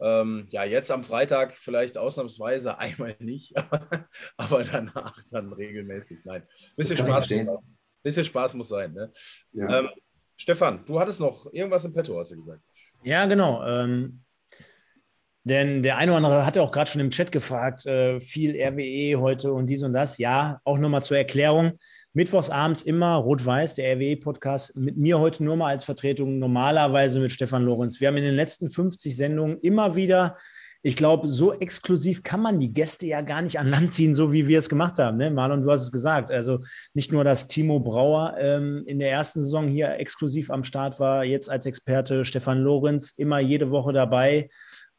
Ähm, 0.00 0.46
ja, 0.50 0.64
jetzt 0.64 0.90
am 0.90 1.04
Freitag 1.04 1.56
vielleicht 1.56 1.96
ausnahmsweise 1.96 2.78
einmal 2.78 3.16
nicht, 3.18 3.54
aber, 4.36 4.64
danach 4.64 5.18
dann 5.30 5.52
regelmäßig. 5.52 6.20
Nein, 6.24 6.42
bisschen 6.76 6.96
Spaß, 6.96 7.28
bisschen 8.02 8.24
Spaß 8.24 8.54
muss 8.54 8.68
sein. 8.68 8.92
Ne? 8.92 9.12
Ja. 9.52 9.80
Ähm, 9.80 9.88
Stefan, 10.36 10.84
du 10.84 11.00
hattest 11.00 11.20
noch 11.20 11.52
irgendwas 11.52 11.84
im 11.84 11.92
Petto, 11.92 12.18
hast 12.18 12.30
du 12.30 12.36
gesagt. 12.36 12.62
Ja, 13.02 13.24
genau. 13.26 13.64
Ähm, 13.66 14.22
denn 15.44 15.84
der 15.84 15.96
eine 15.96 16.10
oder 16.10 16.16
andere 16.16 16.44
hatte 16.44 16.60
auch 16.60 16.72
gerade 16.72 16.90
schon 16.90 17.00
im 17.00 17.10
Chat 17.10 17.30
gefragt, 17.30 17.86
äh, 17.86 18.18
viel 18.18 18.56
RWE 18.60 19.20
heute 19.20 19.52
und 19.52 19.68
dies 19.68 19.84
und 19.84 19.92
das. 19.92 20.18
Ja, 20.18 20.60
auch 20.64 20.76
nochmal 20.76 21.04
zur 21.04 21.18
Erklärung. 21.18 21.78
Mittwochs 22.16 22.48
abends 22.48 22.80
immer 22.80 23.16
Rot-Weiß, 23.16 23.74
der 23.74 23.94
RWE-Podcast. 23.94 24.74
Mit 24.74 24.96
mir 24.96 25.18
heute 25.18 25.44
nur 25.44 25.54
mal 25.58 25.68
als 25.68 25.84
Vertretung, 25.84 26.38
normalerweise 26.38 27.20
mit 27.20 27.30
Stefan 27.30 27.62
Lorenz. 27.62 28.00
Wir 28.00 28.08
haben 28.08 28.16
in 28.16 28.24
den 28.24 28.34
letzten 28.34 28.70
50 28.70 29.14
Sendungen 29.14 29.60
immer 29.60 29.96
wieder, 29.96 30.38
ich 30.82 30.96
glaube, 30.96 31.28
so 31.28 31.52
exklusiv 31.52 32.22
kann 32.22 32.40
man 32.40 32.58
die 32.58 32.72
Gäste 32.72 33.04
ja 33.04 33.20
gar 33.20 33.42
nicht 33.42 33.58
an 33.58 33.68
Land 33.68 33.92
ziehen, 33.92 34.14
so 34.14 34.32
wie 34.32 34.48
wir 34.48 34.58
es 34.58 34.70
gemacht 34.70 34.98
haben. 34.98 35.18
Ne? 35.18 35.30
Marlon, 35.30 35.62
du 35.62 35.70
hast 35.70 35.82
es 35.82 35.92
gesagt. 35.92 36.30
Also 36.30 36.60
nicht 36.94 37.12
nur, 37.12 37.22
dass 37.22 37.48
Timo 37.48 37.80
Brauer 37.80 38.34
ähm, 38.38 38.84
in 38.86 38.98
der 38.98 39.10
ersten 39.10 39.42
Saison 39.42 39.68
hier 39.68 39.98
exklusiv 39.98 40.50
am 40.50 40.64
Start 40.64 40.98
war, 40.98 41.22
jetzt 41.22 41.50
als 41.50 41.66
Experte 41.66 42.24
Stefan 42.24 42.62
Lorenz 42.62 43.10
immer 43.18 43.40
jede 43.40 43.70
Woche 43.70 43.92
dabei 43.92 44.48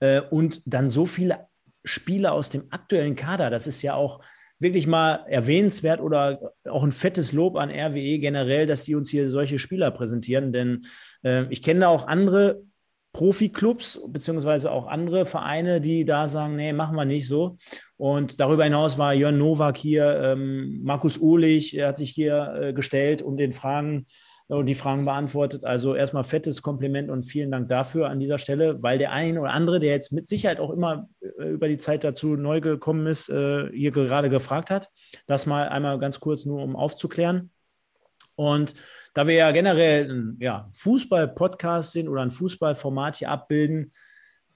äh, 0.01 0.21
und 0.21 0.61
dann 0.67 0.91
so 0.91 1.07
viele 1.07 1.47
Spieler 1.83 2.33
aus 2.33 2.51
dem 2.51 2.65
aktuellen 2.69 3.15
Kader. 3.15 3.49
Das 3.49 3.65
ist 3.65 3.81
ja 3.81 3.95
auch 3.95 4.19
wirklich 4.59 4.87
mal 4.87 5.25
erwähnenswert 5.27 6.01
oder 6.01 6.53
auch 6.67 6.83
ein 6.83 6.91
fettes 6.91 7.31
Lob 7.31 7.55
an 7.55 7.69
RWE 7.69 8.19
generell, 8.19 8.65
dass 8.65 8.83
die 8.83 8.95
uns 8.95 9.09
hier 9.09 9.29
solche 9.29 9.59
Spieler 9.59 9.91
präsentieren. 9.91 10.51
Denn 10.51 10.85
äh, 11.23 11.45
ich 11.49 11.61
kenne 11.61 11.81
da 11.81 11.87
auch 11.89 12.07
andere 12.07 12.63
Profi-Clubs 13.13 14.01
beziehungsweise 14.09 14.71
auch 14.71 14.85
andere 14.85 15.25
Vereine, 15.25 15.81
die 15.81 16.05
da 16.05 16.27
sagen, 16.27 16.55
nee, 16.55 16.73
machen 16.73 16.95
wir 16.95 17.05
nicht 17.05 17.27
so. 17.27 17.57
Und 17.97 18.39
darüber 18.39 18.63
hinaus 18.63 18.97
war 18.97 19.13
Jörn 19.13 19.37
Nowak 19.37 19.77
hier, 19.77 20.05
ähm, 20.21 20.81
Markus 20.83 21.17
Uhlich, 21.17 21.75
er 21.75 21.87
hat 21.87 21.97
sich 21.97 22.11
hier 22.11 22.53
äh, 22.61 22.73
gestellt 22.73 23.23
und 23.23 23.37
den 23.37 23.53
Fragen 23.53 24.05
und 24.55 24.65
die 24.65 24.75
Fragen 24.75 25.05
beantwortet. 25.05 25.65
Also 25.65 25.93
erstmal 25.93 26.23
fettes 26.23 26.61
Kompliment 26.61 27.09
und 27.09 27.23
vielen 27.23 27.51
Dank 27.51 27.67
dafür 27.67 28.09
an 28.09 28.19
dieser 28.19 28.37
Stelle, 28.37 28.81
weil 28.81 28.97
der 28.97 29.11
eine 29.11 29.41
oder 29.41 29.51
andere, 29.51 29.79
der 29.79 29.91
jetzt 29.91 30.13
mit 30.13 30.27
Sicherheit 30.27 30.59
auch 30.59 30.71
immer 30.71 31.09
äh, 31.21 31.49
über 31.49 31.67
die 31.67 31.77
Zeit 31.77 32.03
dazu 32.03 32.35
neu 32.35 32.61
gekommen 32.61 33.07
ist, 33.07 33.29
äh, 33.29 33.69
hier 33.71 33.91
gerade 33.91 34.29
gefragt 34.29 34.69
hat. 34.69 34.89
Das 35.25 35.45
mal 35.45 35.67
einmal 35.67 35.99
ganz 35.99 36.19
kurz 36.19 36.45
nur, 36.45 36.63
um 36.63 36.75
aufzuklären. 36.75 37.51
Und 38.35 38.75
da 39.13 39.27
wir 39.27 39.33
ja 39.33 39.51
generell 39.51 40.09
ein 40.09 40.37
ja, 40.39 40.69
Fußball-Podcast 40.71 41.91
sind 41.91 42.07
oder 42.07 42.21
ein 42.21 42.31
Fußballformat 42.31 43.17
hier 43.17 43.29
abbilden, 43.29 43.91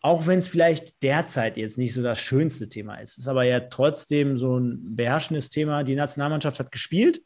auch 0.04 0.26
wenn 0.26 0.40
es 0.40 0.48
vielleicht 0.48 1.04
derzeit 1.04 1.58
jetzt 1.58 1.78
nicht 1.78 1.94
so 1.94 2.02
das 2.02 2.20
schönste 2.20 2.70
Thema 2.70 2.96
ist, 2.96 3.18
ist 3.18 3.28
aber 3.28 3.44
ja 3.44 3.60
trotzdem 3.60 4.38
so 4.38 4.58
ein 4.58 4.96
beherrschendes 4.96 5.50
Thema. 5.50 5.84
Die 5.84 5.96
Nationalmannschaft 5.96 6.60
hat 6.60 6.72
gespielt 6.72 7.22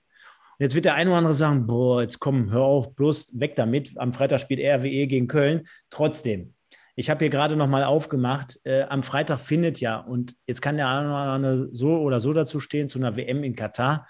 jetzt 0.59 0.75
wird 0.75 0.85
der 0.85 0.95
eine 0.95 1.09
oder 1.09 1.17
andere 1.17 1.33
sagen, 1.33 1.67
boah, 1.67 2.01
jetzt 2.01 2.19
komm, 2.19 2.51
hör 2.51 2.61
auf, 2.61 2.95
bloß 2.95 3.39
weg 3.39 3.55
damit. 3.55 3.97
Am 3.97 4.13
Freitag 4.13 4.39
spielt 4.39 4.59
RWE 4.59 5.07
gegen 5.07 5.27
Köln. 5.27 5.67
Trotzdem, 5.89 6.53
ich 6.97 7.09
habe 7.09 7.25
hier 7.25 7.29
gerade 7.29 7.57
nochmal 7.57 7.83
aufgemacht, 7.83 8.59
äh, 8.63 8.83
am 8.83 9.03
Freitag 9.03 9.39
findet 9.39 9.81
ja, 9.81 9.97
und 9.97 10.37
jetzt 10.47 10.61
kann 10.61 10.77
der 10.77 10.87
eine 10.87 11.07
oder 11.09 11.17
andere 11.17 11.69
so 11.73 11.97
oder 11.97 12.21
so 12.21 12.31
dazu 12.31 12.61
stehen, 12.61 12.87
zu 12.87 12.99
einer 12.99 13.17
WM 13.17 13.43
in 13.43 13.55
Katar, 13.55 14.07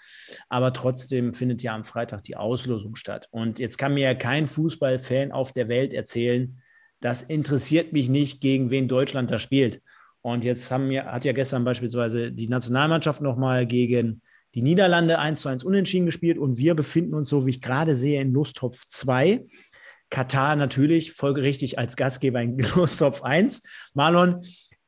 aber 0.50 0.72
trotzdem 0.72 1.34
findet 1.34 1.64
ja 1.64 1.74
am 1.74 1.84
Freitag 1.84 2.24
die 2.24 2.38
Auslosung 2.38 2.96
statt. 2.96 3.28
Und 3.32 3.58
jetzt 3.58 3.78
kann 3.78 3.96
mir 3.96 4.04
ja 4.04 4.14
kein 4.14 4.46
Fußballfan 4.46 5.32
auf 5.32 5.52
der 5.52 5.68
Welt 5.68 5.94
erzählen, 5.94 6.62
das 7.02 7.24
interessiert 7.24 7.92
mich 7.92 8.08
nicht, 8.10 8.40
gegen 8.40 8.70
wen 8.70 8.88
Deutschland 8.88 9.32
da 9.32 9.40
spielt. 9.40 9.82
Und 10.22 10.44
jetzt 10.44 10.72
haben 10.72 10.90
wir, 10.90 11.06
hat 11.06 11.26
ja 11.26 11.34
gestern 11.34 11.66
beispielsweise 11.66 12.32
die 12.32 12.48
Nationalmannschaft 12.48 13.22
nochmal 13.22 13.66
gegen 13.66 14.22
die 14.56 14.62
Niederlande 14.62 15.20
1 15.20 15.42
zu 15.42 15.50
1 15.50 15.64
unentschieden 15.64 16.06
gespielt 16.06 16.38
und 16.38 16.58
wir 16.58 16.76
befinden 16.76 17.14
uns, 17.14 17.30
so 17.30 17.46
wie 17.46 17.52
ich 17.52 17.62
gerade 17.62 17.96
sehe, 17.96 18.22
in 18.22 18.32
Lusttopf 18.34 18.86
2. 18.88 19.46
Katar 20.10 20.56
natürlich 20.56 21.12
folgerichtig 21.12 21.78
als 21.78 21.96
Gastgeber 21.96 22.42
in 22.42 22.58
Lusttopf 22.76 23.22
1. 23.22 23.62
Marlon, 23.94 24.42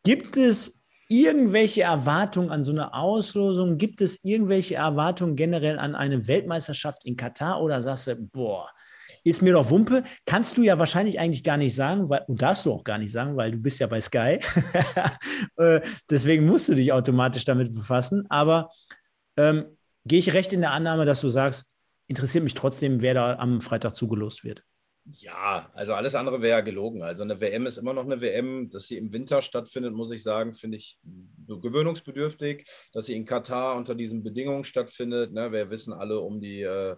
gibt 0.04 0.38
es 0.38 0.82
irgendwelche 1.10 1.84
Erwartungen 1.84 2.50
an 2.50 2.64
so 2.64 2.72
eine 2.72 2.94
Auslosung? 2.94 3.78
Gibt 3.78 4.02
es 4.02 4.24
irgendwelche 4.24 4.76
Erwartungen 4.76 5.36
generell 5.36 5.80
an 5.80 5.96
eine 5.96 6.28
Weltmeisterschaft 6.28 7.06
in 7.06 7.18
Katar 7.18 7.62
oder 7.62 7.82
sagst 7.82 8.08
du, 8.08 8.16
boah, 8.16 8.70
ist 9.24 9.42
mir 9.42 9.54
doch 9.54 9.70
Wumpe. 9.70 10.04
Kannst 10.26 10.58
du 10.58 10.64
ja 10.64 10.80
wahrscheinlich 10.80 11.20
eigentlich 11.20 11.44
gar 11.44 11.58
nicht 11.58 11.76
sagen, 11.76 12.10
weil, 12.10 12.24
und 12.28 12.42
darfst 12.42 12.66
du 12.66 12.72
auch 12.72 12.84
gar 12.84 12.98
nicht 12.98 13.12
sagen, 13.12 13.36
weil 13.36 13.52
du 13.52 13.58
bist 13.58 13.80
ja 13.80 13.88
bei 13.88 14.02
Sky. 14.02 14.40
Äh, 15.58 15.82
deswegen 16.10 16.46
musst 16.46 16.70
du 16.70 16.76
dich 16.76 16.92
automatisch 16.92 17.44
damit 17.44 17.74
befassen. 17.74 18.26
Aber 18.30 18.70
ähm, 19.38 19.78
gehe 20.06 20.20
ich 20.20 20.34
recht 20.34 20.54
in 20.54 20.62
der 20.62 20.72
Annahme, 20.72 21.06
dass 21.06 21.22
du 21.22 21.30
sagst, 21.30 21.68
interessiert 22.08 22.44
mich 22.44 22.54
trotzdem, 22.54 23.02
wer 23.02 23.14
da 23.14 23.36
am 23.38 23.62
Freitag 23.62 23.96
zugelost 23.96 24.44
wird? 24.44 24.64
Ja, 25.10 25.72
also 25.74 25.94
alles 25.94 26.16
andere 26.16 26.42
wäre 26.42 26.58
ja 26.58 26.62
gelogen. 26.62 27.02
Also 27.02 27.24
eine 27.24 27.40
WM 27.40 27.66
ist 27.66 27.78
immer 27.78 27.94
noch 27.94 28.04
eine 28.04 28.20
WM. 28.20 28.70
Dass 28.70 28.88
sie 28.88 28.98
im 28.98 29.14
Winter 29.14 29.42
stattfindet, 29.42 29.94
muss 29.94 30.12
ich 30.12 30.22
sagen, 30.22 30.52
finde 30.52 30.78
ich 30.78 31.00
gewöhnungsbedürftig. 31.48 32.68
Dass 32.92 33.06
sie 33.06 33.16
in 33.16 33.26
Katar 33.26 33.78
unter 33.78 33.96
diesen 33.96 34.24
Bedingungen 34.24 34.66
stattfindet. 34.66 35.32
Ne? 35.32 35.52
Wir 35.54 35.70
wissen 35.70 35.94
alle 35.94 36.20
um 36.20 36.42
die 36.42 36.62
äh, 36.62 36.98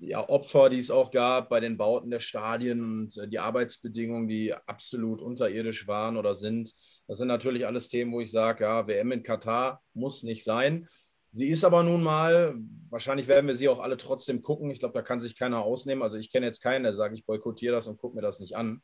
ja, 0.00 0.26
Opfer, 0.28 0.68
die 0.70 0.78
es 0.78 0.90
auch 0.90 1.10
gab 1.10 1.48
bei 1.50 1.60
den 1.60 1.76
Bauten 1.76 2.10
der 2.10 2.20
Stadien 2.20 2.82
und 2.82 3.16
äh, 3.16 3.28
die 3.28 3.38
Arbeitsbedingungen, 3.38 4.28
die 4.28 4.52
absolut 4.66 5.22
unterirdisch 5.22 5.86
waren 5.86 6.16
oder 6.16 6.34
sind. 6.34 6.72
Das 7.06 7.18
sind 7.18 7.28
natürlich 7.28 7.66
alles 7.66 7.88
Themen, 7.88 8.12
wo 8.12 8.20
ich 8.20 8.30
sage, 8.30 8.64
ja, 8.64 8.86
WM 8.86 9.12
in 9.12 9.22
Katar 9.22 9.82
muss 9.94 10.22
nicht 10.22 10.44
sein. 10.44 10.88
Sie 11.32 11.48
ist 11.48 11.64
aber 11.64 11.82
nun 11.82 12.02
mal, 12.02 12.56
wahrscheinlich 12.88 13.28
werden 13.28 13.46
wir 13.46 13.54
sie 13.54 13.68
auch 13.68 13.78
alle 13.78 13.96
trotzdem 13.96 14.42
gucken. 14.42 14.70
Ich 14.70 14.80
glaube, 14.80 14.94
da 14.94 15.02
kann 15.02 15.20
sich 15.20 15.38
keiner 15.38 15.62
ausnehmen. 15.62 16.02
Also 16.02 16.18
ich 16.18 16.32
kenne 16.32 16.46
jetzt 16.46 16.60
keinen, 16.60 16.82
der 16.82 16.94
sagt, 16.94 17.14
ich 17.14 17.24
boykottiere 17.24 17.74
das 17.74 17.86
und 17.86 17.98
gucke 17.98 18.16
mir 18.16 18.22
das 18.22 18.40
nicht 18.40 18.56
an. 18.56 18.82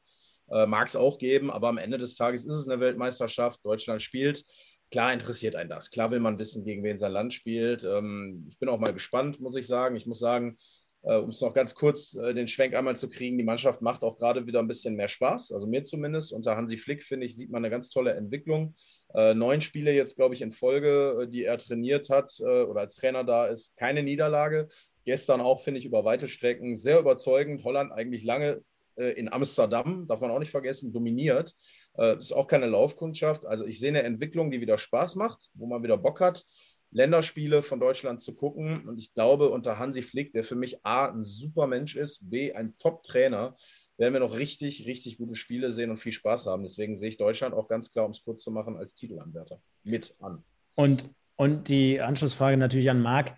Äh, 0.48 0.66
Mag 0.66 0.86
es 0.86 0.94
auch 0.94 1.18
geben, 1.18 1.50
aber 1.50 1.68
am 1.68 1.78
Ende 1.78 1.98
des 1.98 2.14
Tages 2.14 2.44
ist 2.44 2.54
es 2.54 2.68
eine 2.68 2.80
Weltmeisterschaft. 2.80 3.64
Deutschland 3.64 4.00
spielt. 4.00 4.44
Klar 4.92 5.12
interessiert 5.12 5.56
einen 5.56 5.70
das. 5.70 5.90
Klar 5.90 6.12
will 6.12 6.20
man 6.20 6.38
wissen, 6.38 6.64
gegen 6.64 6.84
wen 6.84 6.96
sein 6.96 7.10
Land 7.10 7.34
spielt. 7.34 7.82
Ähm, 7.82 8.46
ich 8.48 8.58
bin 8.58 8.68
auch 8.68 8.78
mal 8.78 8.92
gespannt, 8.92 9.40
muss 9.40 9.56
ich 9.56 9.66
sagen. 9.66 9.96
Ich 9.96 10.06
muss 10.06 10.20
sagen, 10.20 10.56
um 11.14 11.28
es 11.28 11.40
noch 11.40 11.54
ganz 11.54 11.74
kurz 11.74 12.14
äh, 12.14 12.34
den 12.34 12.48
Schwenk 12.48 12.74
einmal 12.74 12.96
zu 12.96 13.08
kriegen, 13.08 13.38
die 13.38 13.44
Mannschaft 13.44 13.80
macht 13.80 14.02
auch 14.02 14.16
gerade 14.16 14.44
wieder 14.46 14.58
ein 14.58 14.66
bisschen 14.66 14.96
mehr 14.96 15.06
Spaß. 15.06 15.52
Also 15.52 15.68
mir 15.68 15.84
zumindest. 15.84 16.32
Unter 16.32 16.56
Hansi 16.56 16.76
Flick, 16.76 17.04
finde 17.04 17.26
ich, 17.26 17.36
sieht 17.36 17.48
man 17.48 17.64
eine 17.64 17.70
ganz 17.70 17.90
tolle 17.90 18.14
Entwicklung. 18.14 18.74
Äh, 19.14 19.34
neun 19.34 19.60
Spiele 19.60 19.92
jetzt, 19.92 20.16
glaube 20.16 20.34
ich, 20.34 20.42
in 20.42 20.50
Folge, 20.50 21.28
die 21.30 21.44
er 21.44 21.58
trainiert 21.58 22.10
hat 22.10 22.32
oder 22.40 22.80
als 22.80 22.94
Trainer 22.94 23.22
da 23.22 23.46
ist. 23.46 23.76
Keine 23.76 24.02
Niederlage. 24.02 24.66
Gestern 25.04 25.40
auch, 25.40 25.60
finde 25.60 25.78
ich, 25.78 25.86
über 25.86 26.04
weite 26.04 26.26
Strecken 26.26 26.74
sehr 26.76 26.98
überzeugend. 26.98 27.62
Holland 27.64 27.92
eigentlich 27.92 28.24
lange 28.24 28.62
in 28.96 29.30
Amsterdam, 29.30 30.06
darf 30.08 30.20
man 30.20 30.30
auch 30.30 30.38
nicht 30.38 30.50
vergessen, 30.50 30.92
dominiert. 30.92 31.54
Das 31.94 32.18
ist 32.18 32.32
auch 32.32 32.46
keine 32.46 32.66
Laufkundschaft. 32.66 33.44
Also 33.44 33.66
ich 33.66 33.78
sehe 33.78 33.90
eine 33.90 34.02
Entwicklung, 34.02 34.50
die 34.50 34.60
wieder 34.60 34.78
Spaß 34.78 35.16
macht, 35.16 35.50
wo 35.54 35.66
man 35.66 35.82
wieder 35.82 35.98
Bock 35.98 36.20
hat. 36.20 36.44
Länderspiele 36.90 37.62
von 37.62 37.80
Deutschland 37.80 38.20
zu 38.20 38.34
gucken. 38.34 38.88
Und 38.88 38.98
ich 38.98 39.12
glaube, 39.12 39.50
unter 39.50 39.78
Hansi 39.78 40.02
Flick, 40.02 40.32
der 40.32 40.44
für 40.44 40.54
mich 40.54 40.84
A, 40.84 41.06
ein 41.06 41.24
super 41.24 41.66
Mensch 41.66 41.96
ist, 41.96 42.28
B, 42.30 42.52
ein 42.52 42.76
Top-Trainer, 42.78 43.56
werden 43.98 44.12
wir 44.12 44.20
noch 44.20 44.36
richtig, 44.36 44.86
richtig 44.86 45.18
gute 45.18 45.34
Spiele 45.34 45.72
sehen 45.72 45.90
und 45.90 45.96
viel 45.96 46.12
Spaß 46.12 46.46
haben. 46.46 46.62
Deswegen 46.62 46.96
sehe 46.96 47.08
ich 47.08 47.16
Deutschland 47.16 47.54
auch 47.54 47.68
ganz 47.68 47.90
klar, 47.90 48.04
um 48.04 48.10
es 48.10 48.22
kurz 48.22 48.42
zu 48.42 48.50
machen, 48.50 48.76
als 48.76 48.94
Titelanwärter 48.94 49.60
mit 49.84 50.14
an. 50.20 50.44
Und, 50.74 51.10
und 51.36 51.68
die 51.68 52.00
Anschlussfrage 52.00 52.56
natürlich 52.56 52.90
an 52.90 53.00
Marc. 53.00 53.36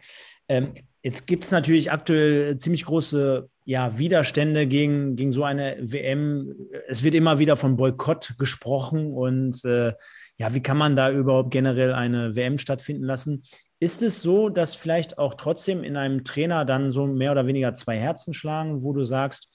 Ähm, 0.48 0.74
jetzt 1.02 1.26
gibt 1.26 1.44
es 1.44 1.50
natürlich 1.50 1.92
aktuell 1.92 2.56
ziemlich 2.58 2.84
große 2.84 3.48
ja, 3.68 3.98
Widerstände 3.98 4.66
gegen, 4.66 5.14
gegen 5.14 5.30
so 5.30 5.44
eine 5.44 5.76
WM. 5.78 6.54
Es 6.86 7.02
wird 7.02 7.14
immer 7.14 7.38
wieder 7.38 7.54
von 7.54 7.76
Boykott 7.76 8.36
gesprochen 8.38 9.12
und 9.12 9.62
äh, 9.66 9.92
ja, 10.38 10.54
wie 10.54 10.62
kann 10.62 10.78
man 10.78 10.96
da 10.96 11.10
überhaupt 11.10 11.50
generell 11.50 11.92
eine 11.92 12.34
WM 12.34 12.56
stattfinden 12.56 13.04
lassen? 13.04 13.42
Ist 13.78 14.02
es 14.02 14.22
so, 14.22 14.48
dass 14.48 14.74
vielleicht 14.74 15.18
auch 15.18 15.34
trotzdem 15.34 15.84
in 15.84 15.98
einem 15.98 16.24
Trainer 16.24 16.64
dann 16.64 16.92
so 16.92 17.06
mehr 17.06 17.30
oder 17.30 17.46
weniger 17.46 17.74
zwei 17.74 17.98
Herzen 17.98 18.32
schlagen, 18.32 18.82
wo 18.82 18.94
du 18.94 19.04
sagst, 19.04 19.50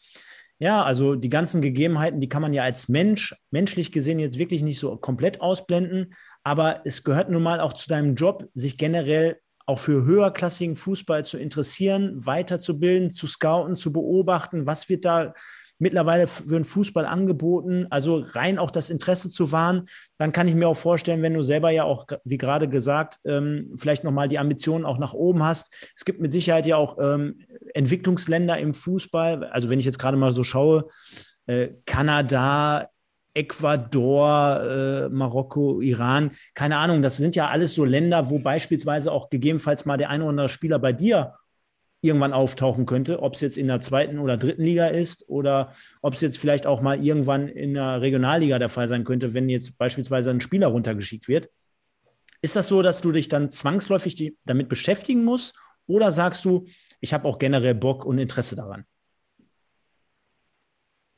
ja, 0.59 0.83
also 0.83 1.15
die 1.15 1.29
ganzen 1.29 1.63
Gegebenheiten, 1.63 2.21
die 2.21 2.29
kann 2.29 2.43
man 2.43 2.53
ja 2.53 2.61
als 2.61 2.89
Mensch, 2.89 3.35
menschlich 3.49 3.91
gesehen 3.91 4.19
jetzt 4.19 4.37
wirklich 4.37 4.61
nicht 4.61 4.77
so 4.77 4.95
komplett 4.95 5.41
ausblenden, 5.41 6.13
aber 6.43 6.81
es 6.85 7.03
gehört 7.03 7.31
nun 7.31 7.41
mal 7.41 7.59
auch 7.59 7.73
zu 7.73 7.89
deinem 7.89 8.13
Job, 8.13 8.47
sich 8.53 8.77
generell 8.77 9.39
auch 9.65 9.79
für 9.79 10.03
höherklassigen 10.03 10.75
Fußball 10.75 11.25
zu 11.25 11.37
interessieren, 11.37 12.25
weiterzubilden, 12.25 13.11
zu 13.11 13.27
scouten, 13.27 13.75
zu 13.75 13.93
beobachten? 13.93 14.65
Was 14.65 14.89
wird 14.89 15.05
da 15.05 15.33
mittlerweile 15.79 16.27
für 16.27 16.43
den 16.45 16.65
Fußball 16.65 17.05
angeboten, 17.05 17.87
also 17.89 18.25
rein 18.31 18.57
auch 18.57 18.71
das 18.71 18.89
Interesse 18.89 19.29
zu 19.29 19.51
wahren, 19.51 19.87
dann 20.17 20.31
kann 20.31 20.47
ich 20.47 20.55
mir 20.55 20.67
auch 20.67 20.77
vorstellen, 20.77 21.21
wenn 21.21 21.33
du 21.33 21.43
selber 21.43 21.71
ja 21.71 21.83
auch, 21.83 22.05
wie 22.23 22.37
gerade 22.37 22.69
gesagt, 22.69 23.19
ähm, 23.25 23.73
vielleicht 23.75 24.03
nochmal 24.03 24.29
die 24.29 24.39
Ambitionen 24.39 24.85
auch 24.85 24.97
nach 24.97 25.13
oben 25.13 25.43
hast. 25.43 25.73
Es 25.95 26.05
gibt 26.05 26.21
mit 26.21 26.31
Sicherheit 26.31 26.65
ja 26.65 26.77
auch 26.77 26.97
ähm, 26.99 27.41
Entwicklungsländer 27.73 28.57
im 28.57 28.73
Fußball, 28.73 29.45
also 29.45 29.69
wenn 29.69 29.79
ich 29.79 29.85
jetzt 29.85 29.99
gerade 29.99 30.17
mal 30.17 30.31
so 30.31 30.43
schaue, 30.43 30.87
äh, 31.47 31.69
Kanada, 31.85 32.87
Ecuador, 33.33 34.61
äh, 34.61 35.09
Marokko, 35.09 35.81
Iran, 35.81 36.31
keine 36.53 36.77
Ahnung, 36.77 37.01
das 37.01 37.17
sind 37.17 37.35
ja 37.35 37.49
alles 37.49 37.73
so 37.73 37.83
Länder, 37.83 38.29
wo 38.29 38.39
beispielsweise 38.39 39.11
auch 39.11 39.29
gegebenenfalls 39.29 39.85
mal 39.85 39.97
der 39.97 40.09
ein 40.09 40.21
oder 40.21 40.29
andere 40.29 40.49
Spieler 40.49 40.79
bei 40.79 40.93
dir 40.93 41.33
irgendwann 42.01 42.33
auftauchen 42.33 42.85
könnte, 42.85 43.21
ob 43.21 43.35
es 43.35 43.41
jetzt 43.41 43.57
in 43.57 43.67
der 43.67 43.79
zweiten 43.79 44.19
oder 44.19 44.37
dritten 44.37 44.63
Liga 44.63 44.87
ist 44.87 45.29
oder 45.29 45.71
ob 46.01 46.15
es 46.15 46.21
jetzt 46.21 46.37
vielleicht 46.37 46.67
auch 46.67 46.81
mal 46.81 47.01
irgendwann 47.01 47.47
in 47.47 47.73
der 47.75 48.01
Regionalliga 48.01 48.59
der 48.59 48.67
Fall 48.67 48.89
sein 48.89 49.05
könnte, 49.05 49.33
wenn 49.33 49.47
jetzt 49.47 49.77
beispielsweise 49.77 50.29
ein 50.29 50.41
Spieler 50.41 50.67
runtergeschickt 50.67 51.29
wird. 51.29 51.49
Ist 52.41 52.57
das 52.57 52.67
so, 52.67 52.81
dass 52.81 52.99
du 52.99 53.13
dich 53.13 53.29
dann 53.29 53.49
zwangsläufig 53.49 54.35
damit 54.43 54.67
beschäftigen 54.67 55.23
musst 55.23 55.55
oder 55.87 56.11
sagst 56.11 56.43
du, 56.43 56.65
ich 56.99 57.13
habe 57.13 57.25
auch 57.25 57.39
generell 57.39 57.73
Bock 57.73 58.05
und 58.05 58.17
Interesse 58.17 58.57
daran? 58.57 58.83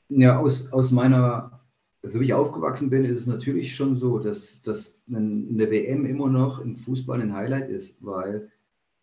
Ja, 0.09 0.37
aus, 0.37 0.71
aus 0.71 0.91
meiner, 0.91 1.64
so 2.05 2.19
wie 2.19 2.25
ich 2.25 2.33
aufgewachsen 2.33 2.89
bin, 2.89 3.05
ist 3.05 3.19
es 3.19 3.27
natürlich 3.27 3.75
schon 3.75 3.95
so, 3.95 4.19
dass, 4.19 4.61
dass 4.61 5.03
eine 5.07 5.69
WM 5.69 6.05
immer 6.05 6.29
noch 6.29 6.59
im 6.59 6.77
Fußball 6.77 7.21
ein 7.21 7.33
Highlight 7.33 7.69
ist, 7.69 8.03
weil 8.03 8.49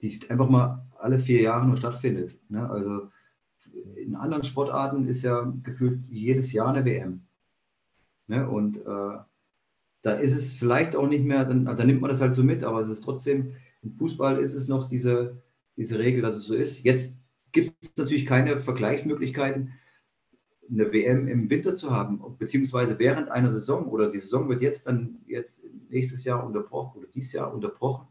die 0.01 0.19
einfach 0.29 0.49
mal 0.49 0.87
alle 0.99 1.19
vier 1.19 1.41
Jahre 1.41 1.67
nur 1.67 1.77
stattfindet. 1.77 2.39
Ne? 2.49 2.69
Also 2.69 3.09
in 3.97 4.15
anderen 4.15 4.43
Sportarten 4.43 5.07
ist 5.07 5.23
ja 5.23 5.53
gefühlt 5.63 6.05
jedes 6.07 6.53
Jahr 6.53 6.69
eine 6.69 6.85
WM. 6.85 7.23
Ne? 8.27 8.49
Und 8.49 8.79
äh, 8.79 9.19
da 10.03 10.13
ist 10.15 10.35
es 10.35 10.53
vielleicht 10.53 10.97
auch 10.97 11.07
nicht 11.07 11.25
mehr, 11.25 11.45
dann, 11.45 11.65
dann, 11.65 11.87
nimmt 11.87 12.01
man 12.01 12.11
das 12.11 12.21
halt 12.21 12.35
so 12.35 12.43
mit, 12.43 12.65
aber 12.65 12.81
es 12.81 12.89
ist 12.89 13.03
trotzdem, 13.03 13.53
im 13.83 13.93
Fußball 13.93 14.39
ist 14.39 14.55
es 14.55 14.69
noch 14.69 14.89
diese, 14.89 15.43
diese 15.77 15.99
Regel, 15.99 16.23
dass 16.23 16.37
es 16.37 16.45
so 16.45 16.55
ist. 16.55 16.83
Jetzt 16.85 17.19
gibt 17.53 17.73
es 17.81 17.97
natürlich 17.97 18.27
keine 18.27 18.59
Vergleichsmöglichkeiten, 18.59 19.73
eine 20.73 20.93
WM 20.93 21.29
im 21.29 21.51
Winter 21.51 21.77
zu 21.77 21.91
haben, 21.91 22.21
beziehungsweise 22.39 22.99
während 22.99 23.31
einer 23.31 23.51
Saison 23.51 23.89
oder 23.89 24.11
die 24.11 24.19
Saison 24.19 24.49
wird 24.49 24.63
jetzt 24.63 24.87
dann 24.87 25.21
jetzt 25.27 25.65
nächstes 25.91 26.25
Jahr 26.25 26.45
unterbrochen 26.45 26.99
oder 26.99 27.09
dieses 27.09 27.33
Jahr 27.33 27.53
unterbrochen 27.53 28.07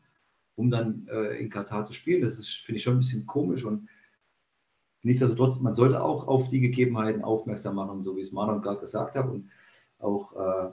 um 0.55 0.69
dann 0.69 1.07
äh, 1.09 1.39
in 1.39 1.49
Katar 1.49 1.85
zu 1.85 1.93
spielen. 1.93 2.21
Das 2.21 2.45
finde 2.47 2.77
ich, 2.77 2.83
schon 2.83 2.95
ein 2.95 2.99
bisschen 2.99 3.25
komisch 3.25 3.65
und 3.65 3.89
nichtsdestotrotz, 5.01 5.59
man 5.59 5.73
sollte 5.73 6.01
auch 6.01 6.27
auf 6.27 6.47
die 6.49 6.59
Gegebenheiten 6.59 7.23
aufmerksam 7.23 7.75
machen, 7.75 8.01
so 8.01 8.15
wie 8.15 8.21
es 8.21 8.31
Manon 8.31 8.61
gerade 8.61 8.79
gesagt 8.79 9.15
hat 9.15 9.27
und 9.27 9.49
auch 9.99 10.35
äh, 10.35 10.71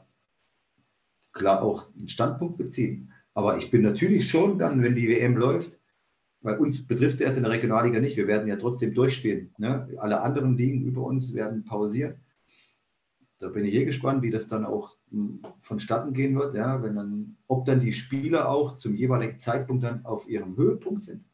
klar 1.32 1.62
auch 1.62 1.88
einen 1.94 2.08
Standpunkt 2.08 2.58
beziehen. 2.58 3.12
Aber 3.34 3.56
ich 3.56 3.70
bin 3.70 3.82
natürlich 3.82 4.28
schon 4.28 4.58
dann, 4.58 4.82
wenn 4.82 4.94
die 4.94 5.08
WM 5.08 5.36
läuft, 5.36 5.77
weil 6.40 6.58
uns 6.58 6.86
betrifft 6.86 7.14
es 7.14 7.20
jetzt 7.20 7.36
in 7.36 7.42
der 7.42 7.52
Regionalliga 7.52 8.00
nicht, 8.00 8.16
wir 8.16 8.28
werden 8.28 8.48
ja 8.48 8.56
trotzdem 8.56 8.94
durchspielen. 8.94 9.54
Ne? 9.58 9.88
Alle 9.98 10.20
anderen 10.20 10.56
Ligen 10.56 10.84
über 10.84 11.02
uns 11.02 11.34
werden 11.34 11.64
pausieren. 11.64 12.16
Da 13.40 13.48
bin 13.48 13.64
ich 13.64 13.72
hier 13.72 13.84
gespannt, 13.84 14.22
wie 14.22 14.30
das 14.30 14.48
dann 14.48 14.64
auch 14.64 14.96
hm, 15.10 15.42
vonstatten 15.60 16.12
gehen 16.12 16.36
wird, 16.36 16.54
ja, 16.54 16.82
wenn 16.82 16.96
dann, 16.96 17.36
ob 17.46 17.64
dann 17.66 17.80
die 17.80 17.92
Spieler 17.92 18.48
auch 18.48 18.76
zum 18.76 18.94
jeweiligen 18.94 19.38
Zeitpunkt 19.38 19.84
dann 19.84 20.04
auf 20.04 20.28
ihrem 20.28 20.56
Höhepunkt 20.56 21.02
sind. 21.02 21.24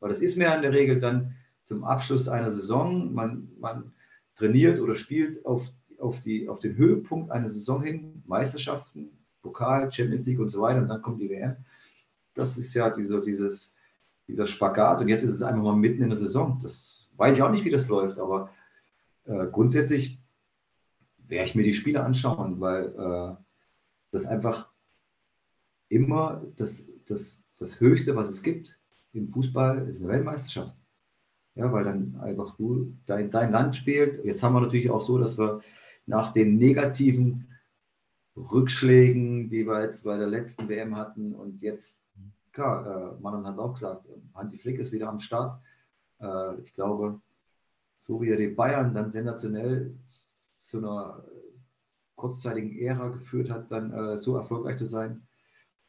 Weil 0.00 0.10
das 0.10 0.20
ist 0.20 0.36
mir 0.36 0.54
in 0.54 0.62
der 0.62 0.72
Regel 0.72 0.98
dann 0.98 1.34
zum 1.62 1.84
Abschluss 1.84 2.28
einer 2.28 2.50
Saison, 2.50 3.12
man, 3.12 3.48
man 3.60 3.92
trainiert 4.34 4.80
oder 4.80 4.94
spielt 4.94 5.44
auf, 5.44 5.70
auf, 5.98 6.20
die, 6.20 6.48
auf 6.48 6.58
den 6.60 6.76
Höhepunkt 6.76 7.30
einer 7.30 7.50
Saison 7.50 7.82
hin, 7.82 8.22
Meisterschaften, 8.26 9.10
Pokal, 9.42 9.92
Champions 9.92 10.26
League 10.26 10.40
und 10.40 10.50
so 10.50 10.60
weiter, 10.60 10.80
und 10.80 10.88
dann 10.88 11.02
kommt 11.02 11.20
die 11.20 11.30
WM. 11.30 11.56
Das 12.34 12.56
ist 12.56 12.74
ja 12.74 12.90
diese, 12.90 13.20
dieses, 13.20 13.76
dieser 14.28 14.46
Spagat. 14.46 15.00
Und 15.00 15.08
jetzt 15.08 15.22
ist 15.22 15.32
es 15.32 15.42
einfach 15.42 15.62
mal 15.62 15.76
mitten 15.76 16.02
in 16.02 16.10
der 16.10 16.18
Saison. 16.18 16.60
Das 16.62 17.08
weiß 17.16 17.36
ich 17.36 17.42
auch 17.42 17.50
nicht, 17.50 17.64
wie 17.64 17.70
das 17.70 17.88
läuft, 17.88 18.18
aber 18.18 18.50
äh, 19.24 19.46
grundsätzlich 19.50 20.20
werde 21.26 21.48
ich 21.48 21.54
mir 21.54 21.64
die 21.64 21.74
Spiele 21.74 22.02
anschauen, 22.02 22.60
weil 22.60 22.86
äh, 22.86 23.34
das 24.10 24.24
einfach 24.24 24.68
immer 25.88 26.44
das, 26.56 26.88
das, 27.06 27.44
das 27.58 27.80
Höchste, 27.80 28.16
was 28.16 28.30
es 28.30 28.42
gibt 28.42 28.78
im 29.12 29.28
Fußball, 29.28 29.88
ist 29.88 30.02
eine 30.02 30.12
Weltmeisterschaft. 30.12 30.76
Ja, 31.54 31.72
weil 31.72 31.84
dann 31.84 32.16
einfach 32.20 32.56
du 32.56 32.96
dein, 33.06 33.30
dein 33.30 33.50
Land 33.50 33.74
spielt. 33.74 34.24
Jetzt 34.24 34.42
haben 34.42 34.54
wir 34.54 34.60
natürlich 34.60 34.90
auch 34.90 35.00
so, 35.00 35.18
dass 35.18 35.38
wir 35.38 35.60
nach 36.06 36.32
den 36.32 36.56
negativen 36.56 37.48
Rückschlägen, 38.36 39.48
die 39.48 39.66
wir 39.66 39.82
jetzt 39.82 40.04
bei 40.04 40.16
der 40.16 40.28
letzten 40.28 40.68
WM 40.68 40.96
hatten 40.96 41.34
und 41.34 41.60
jetzt, 41.60 41.98
klar, 42.52 43.16
äh, 43.16 43.20
Manon 43.20 43.46
hat 43.46 43.54
es 43.54 43.58
auch 43.58 43.74
gesagt, 43.74 44.06
Hansi 44.34 44.58
Flick 44.58 44.78
ist 44.78 44.92
wieder 44.92 45.08
am 45.08 45.20
Start. 45.20 45.60
Äh, 46.20 46.60
ich 46.62 46.74
glaube, 46.74 47.20
so 47.96 48.20
wie 48.20 48.30
er 48.30 48.36
die 48.36 48.48
Bayern 48.48 48.94
dann 48.94 49.10
sensationell 49.10 49.94
zu 50.62 50.78
einer 50.78 51.24
kurzzeitigen 52.16 52.76
Ära 52.78 53.08
geführt 53.08 53.50
hat, 53.50 53.70
dann 53.70 53.92
äh, 53.92 54.18
so 54.18 54.36
erfolgreich 54.36 54.76
zu 54.76 54.86
sein 54.86 55.26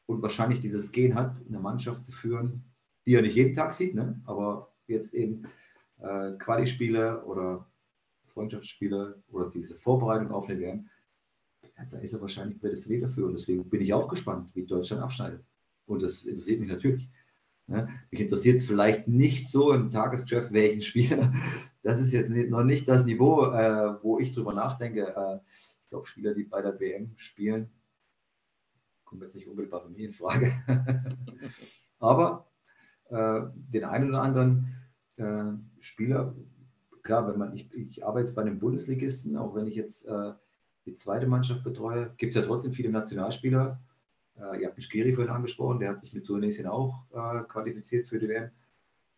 und 0.05 0.21
wahrscheinlich 0.21 0.59
dieses 0.59 0.91
Gen 0.91 1.15
hat, 1.15 1.35
eine 1.47 1.59
Mannschaft 1.59 2.05
zu 2.05 2.11
führen, 2.11 2.63
die 3.05 3.15
er 3.15 3.21
nicht 3.21 3.35
jeden 3.35 3.55
Tag 3.55 3.73
sieht, 3.73 3.95
ne? 3.95 4.21
aber 4.25 4.71
jetzt 4.87 5.13
eben 5.13 5.43
äh, 5.99 6.31
Quali-Spiele 6.33 7.23
oder 7.25 7.65
Freundschaftsspiele 8.27 9.21
oder 9.31 9.49
diese 9.49 9.75
Vorbereitung 9.75 10.31
auf 10.31 10.47
eine 10.47 10.59
WM, 10.59 10.89
ja, 11.77 11.85
da 11.89 11.97
ist 11.99 12.13
er 12.13 12.21
wahrscheinlich 12.21 12.59
prädestiniert 12.59 13.03
dafür 13.03 13.27
und 13.27 13.33
deswegen 13.33 13.69
bin 13.69 13.81
ich 13.81 13.93
auch 13.93 14.07
gespannt, 14.07 14.49
wie 14.53 14.65
Deutschland 14.65 15.03
abschneidet. 15.03 15.43
Und 15.89 16.03
das 16.03 16.25
interessiert 16.25 16.59
mich 16.59 16.69
natürlich. 16.69 17.09
Ne? 17.67 17.89
Mich 18.11 18.21
interessiert 18.21 18.57
es 18.57 18.65
vielleicht 18.65 19.07
nicht 19.07 19.49
so 19.49 19.73
im 19.73 19.91
Tagesgeschäft, 19.91 20.53
welchen 20.53 20.81
Spieler. 20.81 21.33
Das 21.81 21.99
ist 21.99 22.13
jetzt 22.13 22.29
noch 22.29 22.63
nicht 22.63 22.87
das 22.87 23.05
Niveau, 23.05 23.45
äh, 23.45 23.95
wo 24.03 24.19
ich 24.19 24.33
drüber 24.33 24.53
nachdenke. 24.53 25.15
Äh, 25.15 25.39
ich 25.49 25.89
glaube, 25.89 26.05
Spieler, 26.05 26.33
die 26.33 26.43
bei 26.43 26.61
der 26.61 26.79
WM 26.79 27.13
spielen, 27.15 27.69
kommen 29.03 29.23
jetzt 29.23 29.35
nicht 29.35 29.47
unmittelbar 29.47 29.81
für 29.81 29.89
mich 29.89 30.01
in 30.01 30.13
Frage. 30.13 30.53
Aber 31.99 32.51
äh, 33.09 33.41
den 33.53 33.85
einen 33.85 34.09
oder 34.09 34.21
anderen 34.21 34.75
äh, 35.17 35.53
Spieler, 35.79 36.35
klar, 37.01 37.27
wenn 37.27 37.39
man, 37.39 37.53
ich, 37.53 37.73
ich 37.73 38.05
arbeite 38.05 38.27
jetzt 38.27 38.35
bei 38.35 38.43
einem 38.43 38.59
Bundesligisten, 38.59 39.37
auch 39.37 39.55
wenn 39.55 39.65
ich 39.65 39.75
jetzt 39.75 40.05
äh, 40.05 40.33
die 40.85 40.95
zweite 40.95 41.25
Mannschaft 41.25 41.63
betreue, 41.63 42.13
gibt 42.17 42.35
es 42.35 42.41
ja 42.41 42.45
trotzdem 42.45 42.73
viele 42.73 42.91
Nationalspieler, 42.91 43.79
äh, 44.39 44.61
ihr 44.61 44.67
habt 44.67 44.81
Skiri 44.81 45.13
vorhin 45.13 45.33
angesprochen, 45.33 45.79
der 45.79 45.89
hat 45.89 45.99
sich 45.99 46.13
mit 46.13 46.25
Tunesien 46.25 46.67
auch 46.67 47.05
äh, 47.11 47.43
qualifiziert 47.47 48.07
für 48.07 48.19
die 48.19 48.29
WM. 48.29 48.51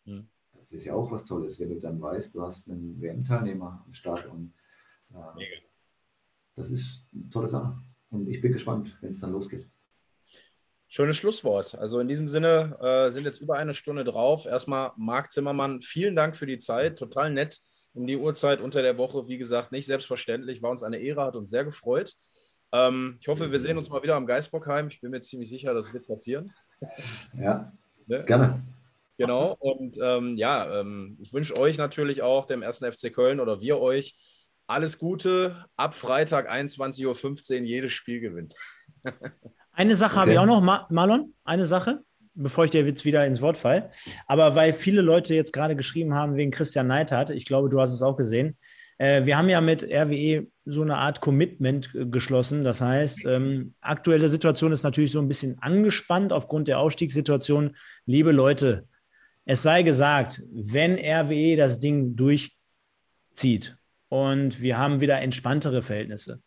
Mhm. 0.06 0.28
Das 0.60 0.72
ist 0.74 0.86
ja 0.86 0.94
auch 0.94 1.12
was 1.12 1.26
Tolles, 1.26 1.60
wenn 1.60 1.70
du 1.70 1.80
dann 1.80 2.02
weißt, 2.02 2.36
du 2.36 2.44
hast 2.44 2.70
einen 2.70 3.02
WM-Teilnehmer 3.02 3.84
am 3.86 3.94
Start 3.94 4.28
und 4.28 4.54
äh, 5.12 5.46
das 6.56 6.70
ist 6.70 7.06
eine 7.14 7.30
tolle 7.30 7.48
Sache. 7.48 7.78
Und 8.10 8.28
ich 8.28 8.42
bin 8.42 8.52
gespannt, 8.52 8.98
wenn 9.02 9.10
es 9.10 9.22
dann 9.22 9.32
losgeht. 9.32 9.68
Schönes 10.88 11.16
Schlusswort. 11.16 11.76
Also 11.76 12.02
in 12.02 12.10
diesem 12.10 12.28
Sinne 12.28 12.78
äh, 12.82 13.10
sind 13.10 13.24
jetzt 13.24 13.40
über 13.40 13.56
eine 13.56 13.74
Stunde 13.74 14.04
drauf. 14.04 14.46
Erstmal 14.46 14.92
Marc 14.98 15.32
Zimmermann, 15.32 15.80
vielen 15.80 16.18
Dank 16.18 16.36
für 16.36 16.46
die 16.46 16.60
Zeit. 16.60 17.00
Total 17.00 17.32
nett 17.32 17.60
um 17.94 18.06
die 18.08 18.18
Uhrzeit 18.18 18.60
unter 18.60 18.82
der 18.82 18.98
Woche. 18.98 19.30
Wie 19.30 19.38
gesagt, 19.38 19.72
nicht 19.72 19.86
selbstverständlich. 19.86 20.62
War 20.62 20.72
uns 20.72 20.84
eine 20.84 20.98
Ehre, 20.98 21.24
hat 21.24 21.38
uns 21.38 21.50
sehr 21.50 21.64
gefreut. 21.64 22.16
Ähm, 22.74 23.18
ich 23.20 23.28
hoffe, 23.28 23.52
wir 23.52 23.60
sehen 23.60 23.78
uns 23.78 23.90
mal 23.90 24.04
wieder 24.04 24.16
am 24.16 24.26
Geisbockheim. 24.26 24.88
Ich 24.88 25.02
bin 25.02 25.12
mir 25.12 25.22
ziemlich 25.22 25.50
sicher, 25.50 25.74
das 25.74 25.94
wird 25.94 26.08
passieren. 26.08 26.54
Ja, 27.38 27.72
ne? 28.08 28.24
gerne. 28.26 28.64
Genau. 29.18 29.56
Und 29.60 29.98
ähm, 30.02 30.36
ja, 30.38 30.80
ähm, 30.80 31.18
ich 31.22 31.32
wünsche 31.32 31.56
euch 31.58 31.78
natürlich 31.78 32.24
auch, 32.24 32.46
dem 32.46 32.64
ersten 32.64 32.92
FC 32.92 33.14
Köln 33.14 33.40
oder 33.40 33.62
wir 33.62 33.80
euch, 33.80 34.16
alles 34.68 34.98
Gute. 34.98 35.66
Ab 35.76 35.94
Freitag 35.94 36.52
21.15 36.52 37.60
Uhr 37.60 37.66
jedes 37.66 37.94
Spiel 37.94 38.20
gewinnt. 38.20 38.56
Eine 39.74 39.96
Sache 39.96 40.14
okay. 40.14 40.20
habe 40.22 40.32
ich 40.34 40.40
auch 40.40 40.46
noch, 40.46 40.62
Marlon. 40.90 41.34
Eine 41.44 41.66
Sache, 41.66 42.04
bevor 42.34 42.66
ich 42.66 42.72
dir 42.72 42.84
jetzt 42.84 43.06
wieder 43.06 43.26
ins 43.26 43.42
Wort 43.42 43.58
fall. 43.58 43.92
Aber 44.28 44.56
weil 44.56 44.74
viele 44.74 45.02
Leute 45.02 45.36
jetzt 45.36 45.54
gerade 45.54 45.76
geschrieben 45.76 46.16
haben 46.16 46.36
wegen 46.36 46.52
Christian 46.52 46.88
Neidhardt, 46.88 47.30
ich 47.30 47.46
glaube, 47.46 47.70
du 47.70 47.80
hast 47.80 47.94
es 47.94 48.02
auch 48.02 48.18
gesehen. 48.18 48.58
Äh, 49.02 49.26
wir 49.26 49.36
haben 49.36 49.50
ja 49.50 49.62
mit 49.62 49.84
RWE 49.84 50.46
so 50.64 50.84
eine 50.84 50.98
Art 50.98 51.22
Commitment 51.22 51.90
geschlossen. 52.12 52.64
Das 52.64 52.82
heißt, 52.82 53.26
ähm, 53.26 53.74
aktuelle 53.82 54.30
Situation 54.30 54.72
ist 54.72 54.84
natürlich 54.84 55.12
so 55.12 55.20
ein 55.20 55.28
bisschen 55.28 55.58
angespannt 55.60 56.32
aufgrund 56.32 56.68
der 56.68 56.78
Ausstiegssituation. 56.78 57.76
Liebe 58.06 58.32
Leute, 58.32 58.88
es 59.46 59.64
sei 59.64 59.82
gesagt, 59.82 60.44
wenn 60.54 61.00
RWE 61.00 61.56
das 61.56 61.80
Ding 61.80 62.16
durchzieht 62.16 63.76
und 64.10 64.62
wir 64.62 64.78
haben 64.78 65.02
wieder 65.02 65.20
entspanntere 65.20 65.82
Verhältnisse, 65.82 66.44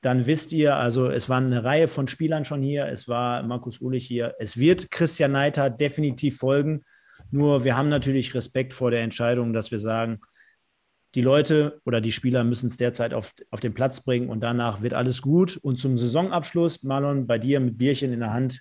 dann 0.00 0.28
wisst 0.28 0.52
ihr, 0.52 0.76
also 0.76 1.10
es 1.10 1.28
waren 1.28 1.46
eine 1.46 1.64
Reihe 1.64 1.88
von 1.88 2.06
Spielern 2.06 2.44
schon 2.44 2.62
hier, 2.62 2.86
es 2.86 3.08
war 3.08 3.42
Markus 3.42 3.80
Ulich 3.80 4.06
hier, 4.06 4.36
es 4.38 4.56
wird 4.56 4.92
Christian 4.92 5.32
Neiter 5.32 5.68
definitiv 5.68 6.36
folgen. 6.36 6.84
Nur 7.32 7.64
wir 7.64 7.76
haben 7.76 7.88
natürlich 7.88 8.36
Respekt 8.36 8.72
vor 8.72 8.92
der 8.92 9.02
Entscheidung, 9.02 9.52
dass 9.52 9.72
wir 9.72 9.80
sagen, 9.80 10.20
die 11.18 11.22
Leute 11.22 11.80
oder 11.84 12.00
die 12.00 12.12
Spieler 12.12 12.44
müssen 12.44 12.68
es 12.68 12.76
derzeit 12.76 13.12
auf, 13.12 13.34
auf 13.50 13.58
den 13.58 13.74
Platz 13.74 14.04
bringen 14.04 14.30
und 14.30 14.38
danach 14.38 14.82
wird 14.82 14.94
alles 14.94 15.20
gut. 15.20 15.56
Und 15.56 15.76
zum 15.76 15.98
Saisonabschluss, 15.98 16.84
Marlon, 16.84 17.26
bei 17.26 17.38
dir 17.38 17.58
mit 17.58 17.76
Bierchen 17.76 18.12
in 18.12 18.20
der 18.20 18.32
Hand, 18.32 18.60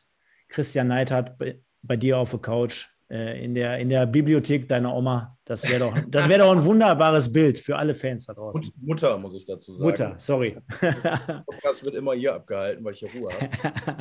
Christian 0.50 0.88
Neidhardt 0.88 1.38
bei, 1.38 1.62
bei 1.84 1.98
dir 1.98 2.18
auf 2.18 2.32
der 2.32 2.40
Couch 2.40 2.88
äh, 3.12 3.46
in, 3.46 3.54
der, 3.54 3.78
in 3.78 3.90
der 3.90 4.08
Bibliothek 4.08 4.68
deiner 4.68 4.92
Oma. 4.96 5.38
Das 5.46 5.70
wäre 5.70 5.82
doch, 5.82 5.96
wär 5.96 6.38
doch 6.40 6.52
ein 6.52 6.66
wunderbares 6.66 7.32
Bild 7.32 7.60
für 7.60 7.78
alle 7.78 7.94
Fans 7.94 8.26
da 8.26 8.34
draußen. 8.34 8.72
Mutter, 8.78 9.20
muss 9.20 9.36
ich 9.36 9.46
dazu 9.46 9.76
sagen. 9.76 9.88
Mutter, 9.88 10.16
sorry. 10.18 10.58
Das 11.62 11.84
wird 11.84 11.94
immer 11.94 12.14
hier 12.14 12.34
abgehalten, 12.34 12.84
weil 12.84 12.94
ich 12.94 13.00
hier 13.02 13.12
Ruhe 13.20 13.32
habe. 13.34 13.98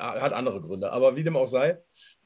hat 0.00 0.32
andere 0.32 0.62
Gründe, 0.62 0.90
aber 0.90 1.14
wie 1.14 1.24
dem 1.24 1.36
auch 1.36 1.48
sei. 1.48 1.76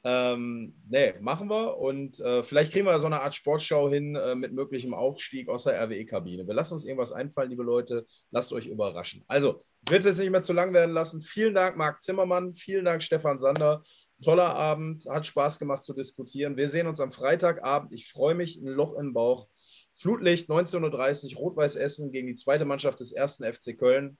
Ähm, 0.04 0.74
nee, 0.88 1.14
machen 1.20 1.50
wir 1.50 1.76
und 1.76 2.20
äh, 2.20 2.42
vielleicht 2.42 2.72
kriegen 2.72 2.86
wir 2.86 2.98
so 3.00 3.06
eine 3.06 3.20
Art 3.20 3.34
Sportschau 3.34 3.90
hin 3.90 4.14
äh, 4.14 4.34
mit 4.36 4.52
möglichem 4.52 4.94
Aufstieg 4.94 5.48
aus 5.48 5.64
der 5.64 5.82
RWE-Kabine. 5.82 6.46
Wir 6.46 6.54
lassen 6.54 6.74
uns 6.74 6.84
irgendwas 6.84 7.12
einfallen, 7.12 7.50
liebe 7.50 7.64
Leute. 7.64 8.06
Lasst 8.30 8.52
euch 8.52 8.66
überraschen. 8.68 9.24
Also, 9.26 9.60
ich 9.82 9.90
will 9.90 9.98
es 9.98 10.04
jetzt 10.04 10.18
nicht 10.18 10.30
mehr 10.30 10.42
zu 10.42 10.52
lang 10.52 10.72
werden 10.72 10.94
lassen. 10.94 11.20
Vielen 11.20 11.54
Dank, 11.54 11.76
Marc 11.76 12.02
Zimmermann. 12.02 12.54
Vielen 12.54 12.84
Dank, 12.84 13.02
Stefan 13.02 13.38
Sander. 13.38 13.82
Toller 14.22 14.54
Abend. 14.54 15.04
Hat 15.08 15.26
Spaß 15.26 15.58
gemacht 15.58 15.82
zu 15.82 15.94
diskutieren. 15.94 16.56
Wir 16.56 16.68
sehen 16.68 16.86
uns 16.86 17.00
am 17.00 17.10
Freitagabend. 17.10 17.92
Ich 17.92 18.08
freue 18.08 18.34
mich. 18.34 18.60
Ein 18.60 18.66
Loch 18.66 18.94
im 18.94 19.12
Bauch. 19.12 19.48
Flutlicht 19.94 20.48
19.30 20.48 21.34
Uhr, 21.34 21.40
Rot-Weiß 21.40 21.74
Essen 21.74 22.12
gegen 22.12 22.28
die 22.28 22.34
zweite 22.36 22.64
Mannschaft 22.64 23.00
des 23.00 23.10
ersten 23.10 23.44
FC 23.44 23.76
Köln. 23.76 24.16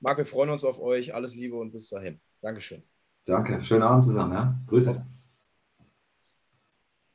Marc, 0.00 0.18
wir 0.18 0.26
freuen 0.26 0.50
uns 0.50 0.64
auf 0.64 0.78
euch. 0.78 1.14
Alles 1.14 1.34
Liebe 1.34 1.56
und 1.56 1.72
bis 1.72 1.88
dahin. 1.88 2.20
Dankeschön. 2.42 2.82
Danke. 3.24 3.62
Schönen 3.62 3.82
Abend 3.82 4.04
zusammen. 4.04 4.32
Ja? 4.32 4.60
Grüße. 4.66 5.06